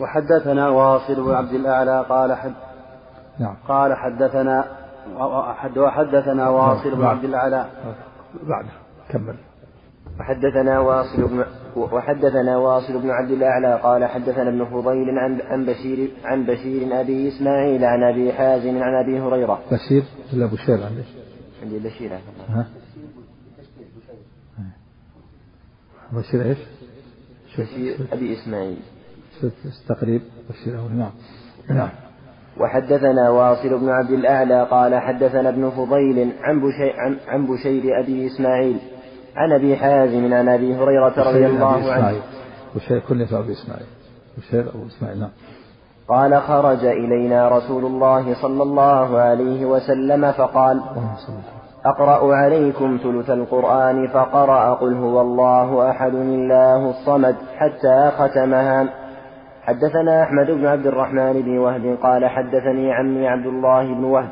وحدثنا 0.00 0.68
واصل 0.68 1.24
بن 1.24 1.34
عبد 1.34 1.52
الأعلى 1.52 2.06
قال 2.08 2.34
حد 2.34 2.54
نعم. 3.38 3.56
قال 3.68 3.94
حدثنا 3.96 4.64
وحدثنا 5.76 6.48
واصل 6.48 6.96
بن 6.96 7.04
عبد 7.04 7.24
الأعلى. 7.24 7.66
بعد 8.42 8.66
كمل. 9.08 9.36
وحدثنا 10.20 10.78
واصل 10.78 11.28
بن 11.28 11.44
وحدثنا 11.76 12.56
واصل 12.56 13.02
بن 13.02 13.10
عبد 13.10 13.30
الأعلى 13.30 13.80
قال 13.82 14.04
حدثنا 14.04 14.48
ابن 14.48 14.64
فضيل 14.64 15.18
عن 15.18 15.40
عن 15.40 15.66
بشير 15.66 16.10
عن 16.24 16.46
بشير 16.46 17.00
أبي 17.00 17.28
إسماعيل 17.28 17.84
عن 17.84 18.02
أبي 18.02 18.32
حازم 18.32 18.82
عن 18.82 18.94
أبي 18.94 19.20
هريرة. 19.20 19.60
بشير 19.72 20.04
ولا 20.34 20.46
بشير 20.46 20.86
عندك؟ 20.86 21.04
عندي 21.64 21.78
بشير 21.78 22.12
ها؟ 22.48 22.66
بشير 26.12 26.42
إيش؟ 26.42 26.58
بشير 27.58 27.96
أبي 28.12 28.38
إسماعيل. 28.38 28.78
تقريب 29.88 30.22
بشير 30.50 30.80
نعم 30.80 31.12
نعم. 31.70 31.88
وحدثنا 32.60 33.30
واصل 33.30 33.78
بن 33.78 33.88
عبد 33.88 34.10
الأعلى 34.10 34.66
قال 34.70 34.94
حدثنا 34.94 35.48
ابن 35.48 35.70
فضيل 35.70 36.32
عن 36.40 36.60
بشير, 36.60 36.94
عن, 37.28 37.46
بشير 37.46 38.00
أبي 38.00 38.26
إسماعيل 38.26 38.78
عن 39.36 39.52
أبي 39.52 39.76
حازم 39.76 40.34
عن 40.34 40.48
أبي 40.48 40.74
هريرة 40.74 41.30
رضي 41.30 41.46
الله 41.46 41.92
عنه 41.92 42.22
بشير 42.76 42.98
كنية 42.98 43.38
أبي 43.38 43.52
إسماعيل 43.52 43.86
بشير 44.38 44.68
أبو 44.68 44.86
إسماعيل 44.86 45.20
نعم 45.20 45.30
قال 46.08 46.42
خرج 46.42 46.84
إلينا 46.84 47.48
رسول 47.48 47.84
الله 47.84 48.42
صلى 48.42 48.62
الله 48.62 49.18
عليه 49.18 49.64
وسلم 49.64 50.32
فقال 50.32 50.82
أقرأ 51.86 52.34
عليكم 52.34 52.98
ثلث 53.02 53.30
القرآن 53.30 54.08
فقرأ 54.08 54.74
قل 54.74 54.94
هو 54.94 55.20
الله 55.20 55.90
أحد 55.90 56.14
الله 56.14 56.90
الصمد 56.90 57.36
حتى 57.56 58.10
ختمها. 58.18 58.86
حدثنا 59.62 60.22
أحمد 60.22 60.50
بن 60.50 60.66
عبد 60.66 60.86
الرحمن 60.86 61.32
بن 61.32 61.58
وهب 61.58 61.98
قال 62.02 62.26
حدثني 62.26 62.92
عمي 62.92 63.28
عبد 63.28 63.46
الله 63.46 63.94
بن 63.94 64.04
وهب. 64.04 64.28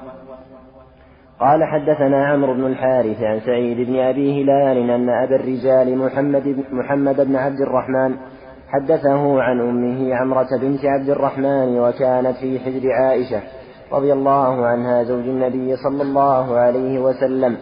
قال 1.41 1.65
حدثنا 1.65 2.27
عمرو 2.27 2.55
بن 2.55 2.67
الحارث 2.67 3.23
عن 3.23 3.41
سعيد 3.41 3.89
بن 3.91 3.99
أبي 4.01 4.43
هلال 4.43 4.91
أن 4.91 5.09
أبا 5.09 5.37
الرجال 5.37 5.99
محمد, 5.99 6.65
محمد 6.71 7.21
بن 7.21 7.37
عبد 7.37 7.61
الرحمن 7.61 8.17
حدثه 8.69 9.43
عن 9.43 9.61
أمه 9.61 10.15
عمرة 10.15 10.49
بنت 10.61 10.85
عبد 10.85 11.11
الرحمن 11.11 11.79
وكانت 11.81 12.37
في 12.37 12.59
حجر 12.59 12.93
عائشة. 12.93 13.41
رضي 13.93 14.13
الله 14.13 14.67
عنها 14.67 15.03
زوج 15.03 15.25
النبي 15.25 15.77
صلى 15.77 16.03
الله 16.03 16.57
عليه 16.57 16.99
وسلم. 16.99 17.57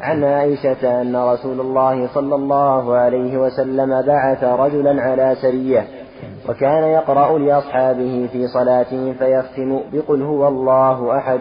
عن 0.00 0.24
عائشة 0.24 1.02
أن 1.02 1.16
رسول 1.16 1.60
الله 1.60 2.06
صلى 2.06 2.34
الله 2.34 2.96
عليه 2.96 3.38
وسلم 3.38 4.02
بعث 4.02 4.44
رجلا 4.44 5.02
على 5.02 5.36
سرية 5.42 5.84
وكان 6.48 6.82
يقرأ 6.82 7.38
لأصحابه 7.38 8.28
في 8.32 8.46
صلاتهم 8.46 9.14
فيختم 9.14 9.80
بقل 9.92 10.22
هو 10.22 10.48
الله 10.48 11.18
أحد. 11.18 11.40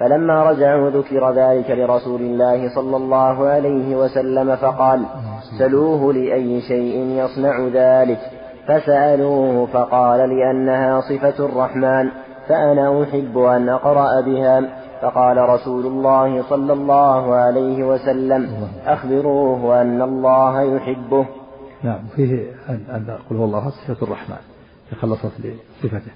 فلما 0.00 0.50
رجعوا 0.50 0.90
ذكر 0.90 1.32
ذلك 1.32 1.70
لرسول 1.70 2.20
الله 2.20 2.74
صلى 2.74 2.96
الله 2.96 3.46
عليه 3.46 3.96
وسلم 3.96 4.56
فقال 4.56 5.00
سلوه 5.58 6.12
لأي 6.12 6.60
شيء 6.60 7.24
يصنع 7.24 7.68
ذلك. 7.74 8.18
فسألوه 8.68 9.66
فقال 9.66 10.20
لأنها 10.38 11.00
صفة 11.00 11.44
الرحمن. 11.46 12.10
فأنا 12.48 13.02
أحب 13.02 13.38
أن 13.38 13.68
أقرأ 13.68 14.20
بها. 14.20 14.84
فقال 15.02 15.36
رسول 15.36 15.86
الله 15.86 16.48
صلى 16.48 16.72
الله 16.72 17.34
عليه 17.34 17.84
وسلم 17.84 18.68
أخبروه 18.86 19.80
أن 19.82 20.02
الله 20.02 20.62
يحبه. 20.62 21.26
نعم 21.82 22.06
فيه 22.16 22.54
أن 22.68 23.18
قل 23.30 23.36
هو 23.36 23.44
الله 23.44 23.70
صفة 23.70 24.02
الرحمن 24.02 24.36
تخلصت 24.90 25.32
لصفته. 25.40 26.12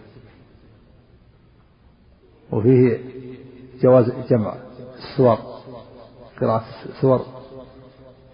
وفيه 2.52 2.98
جواز 3.82 4.12
جمع 4.30 4.54
السور 4.94 5.38
قراءة 6.40 6.64
السور 6.88 7.18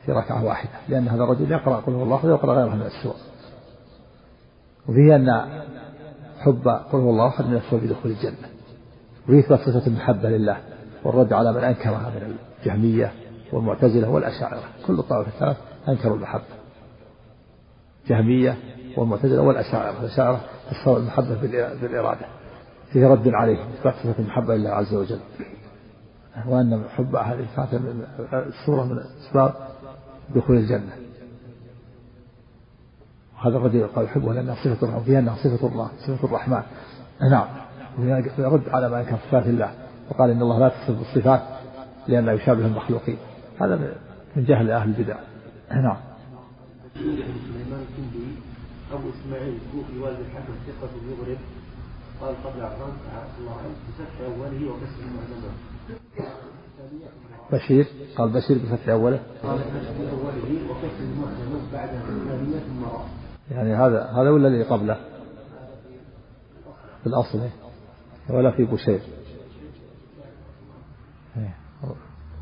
في 0.04 0.12
ركعة 0.12 0.44
واحدة 0.44 0.70
لأن 0.88 1.08
هذا 1.08 1.24
الرجل 1.24 1.52
يقرأ 1.52 1.76
قل 1.76 1.92
هو 1.92 2.02
الله 2.02 2.26
ويقرأ 2.26 2.54
غيرها 2.54 2.74
من 2.74 2.82
السور 2.82 3.14
وفيه 4.88 5.16
أن 5.16 5.28
حب 6.38 6.68
قل 6.68 6.98
هو 6.98 7.10
الله 7.10 7.28
أحد 7.28 7.44
من 7.44 7.56
السبب 7.56 7.80
بدخول 7.82 8.10
الجنة. 8.12 8.48
وفيه 9.24 9.38
إثبات 9.38 9.60
صفة 9.60 9.86
المحبة 9.86 10.28
لله 10.28 10.56
والرد 11.04 11.32
على 11.32 11.52
من 11.52 11.64
أنكرها 11.64 12.10
من 12.10 12.36
الجهمية 12.60 13.12
والمعتزلة 13.52 14.10
والأشاعرة. 14.10 14.62
كل 14.86 14.98
الطائفة 14.98 15.30
الثلاث 15.30 15.56
أنكروا 15.88 16.16
المحبة. 16.16 16.44
جهمية 18.06 18.56
والمعتزلة 18.96 19.42
والأشاعرة. 19.42 20.00
الأشاعرة 20.00 20.40
فسروا 20.70 20.98
المحبة 20.98 21.34
بالإرادة 21.80 22.26
فيه 22.92 23.06
رد 23.06 23.28
عليه 23.28 23.64
إثبات 23.64 23.94
صفة 23.94 24.18
المحبة 24.18 24.56
لله 24.56 24.70
عز 24.70 24.94
وجل. 24.94 25.20
وأن 26.46 26.84
حب 26.88 27.16
هذه 27.16 27.46
السورة 28.32 28.84
من 28.84 28.98
أسباب 28.98 29.54
دخول 30.34 30.56
الجنة. 30.56 30.92
هذا 33.40 33.56
الرجل 33.56 33.86
قال 33.86 34.04
يحبه 34.04 34.32
لأنها 34.32 34.54
صفة 34.54 35.00
فيها 35.00 35.18
أنها 35.18 35.36
صفة 35.36 35.68
الله 35.68 35.90
صفة 36.06 36.28
الرحمن. 36.28 36.62
نعم. 37.30 37.46
يرد 38.38 38.68
على 38.68 38.88
ما 38.88 39.02
كان 39.02 39.18
صفات 39.28 39.46
الله. 39.46 39.70
وقال 40.10 40.30
إن 40.30 40.42
الله 40.42 40.58
لا 40.58 40.68
تصف 40.68 41.00
الصفات 41.00 41.42
لأن 42.08 42.26
لا 42.26 42.32
يشابه 42.32 42.66
المخلوقين. 42.66 43.18
هذا 43.60 43.76
من 44.36 44.44
جهل 44.44 44.70
أهل 44.70 44.88
البدع. 44.88 45.16
نعم. 45.70 45.96
سليمان 46.94 47.84
الكندي 47.90 48.28
أبو 48.92 49.08
إسماعيل 49.08 49.54
الكوفي 49.54 49.98
والد 49.98 50.18
الحكم 50.20 50.52
ثقة 50.66 50.90
يغرب 51.10 51.38
قال 52.20 52.34
قبل 52.44 52.64
عفان 52.64 52.92
الله 53.40 53.52
عنه 53.52 53.74
بفتح 53.88 54.20
أوله 54.20 54.72
وكسر 54.72 55.02
المعلمات 55.02 55.56
بشير؟ 57.52 57.86
قال 58.16 58.28
بشير 58.28 58.58
بفتح 58.58 58.88
أوله. 58.88 59.20
قال 59.42 59.58
بفتح 59.58 60.12
أوله 60.12 60.70
وكسر 60.70 61.02
المعلمات 61.12 61.72
بعدها 61.72 62.00
ثمانية 62.00 62.58
ثم 62.58 62.84
راء 62.84 63.08
يعني 63.50 63.74
هذا 63.74 64.04
هذا 64.04 64.30
ولا 64.30 64.48
اللي 64.48 64.62
قبله؟ 64.62 64.94
في 67.00 67.06
الأصل؟ 67.06 67.48
ولا 68.30 68.50
في 68.50 68.64
بشير. 68.64 69.00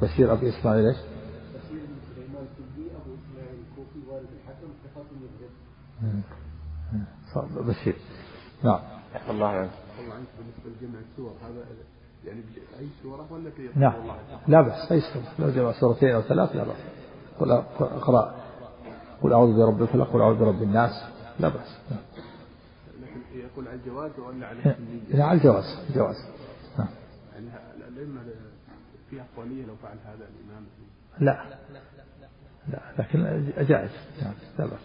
بشير 0.03 0.33
أبي 0.33 0.49
إسماعيل 0.49 0.87
إيش؟ 0.87 0.97
بشير. 7.37 7.97
نعم. 8.65 8.81
الله 9.31 9.47
عنه 9.47 9.71
الله 10.01 10.15
عنك 10.15 10.27
بالنسبة 10.39 10.87
لجمع 10.87 10.99
السور 11.11 11.33
هذا 11.45 11.65
يعني. 12.25 12.41
أي 12.81 12.89
سورة 13.03 13.27
ولا 13.31 13.51
في 13.51 13.69
نعم. 13.77 13.93
لا 14.49 14.63
بأس 14.63 14.93
أي 14.93 15.01
سورة. 15.01 15.25
لو 15.39 15.51
جمع 15.51 15.73
سورتين 15.73 16.11
أو 16.11 16.23
ثلاث 16.23 16.57
لا 16.57 16.65
بأس. 16.65 16.77
قل 17.39 17.51
أقرأ. 17.81 18.46
قل 19.23 19.33
أعوذ 19.33 19.57
برب 19.57 19.83
الفلق 19.83 20.13
قل 20.13 20.21
أعوذ 20.21 20.39
برب 20.39 20.63
الناس. 20.63 21.05
لا 21.41 21.49
بأس. 21.49 21.79
نعم. 21.91 22.01
لكن 23.03 23.21
يقول 23.39 23.69
على 23.69 23.77
الجواز 23.77 24.11
ولا 24.19 24.47
على 24.47 24.77
لا 25.09 25.25
على 25.25 25.39
الجواز 25.39 25.65
الجواز. 25.91 26.17
نعم 26.79 26.89
يعني 27.35 27.49
الأئمة 27.89 28.21
فيها 29.11 29.25
أقوالية 29.35 29.67
لو 29.67 29.77
فعل 29.83 29.97
هذا 30.05 30.25
الإمام؟ 30.29 30.67
لا 31.21 31.59
لا 32.69 32.93
لكن 32.99 33.53
جائز. 33.59 33.91
نعم 34.23 34.35
لا 34.59 34.67
بأس. 34.67 34.81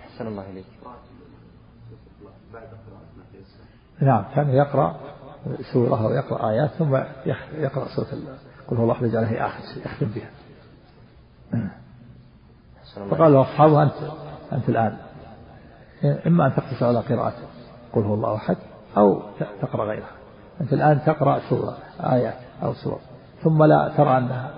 أحسن 0.00 0.26
الله 0.26 0.50
إليك. 0.50 0.64
بعد 2.52 2.62
قراءة 2.62 3.08
ما 3.16 3.24
تيسر 3.32 4.06
نعم 4.06 4.24
كان 4.34 4.48
يقرأ 4.48 5.00
سورة 5.72 6.06
أو 6.06 6.10
يقرأ 6.10 6.50
آيات 6.50 6.70
ثم 6.70 6.94
يقرأ 7.54 7.88
سورة 7.96 8.38
قل 8.68 8.76
هو 8.76 8.82
الله 8.82 9.04
يجعلها 9.04 9.46
آخر 9.46 9.74
شيء 9.74 9.86
يختم 9.86 10.06
بها. 10.06 10.30
أحسن 12.94 13.02
الله 13.02 13.16
فقال 13.16 13.32
له 13.32 13.40
أصحابه 13.40 13.82
أنت 13.82 13.92
أنت 14.52 14.68
الآن. 14.68 14.96
إما 16.26 16.46
أن 16.46 16.54
تقتصر 16.54 16.86
على 16.86 16.98
قراءة 16.98 17.32
قل 17.92 18.02
هو 18.02 18.14
الله 18.14 18.36
أحد 18.36 18.56
أو 18.96 19.22
تقرأ 19.62 19.84
غيرها 19.84 20.10
أنت 20.60 20.72
الآن 20.72 21.00
تقرأ 21.06 21.40
سورة 21.50 21.76
آيات 22.00 22.34
أو 22.62 22.72
سور 22.72 22.98
ثم 23.42 23.64
لا 23.64 23.92
ترى 23.96 24.18
أنها 24.18 24.50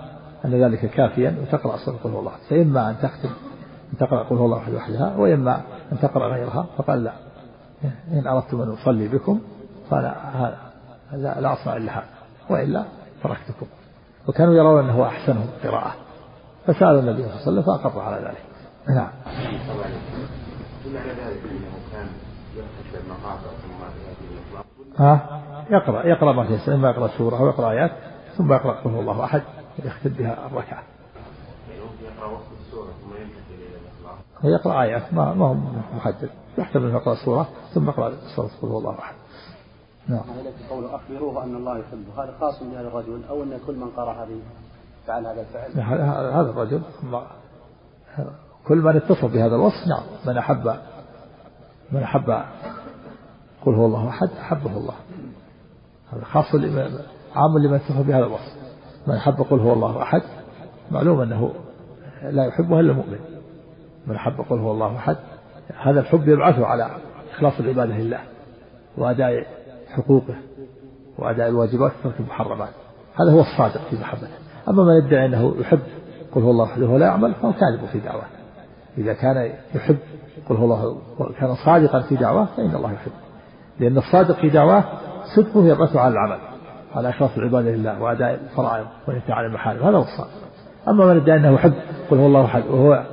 أن 0.45 0.63
ذلك 0.63 0.85
كافيا 0.85 1.35
وتقرأ 1.41 1.77
سورة 1.77 1.95
قل 2.03 2.11
هو 2.11 2.19
الله 2.19 2.31
أحد. 2.31 2.41
فإما 2.49 2.89
أن 2.89 2.95
تختم 3.01 3.29
أن 3.93 3.97
تقرأ 3.99 4.23
قل 4.23 4.35
هو 4.35 4.45
الله 4.45 4.57
أحد 4.57 4.73
وحدها 4.73 5.15
وإما 5.17 5.61
أن 5.91 5.99
تقرأ 5.99 6.27
غيرها 6.27 6.65
فقال 6.77 7.03
لا. 7.03 7.11
إن 8.11 8.27
أردتم 8.27 8.61
أن 8.61 8.69
أصلي 8.69 9.07
بكم 9.07 9.39
فأنا 9.89 10.57
لا 11.13 11.53
أصنع 11.53 11.77
إلا 11.77 11.91
هذا 11.91 12.05
وإلا 12.49 12.83
تركتكم. 13.23 13.65
وكانوا 14.27 14.53
يرون 14.53 14.83
أنه 14.83 15.05
أحسنهم 15.05 15.47
قراءة. 15.63 16.06
فسألوا 16.67 16.99
النبي 16.99 17.23
صلى 17.23 17.31
الله 17.31 17.41
عليه 17.41 17.41
وسلم 17.41 17.61
فأقر 17.61 17.99
على 17.99 18.25
ذلك. 18.25 18.43
نعم. 18.89 19.09
أنه 22.95 23.17
ها؟ 24.97 25.41
يقرأ 25.69 26.07
يقرأ 26.07 26.33
ما 26.33 26.47
تيسر 26.47 26.73
إما 26.73 26.89
يقرأ 26.89 27.07
سورة 27.17 27.39
أو 27.39 27.47
يقرأ 27.47 27.71
آيات 27.71 27.91
ثم 28.37 28.53
يقرأ 28.53 28.81
قل 28.81 28.89
هو 28.89 28.99
الله 28.99 29.23
أحد 29.23 29.41
يختم 29.79 30.09
بها 30.09 30.47
الركعة. 30.47 30.83
يقرأ 34.43 34.81
آيات 34.81 35.13
ما 35.13 35.33
ما 35.33 35.45
هو 35.45 35.53
محدد. 35.95 36.29
يحتمل 36.57 36.89
أن 36.89 36.95
يقرأ 36.95 37.15
سورة 37.25 37.49
ثم 37.73 37.89
يقرأ 37.89 38.13
سورة 38.35 38.49
قل 38.61 38.67
هو 38.67 38.77
الله 38.77 38.99
أحد. 38.99 39.15
نعم. 40.07 40.23
قوله 40.69 40.95
أخبروه 40.95 41.43
أن 41.43 41.55
الله 41.55 41.79
يحبه. 41.79 42.23
هذا 42.23 42.37
خاص 42.39 42.63
بهذا 42.63 42.87
الرجل 42.87 43.23
أو 43.29 43.43
أن 43.43 43.59
كل 43.67 43.75
من 43.75 43.89
قرأ 43.89 44.23
هذه. 44.23 44.39
فعل 45.07 45.27
هذا 45.27 45.41
الفعل؟ 45.41 45.81
هذا 46.33 46.49
الرجل 46.49 46.81
كل 48.67 48.77
من 48.77 48.95
اتصف 48.95 49.25
بهذا 49.25 49.55
الوصف 49.55 49.87
نعم 49.87 50.03
من 50.25 50.37
أحب 50.37 50.73
من 51.91 52.03
أحب 52.03 52.43
قل 53.65 53.75
هو 53.75 53.85
الله 53.85 54.09
أحد 54.09 54.29
أحبه 54.41 54.77
الله. 54.77 54.93
هذا 56.13 56.23
خاص 56.23 56.55
عام 57.35 57.57
لمن 57.57 57.73
اتصف 57.73 58.01
بهذا 58.01 58.25
الوصف. 58.25 58.53
من 59.07 59.15
أحب 59.15 59.41
قل 59.41 59.59
هو 59.59 59.73
الله 59.73 60.01
أحد. 60.01 60.21
معلوم 60.91 61.21
أنه 61.21 61.53
لا 62.23 62.45
يحبه 62.45 62.79
إلا 62.79 62.91
المؤمن. 62.91 63.19
من 64.07 64.15
أحب 64.15 64.41
قل 64.49 64.59
هو 64.59 64.71
الله 64.71 64.97
أحد. 64.97 65.17
هذا 65.77 65.99
الحب 65.99 66.27
يبعثه 66.27 66.65
على 66.65 66.91
إخلاص 67.31 67.59
العبادة 67.59 67.97
لله 67.97 68.19
وأداء 68.97 69.45
حقوقه 69.87 70.35
وأداء 71.17 71.47
الواجبات 71.49 71.91
وترك 71.99 72.19
المحرمات. 72.19 72.73
هذا 73.15 73.31
هو 73.31 73.41
الصادق 73.41 73.81
في 73.89 73.95
محبته. 73.95 74.46
أما 74.69 74.83
من 74.83 75.05
يدعي 75.05 75.25
أنه 75.25 75.55
يحب 75.59 75.79
قل 76.31 76.41
هو 76.41 76.51
الله 76.51 76.63
وحده 76.63 76.87
ولا 76.87 77.05
يعمل 77.05 77.33
فهو 77.33 77.53
كاذب 77.53 77.85
في 77.91 77.99
دعواه 77.99 78.25
إذا 78.97 79.13
كان 79.13 79.51
يحب 79.75 79.97
قل 80.49 80.55
هو 80.55 80.65
الله 80.65 80.97
كان 81.39 81.55
صادقا 81.65 82.01
في 82.01 82.15
دعواه 82.15 82.45
فإن 82.45 82.75
الله 82.75 82.91
يحب. 82.91 83.11
لأن 83.79 83.97
الصادق 83.97 84.35
في 84.35 84.49
دعواه 84.49 84.83
صدقه 85.35 85.67
يبعثه 85.67 85.99
على 85.99 86.13
العمل. 86.13 86.39
على 86.95 87.09
إخلاص 87.09 87.37
العبادة 87.37 87.69
لله 87.69 88.01
وأداء 88.01 88.33
الفرائض 88.33 88.85
والانتهاء 89.07 89.37
عن 89.37 89.45
المحارم. 89.45 89.83
هذا 89.83 89.97
هو 89.97 90.01
الصادق. 90.01 90.47
أما 90.87 91.05
من 91.05 91.21
ادعى 91.21 91.37
أنه 91.37 91.53
يحب 91.53 91.73
قل 92.11 92.17
هو 92.17 92.25
الله 92.25 92.45
أحد 92.45 92.63
وهو 92.67 93.03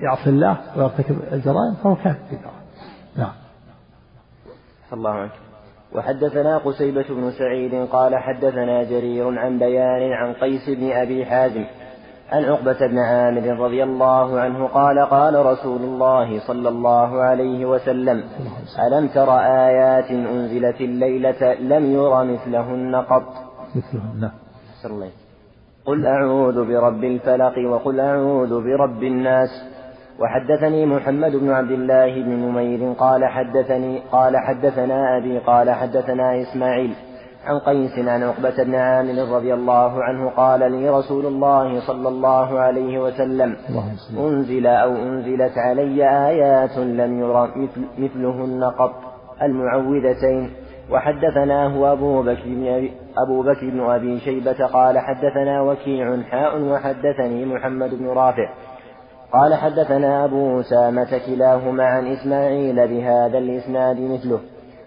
يعصي 0.00 0.30
الله 0.30 0.60
ويرتكب 0.76 1.16
الجرائم 1.32 1.74
فهو 1.74 1.96
كافر 1.96 2.24
في 2.30 2.36
دعواه 2.36 2.62
نعم. 3.16 3.32
الله 4.92 5.10
عنك 5.10 5.41
وحدثنا 5.94 6.58
قسيبة 6.58 7.04
بن 7.08 7.30
سعيد 7.30 7.74
قال 7.92 8.16
حدثنا 8.16 8.82
جرير 8.82 9.38
عن 9.38 9.58
بيان 9.58 10.12
عن 10.12 10.32
قيس 10.32 10.70
بن 10.70 10.92
أبي 10.92 11.26
حازم 11.26 11.64
عن 12.32 12.44
عقبة 12.44 12.86
بن 12.86 12.98
عامر 12.98 13.60
رضي 13.60 13.82
الله 13.82 14.40
عنه 14.40 14.66
قال 14.66 14.98
قال 15.00 15.46
رسول 15.46 15.80
الله 15.80 16.40
صلى 16.48 16.68
الله 16.68 17.22
عليه 17.22 17.66
وسلم 17.66 18.24
ألم 18.86 19.08
تر 19.08 19.38
آيات 19.38 20.10
أنزلت 20.10 20.80
الليلة 20.80 21.54
لم 21.54 21.92
ير 21.92 22.24
مثلهن 22.24 22.96
قط؟ 22.96 23.34
مثلهن. 23.76 25.10
قل 25.86 26.06
أعوذ 26.06 26.68
برب 26.68 27.04
الفلق 27.04 27.54
وقل 27.70 28.00
أعوذ 28.00 28.64
برب 28.64 29.02
الناس. 29.02 29.48
وحدثني 30.22 30.86
محمد 30.86 31.36
بن 31.36 31.50
عبد 31.50 31.70
الله 31.70 32.22
بن 32.22 32.30
نمير 32.30 32.92
قال 32.92 33.24
حدثني 33.24 34.02
قال 34.12 34.36
حدثنا 34.36 35.16
أبي 35.16 35.38
قال 35.38 35.70
حدثنا 35.70 36.42
إسماعيل 36.42 36.94
عن 37.46 37.58
قيس 37.58 37.98
عن 37.98 38.22
عقبة 38.22 38.64
بن 38.64 38.74
عامر 38.74 39.36
رضي 39.36 39.54
الله 39.54 40.04
عنه 40.04 40.30
قال 40.30 40.72
لي 40.72 40.88
رسول 40.90 41.26
الله 41.26 41.80
صلى 41.80 42.08
الله 42.08 42.58
عليه 42.58 42.98
وسلم 42.98 43.56
أنزل 44.18 44.66
أو 44.66 44.96
أنزلت 44.96 45.58
علي 45.58 46.28
آيات 46.28 46.78
لم 46.78 47.46
مثل 47.56 47.84
مثلهن 47.98 48.64
قط 48.64 48.94
المعوذتين. 49.42 50.50
وحدثناه 50.90 51.92
أبو 51.92 52.22
بكر 52.22 52.42
بن 52.46 52.66
أبي, 52.66 52.92
أبو 53.18 53.42
بكر 53.42 53.70
بن 53.70 53.80
أبي 53.80 54.20
شيبة 54.20 54.66
قال 54.66 54.98
حدثنا 54.98 55.62
وكيع 55.62 56.22
حاء 56.22 56.62
وحدثني 56.62 57.44
محمد 57.44 57.94
بن 57.94 58.08
رافع 58.08 58.48
قال 59.32 59.54
حدثنا 59.54 60.24
أبو 60.24 60.60
أسامة 60.60 61.20
كلاهما 61.26 61.84
عن 61.84 62.06
إسماعيل 62.06 62.88
بهذا 62.88 63.38
الإسناد 63.38 64.00
مثله 64.00 64.40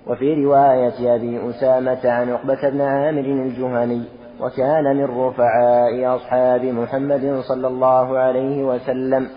وفي 0.07 0.45
رواية 0.45 1.15
أبي 1.15 1.49
أسامة 1.49 2.11
عن 2.11 2.29
عقبة 2.29 2.69
بن 2.69 2.81
عامر 2.81 3.19
الجهني 3.19 4.03
وكان 4.39 4.97
من 4.97 5.03
رفعاء 5.03 6.15
أصحاب 6.15 6.61
محمد 6.61 7.41
صلى 7.47 7.67
الله 7.67 8.17
عليه 8.17 8.63
وسلم. 8.63 9.29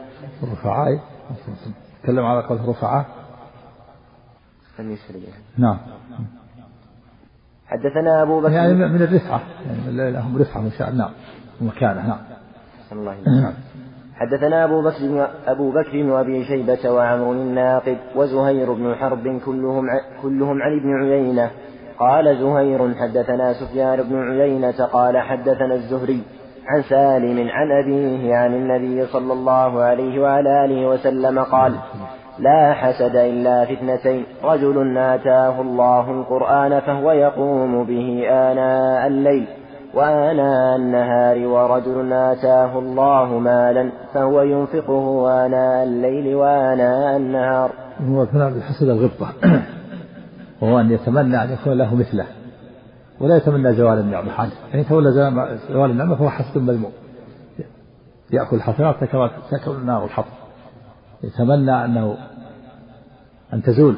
رفعاء؟ 0.53 1.01
تكلم 2.03 2.25
على 2.25 2.47
قول 2.47 2.69
رفعاء؟ 2.69 3.07
نعم. 5.59 5.79
حدثنا 7.67 8.23
أبو 8.23 8.41
بكر. 8.41 8.53
يعني 8.53 8.75
من 8.75 9.03
الرفعة 9.03 9.41
يعني 9.67 10.11
لهم 10.11 10.39
رفعة 10.39 10.67
وشأن 10.67 10.97
نعم. 10.97 11.11
ومكانة 11.61 12.07
نعم. 12.09 12.21
الله 12.93 13.17
نعم. 13.27 13.55
حدثنا 14.19 14.65
أبو 14.65 14.83
بكر 14.83 15.29
أبو 15.47 15.71
بكر 15.71 16.13
وأبي 16.13 16.45
شيبة 16.45 16.91
وعمر 16.91 17.33
الناقد 17.33 17.99
وزهير 18.17 18.73
بن 18.73 18.95
حرب 18.95 19.41
كلهم 19.47 19.87
كلهم 20.23 20.63
عن 20.63 20.81
ابن 20.81 21.03
عيينة. 21.03 21.51
قال 21.99 22.37
زهير 22.37 22.95
حدثنا 22.95 23.53
سفيان 23.53 24.03
بن 24.03 24.41
عيينة 24.41 24.85
قال 24.85 25.19
حدثنا 25.19 25.75
الزهري 25.75 26.23
عن 26.69 26.83
سالم 26.83 27.49
عن 27.49 27.73
أبيه 27.73 28.37
عن 28.37 28.55
النبي 28.55 29.07
صلى 29.07 29.33
الله 29.33 29.83
عليه 29.83 30.21
وعلى 30.21 30.65
آله 30.65 30.89
وسلم 30.89 31.39
قال 31.39 31.75
لا 32.39 32.73
حسد 32.73 33.17
إلا 33.17 33.65
في 33.65 33.73
اثنتين 33.73 34.25
رجل 34.45 34.99
آتاه 34.99 35.61
الله 35.61 36.11
القرآن 36.11 36.81
فهو 36.81 37.13
يقوم 37.13 37.85
به 37.85 38.27
آناء 38.31 39.07
الليل 39.07 39.47
وآناء 39.99 40.77
النهار 40.77 41.47
ورجل 41.47 42.13
آتاه 42.13 42.79
الله 42.79 43.39
مالا 43.39 43.93
فهو 44.15 44.43
ينفقه 44.43 45.31
آناء 45.47 45.85
الليل 45.85 46.35
وآناء 46.35 47.17
النهار 47.17 47.71
هو 48.01 48.27
ثناء 48.27 48.49
الحسد 48.49 48.89
الغبطة. 48.89 49.33
وهو 50.61 50.81
أن 50.81 50.91
يتمنى 50.91 51.43
أن 51.43 51.51
يكون 51.53 51.73
له 51.73 51.95
مثله. 51.95 52.27
ولا 53.21 53.37
يتمنى 53.37 53.75
زوال 53.75 53.99
النعمة. 53.99 54.31
حاجة 54.31 54.51
يعني 54.71 54.85
تولى 54.85 55.11
زوال 55.71 55.91
النعمة 55.91 56.17
فهو 56.17 56.31
حسد 56.31 56.59
مذموم. 56.59 56.93
يأكل 58.31 58.57
الحسنات 58.57 59.05
كما 59.05 59.31
تأكل 59.51 59.71
النار 59.71 60.05
الحطب. 60.05 60.33
يتمنى 61.25 61.85
أنه 61.85 62.17
أن 63.53 63.63
تزول 63.63 63.97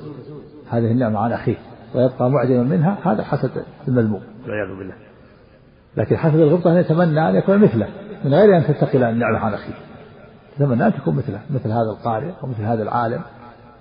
هذه 0.70 0.92
النعمة 0.92 1.18
عن 1.18 1.32
أخيه. 1.32 1.56
ويبقى 1.94 2.30
معجبا 2.30 2.62
منها. 2.62 2.98
هذا 3.04 3.22
حسد 3.22 3.50
المذموم. 3.88 4.22
والعياذ 4.44 4.78
بالله. 4.78 5.09
لكن 5.96 6.16
حسد 6.16 6.38
الغبطة 6.38 6.78
يتمنى 6.78 7.28
أن 7.28 7.36
يكون 7.36 7.58
مثله 7.58 7.88
من 8.24 8.34
غير 8.34 8.56
أن 8.56 8.64
تنتقل 8.66 9.02
النعمة 9.02 9.38
عن 9.38 9.54
أخيه. 9.54 9.74
يتمنى 10.56 10.86
أن 10.86 10.94
تكون 10.94 11.16
مثله 11.16 11.40
مثل 11.50 11.70
هذا 11.70 11.90
القارئ 11.90 12.30
أو 12.42 12.48
مثل 12.48 12.62
هذا 12.62 12.82
العالم 12.82 13.20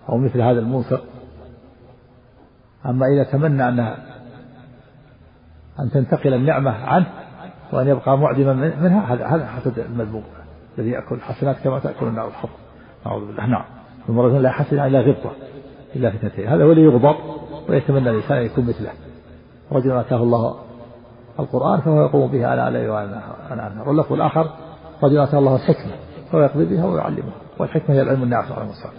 أو 0.09 0.17
مثل 0.17 0.41
هذا 0.41 0.59
المنفق. 0.59 1.01
أما 2.85 3.05
إذا 3.05 3.23
تمنى 3.23 3.69
أن 3.69 3.79
أن 5.79 5.91
تنتقل 5.91 6.33
النعمة 6.33 6.71
عنه 6.71 7.05
وأن 7.73 7.87
يبقى 7.87 8.17
معدما 8.17 8.53
منها 8.53 9.15
هذا 9.35 9.45
حسد 9.45 9.79
المذموم 9.79 10.23
الذي 10.77 10.89
يأكل 10.89 11.15
الحسنات 11.15 11.57
كما 11.63 11.79
تأكل 11.79 12.07
النار 12.07 12.27
الحطب 12.27 12.49
نعوذ 13.05 13.27
بالله. 13.27 13.45
نعم. 13.45 13.65
المرة 14.09 14.39
لا 14.39 14.51
حسد 14.51 14.73
إلا 14.73 15.01
غبطة 15.01 15.31
إلا 15.95 16.11
فتنتين 16.11 16.47
هذا 16.47 16.63
هو 16.63 16.71
اللي 16.71 16.81
يغضب 16.81 17.15
ويتمنى 17.69 18.09
الإنسان 18.09 18.37
أن 18.37 18.45
يكون 18.45 18.65
مثله. 18.65 18.89
رجل 19.71 19.91
آتاه 19.91 20.23
الله 20.23 20.68
القرآن 21.39 21.81
فهو 21.81 22.01
يقوم 22.01 22.31
به 22.31 22.47
على 22.47 22.67
الليل 22.67 22.89
وعلى 22.89 23.21
النهار 23.51 23.89
واللفظ 23.89 24.13
الآخر 24.13 24.49
رجل 25.03 25.19
آتاه 25.19 25.39
الله 25.39 25.55
الحكمة 25.55 25.91
فهو 26.31 26.41
يقضي 26.41 26.65
بها 26.65 26.85
ويعلمها. 26.85 27.33
والحكمة 27.59 27.95
هي 27.95 28.01
العلم 28.01 28.23
النافع 28.23 28.55
على 28.55 28.63
المصحف 28.63 28.93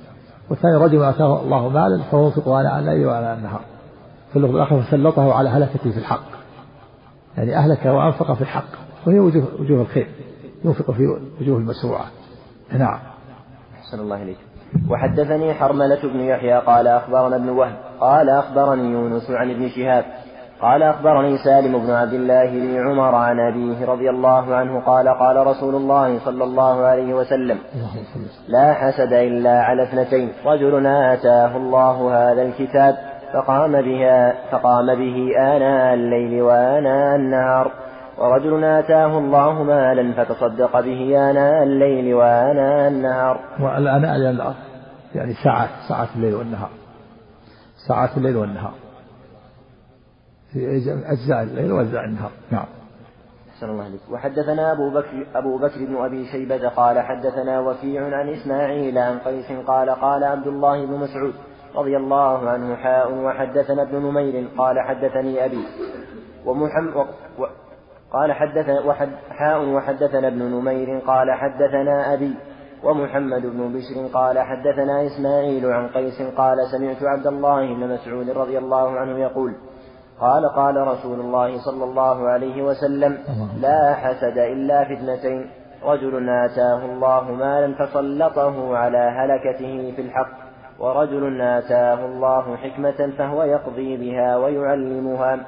والثاني 0.50 0.76
رجل 0.76 1.04
آتاه 1.04 1.42
الله 1.42 1.68
مالا 1.68 2.02
فهو 2.02 2.24
ينفق 2.24 2.48
على 2.48 2.78
الليل 2.78 3.06
وعلى 3.06 3.34
النهار. 3.34 3.60
في 4.30 4.36
اللفظ 4.36 4.54
الآخر 4.54 4.82
فسلطه 4.82 5.34
على 5.34 5.48
هلكته 5.48 5.90
في 5.90 5.98
الحق. 5.98 6.22
يعني 7.36 7.56
أهلك 7.56 7.86
وأنفق 7.86 8.32
في 8.32 8.40
الحق. 8.40 8.68
وهي 9.06 9.18
وجوه, 9.18 9.44
وجوه 9.60 9.82
الخير. 9.82 10.08
ينفق 10.64 10.90
في 10.90 11.02
وجوه 11.40 11.58
المشروعة 11.58 12.06
نعم. 12.72 12.98
أحسن 13.74 14.00
الله 14.00 14.22
إليك. 14.22 14.38
وحدثني 14.90 15.54
حرملة 15.54 16.02
بن 16.02 16.20
يحيى 16.20 16.58
قال 16.58 16.86
أخبرنا 16.86 17.36
ابن 17.36 17.48
وهب 17.48 17.76
قال 18.00 18.30
أخبرني 18.30 18.92
يونس 18.92 19.30
عن 19.30 19.50
ابن 19.50 19.68
شهاب 19.68 20.04
قال 20.62 20.82
أخبرني 20.82 21.38
سالم 21.38 21.78
بن 21.78 21.90
عبد 21.90 22.12
الله 22.12 22.50
بن 22.50 22.88
عمر 22.88 23.14
عن 23.14 23.40
أبيه 23.40 23.86
رضي 23.86 24.10
الله 24.10 24.54
عنه 24.54 24.80
قال 24.80 25.08
قال 25.08 25.46
رسول 25.46 25.74
الله 25.74 26.18
صلى 26.18 26.44
الله 26.44 26.82
عليه 26.84 27.14
وسلم 27.14 27.58
لا 28.48 28.74
حسد 28.74 29.12
إلا 29.12 29.60
على 29.62 29.82
اثنتين. 29.82 30.32
رجل 30.46 30.86
آتاه 30.86 31.56
الله 31.56 31.96
هذا 32.14 32.42
الكتاب 32.42 32.94
فقام 33.32 33.72
بها 33.72 34.34
فقام 34.52 34.86
به 34.86 35.30
آناء 35.38 35.94
الليل 35.94 36.42
وآناء 36.42 37.16
النهار. 37.16 37.72
ورجل 38.18 38.64
آتاه 38.64 39.18
الله 39.18 39.62
مالا 39.62 40.12
فتصدق 40.12 40.80
به 40.80 41.30
آناء 41.30 41.62
الليل 41.62 42.14
وآناء 42.14 42.88
النهار. 42.88 43.40
والآناء 43.60 44.54
يعني 45.14 45.32
ساعات 45.44 45.68
ساعات 45.88 46.08
الليل 46.16 46.34
والنهار. 46.34 46.70
ساعات 47.88 48.16
الليل 48.16 48.36
والنهار. 48.36 48.72
في 50.52 50.76
أجزاء 51.06 51.42
الليل 51.42 51.72
وأجزاء 51.72 52.04
النهار. 52.04 52.30
نعم. 52.50 52.66
أحسن 53.60 53.72
الله 53.72 53.84
عليك 53.84 54.00
وحدثنا 54.10 54.72
أبو 54.72 54.90
بكر 54.90 55.26
أبو 55.34 55.58
بكر 55.58 55.84
بن 55.84 55.96
أبي 55.96 56.26
شيبة 56.26 56.68
قال 56.68 57.00
حدثنا 57.00 57.60
وكيع 57.60 58.16
عن 58.16 58.28
إسماعيل 58.28 58.98
عن 58.98 59.18
قيس 59.18 59.52
قال 59.66 59.90
قال 59.90 60.24
عبد 60.24 60.46
الله 60.46 60.86
بن 60.86 60.94
مسعود 60.94 61.34
رضي 61.76 61.96
الله 61.96 62.50
عنه 62.50 62.76
حاء 62.76 63.12
وحدثنا 63.12 63.82
ابن 63.82 63.96
نمير 63.96 64.48
قال 64.58 64.80
حدثني 64.80 65.44
أبي 65.44 65.64
ومحمد 66.46 66.96
و 67.38 67.46
قال 68.12 68.32
حدثنا 68.32 68.80
وحد 68.80 69.10
حاء 69.30 69.68
وحدثنا 69.68 70.28
ابن 70.28 70.42
نمير 70.42 70.98
قال 70.98 71.32
حدثنا 71.32 72.14
أبي 72.14 72.34
ومحمد 72.84 73.42
بن 73.42 73.72
بشر 73.72 74.06
قال 74.14 74.38
حدثنا 74.38 75.06
إسماعيل 75.06 75.66
عن 75.66 75.88
قيس 75.88 76.22
قال 76.22 76.56
سمعت 76.72 77.02
عبد 77.02 77.26
الله 77.26 77.74
بن 77.74 77.94
مسعود 77.94 78.30
رضي 78.30 78.58
الله 78.58 78.98
عنه 78.98 79.18
يقول 79.18 79.54
قال 80.20 80.48
قال 80.48 80.76
رسول 80.76 81.20
الله 81.20 81.58
صلى 81.58 81.84
الله 81.84 82.28
عليه 82.28 82.62
وسلم 82.62 83.18
لا 83.60 83.94
حسد 83.94 84.38
إلا 84.38 84.84
في 84.84 84.94
اثنتين. 84.94 85.50
رجل 85.84 86.28
آتاه 86.28 86.84
الله 86.84 87.32
مالا 87.32 87.86
فسلطه 87.86 88.76
على 88.76 88.98
هلكته 88.98 89.92
في 89.96 90.02
الحق 90.02 90.30
ورجل 90.78 91.40
آتاه 91.40 92.06
الله 92.06 92.56
حكمة 92.56 93.12
فهو 93.18 93.42
يقضي 93.42 93.96
بها 93.96 94.36
ويعلمها. 94.36 95.38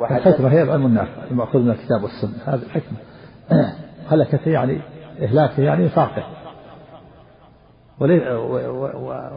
الحكمة 0.00 0.52
هي 0.52 0.62
العلم 0.62 0.86
النافع 0.86 1.22
المأخوذ 1.30 1.62
من 1.62 1.70
الكتاب 1.70 2.02
والسنة 2.02 2.54
هذه 2.54 2.62
الحكمة. 2.62 2.98
هلكته 4.10 4.50
يعني 4.50 4.80
إهلاكه 5.22 5.62
يعني 5.62 5.84
إنفاقه 5.84 6.22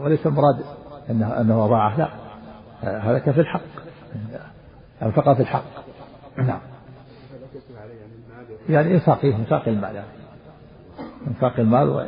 وليس 0.03 0.25
المراد 0.25 0.55
أنه 1.09 1.41
أنه 1.41 1.65
أضاعه 1.65 1.97
لا. 1.97 2.07
هلك 2.83 3.31
في 3.31 3.41
الحق. 3.41 3.61
في 5.09 5.39
الحق. 5.39 5.63
نعم. 6.37 6.59
يعني 8.69 8.93
إنفاق 8.93 9.25
إنفاق 9.25 9.67
المال. 9.67 9.95
يعني 9.95 10.07
إنفاق 11.27 11.59
المال 11.59 11.89
و... 11.89 12.05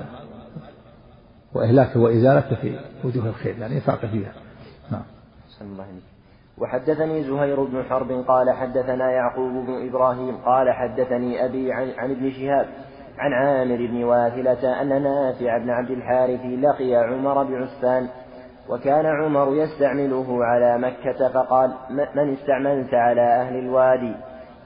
وإهلاكه 1.54 2.00
وإزالته 2.00 2.56
في 2.56 2.80
وجوه 3.04 3.26
الخير. 3.28 3.58
يعني 3.58 3.76
إنفاق 3.76 4.06
فيها. 4.06 4.32
نعم. 4.91 5.04
وحدثني 6.58 7.24
زهير 7.24 7.64
بن 7.64 7.84
حرب 7.84 8.12
قال 8.12 8.52
حدثنا 8.52 9.12
يعقوب 9.12 9.52
بن 9.52 9.88
إبراهيم 9.89 10.38
قال 10.38 10.72
حدثني 10.72 11.46
أبي 11.46 11.74
عن, 11.74 11.91
عن 11.98 12.12
ابن 12.12 12.32
شهاب 12.32 12.68
عن 13.18 13.34
عامر 13.34 13.76
بن 13.76 14.04
واثلة 14.04 14.82
أن 14.82 15.04
نافع 15.04 15.58
بن 15.58 15.70
عبد 15.70 15.91
الحارث 15.91 16.46
لقي 16.46 16.96
عمر 16.96 17.44
بعسفان 17.44 18.08
وكان 18.70 19.05
عمر 19.05 19.55
يستعمله 19.55 20.45
على 20.45 20.78
مكة 20.78 21.30
فقال 21.34 21.74
من 22.16 22.34
استعملت 22.34 22.93
على 22.93 23.22
أهل 23.22 23.55
الوادي؟ 23.55 24.16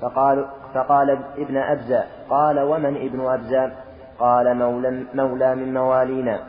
فقال, 0.01 0.45
فقال 0.73 1.19
ابن 1.37 1.57
أبزة 1.57 2.03
قال 2.29 2.59
ومن 2.59 2.95
ابن 2.95 3.25
أبزة؟ 3.25 3.71
قال 4.19 4.57
مولى, 4.57 5.05
مولى 5.13 5.55
من 5.55 5.73
موالينا. 5.73 6.39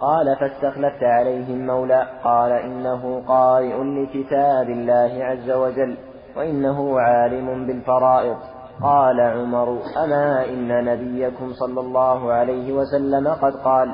قال 0.00 0.36
فاستخلفت 0.40 1.04
عليهم 1.04 1.66
مولى. 1.66 2.06
قال 2.24 2.52
إنه 2.52 3.22
قارئ 3.28 3.82
لكتاب 3.82 4.70
الله 4.70 5.24
عز 5.24 5.50
وجل 5.50 5.96
وإنه 6.36 7.00
عالم 7.00 7.66
بالفرائض. 7.66 8.36
قال 8.82 9.20
عمر 9.20 9.78
أما 10.04 10.44
إن 10.44 10.84
نبيكم 10.84 11.52
صلى 11.52 11.80
الله 11.80 12.32
عليه 12.32 12.72
وسلم 12.72 13.28
قد 13.28 13.52
قال 13.64 13.88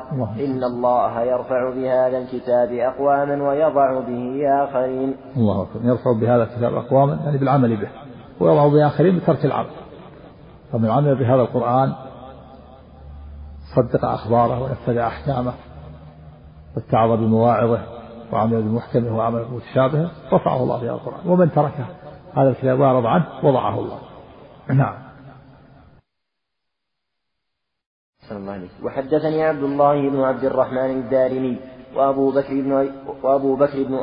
إن 0.44 0.64
الله 0.64 1.20
يرفع 1.20 1.70
بهذا 1.70 2.18
الكتاب 2.18 2.72
أقواما 2.72 3.48
ويضع 3.48 4.00
به 4.00 4.48
آخرين. 4.64 5.16
الله 5.36 5.62
أكبر. 5.62 5.84
يرفع 5.84 6.12
بهذا 6.20 6.42
الكتاب 6.42 6.74
أقواما 6.74 7.18
يعني 7.24 7.38
بالعمل 7.38 7.76
به. 7.76 7.88
ويضع 8.40 8.68
به 8.68 8.86
آخرين 8.86 9.18
بترك 9.18 9.44
العمل. 9.44 9.70
فمن 10.72 10.90
عمل 10.90 11.14
بهذا 11.14 11.42
القرآن 11.42 11.92
صدق 13.76 14.04
أخباره 14.04 14.62
ونفذ 14.62 14.96
أحكامه 14.96 15.52
واتعظ 16.76 17.10
بمواعظه 17.10 17.78
وعمل 18.32 18.62
بمحكمه 18.62 19.16
وعمل 19.16 19.44
بمتشابهه 19.44 20.10
رفعه 20.32 20.62
الله 20.62 20.80
بهذا 20.80 20.92
القرآن. 20.92 21.30
ومن 21.30 21.50
ترك 21.50 21.86
هذا 22.34 22.48
الكتاب 22.48 22.80
وأعرض 22.80 23.06
عنه 23.06 23.26
وضعه 23.42 23.78
الله. 23.78 23.98
نعم. 24.68 24.94
وحدثني 28.82 29.44
عبد 29.44 29.62
الله 29.62 30.10
بن 30.10 30.20
عبد 30.20 30.44
الرحمن 30.44 30.90
الدارمي 30.90 31.60
وأبو 31.96 32.30
بكر 32.30 32.48
بن 32.50 32.90
وأبو 33.22 33.56
بكر 33.56 33.84
بن 33.84 33.98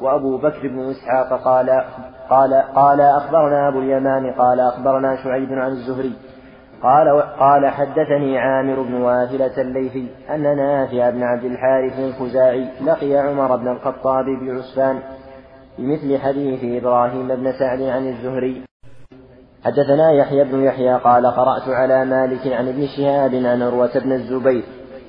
وأبو 0.00 0.38
بكر 0.38 0.68
بن 0.68 0.90
إسحاق 0.90 1.42
قال 1.44 1.70
قال 2.30 2.54
قال 2.54 3.00
أخبرنا 3.00 3.68
أبو 3.68 3.78
اليمان 3.78 4.32
قال 4.32 4.60
أخبرنا 4.60 5.16
شعيب 5.24 5.52
عن 5.52 5.70
الزهري 5.70 6.12
قال 6.82 7.22
قال 7.22 7.66
حدثني 7.66 8.38
عامر 8.38 8.82
بن 8.82 8.94
واثلة 8.94 9.60
الليثي 9.60 10.08
أن 10.30 10.56
نافع 10.56 11.10
بن 11.10 11.22
عبد 11.22 11.44
الحارث 11.44 11.98
الخزاعي 11.98 12.68
لقي 12.84 13.16
عمر 13.16 13.56
بن 13.56 13.68
الخطاب 13.68 14.24
بعسفان 14.24 15.00
بمثل 15.78 16.18
حديث 16.18 16.82
إبراهيم 16.82 17.28
بن 17.28 17.52
سعد 17.52 17.82
عن 17.82 18.08
الزهري 18.08 18.62
حدثنا 19.66 20.12
يحيى 20.12 20.44
بن 20.44 20.64
يحيى 20.64 20.94
قال 20.94 21.26
قرأت 21.26 21.68
على 21.68 22.04
مالك 22.04 22.52
عن 22.52 22.68
ابن 22.68 22.86
شهاب 22.86 23.34
عن 23.34 23.62
عروة 23.62 23.98
بن 23.98 24.12
الزبير 24.12 24.64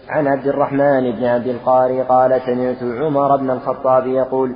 عن 0.09 0.27
عبد 0.27 0.47
الرحمن 0.47 1.11
بن 1.11 1.25
عبد 1.25 1.47
القاري 1.47 2.01
قال 2.01 2.41
سمعت 2.41 2.83
عمر 3.01 3.35
بن 3.35 3.51
الخطاب 3.51 4.07
يقول 4.07 4.55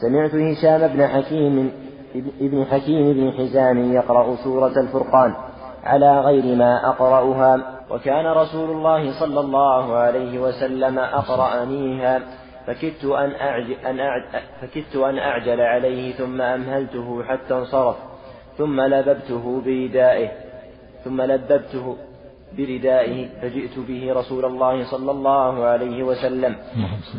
سمعت 0.00 0.34
هشام 0.34 0.88
بن 0.88 1.06
حكيم 1.06 1.72
ابن 2.40 2.64
حكيم 2.64 3.12
بن 3.12 3.32
حزام 3.32 3.92
يقرأ 3.92 4.36
سورة 4.36 4.80
الفرقان 4.80 5.34
على 5.84 6.20
غير 6.20 6.56
ما 6.56 6.88
أقرأها 6.88 7.56
وكان 7.90 8.26
رسول 8.26 8.70
الله 8.70 9.20
صلى 9.20 9.40
الله 9.40 9.94
عليه 9.94 10.38
وسلم 10.38 10.98
أقرأنيها 10.98 12.20
فكدت 12.66 13.04
أن 13.04 13.30
أعجل, 13.34 13.76
فكدت 14.60 14.96
أن 14.96 15.18
أعجل 15.18 15.60
عليه 15.60 16.12
ثم 16.12 16.40
أمهلته 16.40 17.22
حتى 17.22 17.54
انصرف 17.54 18.11
ثم 18.58 18.80
لببته 18.80 19.62
بردائه 19.66 20.28
ثم 21.04 21.22
لببته 21.22 21.96
بردائه 22.58 23.28
فجئت 23.42 23.78
به 23.78 24.12
رسول 24.12 24.44
الله 24.44 24.84
صلى 24.84 25.10
الله 25.10 25.64
عليه 25.64 26.02
وسلم. 26.02 26.56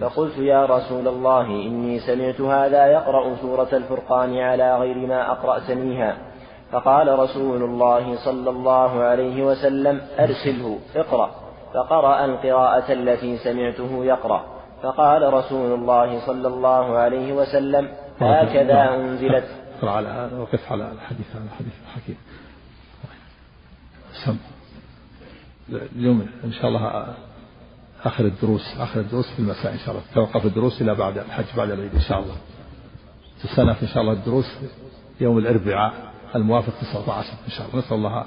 فقلت 0.01 0.37
يا 0.37 0.65
رسول 0.65 1.07
الله 1.07 1.45
إني 1.45 1.99
سمعت 1.99 2.41
هذا 2.41 2.85
يقرأ 2.85 3.35
سورة 3.35 3.67
الفرقان 3.73 4.37
على 4.37 4.77
غير 4.77 4.97
ما 4.97 5.31
أقرأتنيها. 5.31 6.17
فقال 6.71 7.19
رسول 7.19 7.63
الله 7.63 8.15
صلى 8.15 8.49
الله 8.49 9.03
عليه 9.03 9.43
وسلم 9.43 10.01
أرسله 10.19 10.77
اقرأ. 10.95 11.29
فقرأ 11.73 12.25
القراءة 12.25 12.93
التي 12.93 13.37
سمعته 13.37 14.05
يقرأ. 14.05 14.41
فقال 14.83 15.33
رسول 15.33 15.73
الله 15.73 16.19
صلى 16.19 16.47
الله 16.47 16.97
عليه 16.97 17.33
وسلم 17.33 17.87
هكذا 18.21 18.95
أنزلت. 18.95 19.62
على 19.89 20.07
هذا 20.07 20.37
وقف 20.37 20.71
على 20.71 20.91
الحديث 20.91 21.25
هذا 21.35 21.49
حديث 21.59 21.73
حكيم 21.95 22.17
سم. 24.25 24.37
اليوم 25.69 26.27
إن 26.43 26.51
شاء 26.51 26.67
الله 26.67 27.15
آخر 28.03 28.25
الدروس 28.25 28.77
آخر 28.77 28.99
الدروس 28.99 29.31
في 29.31 29.39
المساء 29.39 29.73
إن 29.73 29.77
شاء 29.77 29.89
الله. 29.91 30.03
توقف 30.13 30.45
الدروس 30.45 30.81
إلى 30.81 30.95
بعد 30.95 31.17
الحج 31.17 31.45
بعد 31.57 31.71
العيد 31.71 31.95
إن 31.95 32.01
شاء 32.01 32.19
الله. 32.19 32.37
السنة 33.43 33.75
إن 33.81 33.87
شاء 33.87 34.01
الله 34.01 34.13
الدروس 34.13 34.45
يوم 35.21 35.37
الأربعاء 35.37 36.13
الموافق 36.35 36.73
19 36.81 37.33
إن 37.45 37.49
شاء 37.49 37.67
الله. 37.67 37.79
نسأل 37.79 37.97
الله 37.97 38.25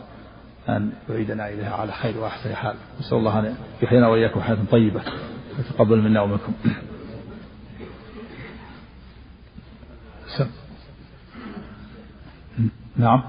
أن 0.68 0.92
يعيدنا 1.08 1.48
إليها 1.48 1.74
على 1.74 1.92
خير 1.92 2.18
وأحسن 2.18 2.54
حال. 2.54 2.76
نسأل 3.00 3.18
الله 3.18 3.38
أن 3.38 3.56
يحيينا 3.82 4.08
وإياكم 4.08 4.40
حياة 4.40 4.58
طيبة. 4.70 5.02
ويتقبل 5.58 6.02
منا 6.02 6.20
ومنكم. 6.20 6.52
سم. 10.38 10.50
نعم. 12.98 13.22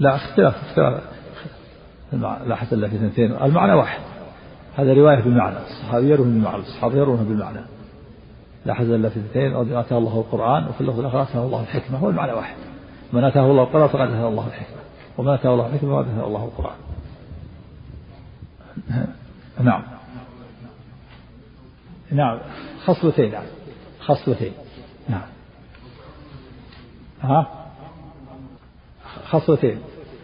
لا 0.00 0.16
اختلاف 0.16 0.78
لا 2.46 2.54
حتى 2.54 2.74
الا 2.74 2.88
في 2.88 2.96
اثنتين. 2.96 3.32
المعنى 3.32 3.72
واحد. 3.72 4.00
هذا 4.76 4.94
رواية 4.94 5.20
بالمعنى. 5.20 5.56
الصحابي 5.58 6.10
يروي 6.10 6.26
بالمعنى 6.26 6.62
الصحابي 6.62 6.98
يروون 6.98 7.24
بالمعنى. 7.24 7.60
لا 8.66 8.74
حزن 8.74 8.94
الا 8.94 9.08
في 9.08 9.20
اثنتين 9.20 9.76
آتاه 9.76 9.98
الله 9.98 10.18
القرآن 10.20 10.66
وفي 10.66 10.80
اللفظ 10.80 10.98
الآخر 10.98 11.22
آتاه 11.22 11.44
الله 11.44 11.60
الحكمة. 11.60 11.98
هو 11.98 12.10
المعنى 12.10 12.32
واحد. 12.32 12.56
من 13.12 13.24
آتاه 13.24 13.50
الله 13.50 13.62
القرآن 13.62 13.88
فقد 13.88 14.00
آتاه 14.00 14.28
الله 14.28 14.46
الحكمة. 14.46 14.76
ومن 15.18 15.32
آتاه 15.34 15.54
الله 15.54 15.66
الحكمة 15.66 16.02
فقد 16.02 16.08
آتاه 16.08 16.26
الله 16.26 16.44
القرآن. 16.44 16.76
نعم. 19.60 19.82
نعم. 22.12 22.38
خصلتين 22.84 23.32
يعني 23.32 23.48
خصلتين. 24.00 24.52
نعم. 25.08 25.35
ها؟ 27.22 27.46
خصلتين 29.24 29.78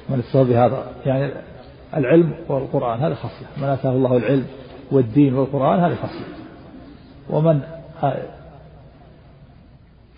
من 0.09 0.19
اتصل 0.19 0.45
بهذا 0.45 0.87
يعني 1.07 1.33
العلم 1.97 2.35
والقرآن 2.49 3.01
هذه 3.01 3.15
خصلة 3.15 3.49
من 3.57 3.65
آتاه 3.65 3.91
الله 3.91 4.17
العلم 4.17 4.47
والدين 4.91 5.35
والقرآن 5.35 5.81
هذه 5.81 5.95
خصلة 5.95 6.27
ومن 7.31 7.63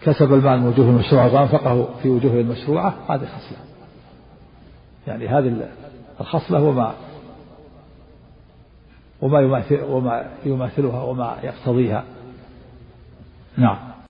كسب 0.02 0.34
المال 0.34 0.60
من 0.60 0.66
وجوه 0.66 0.88
المشروعة 0.88 1.34
وأنفقه 1.34 1.88
في 2.02 2.08
وجوه 2.08 2.32
المشروعة 2.32 2.94
هذه 3.08 3.24
خصلة 3.24 3.58
يعني 5.06 5.28
هذه 5.28 5.68
الخصلة 6.20 6.62
وما 6.62 6.94
وما 9.22 9.40
يماثل 9.40 9.82
وما 9.82 10.30
يماثلها 10.44 11.02
وما 11.02 11.36
يقتضيها. 11.42 12.04
نعم. 13.56 13.93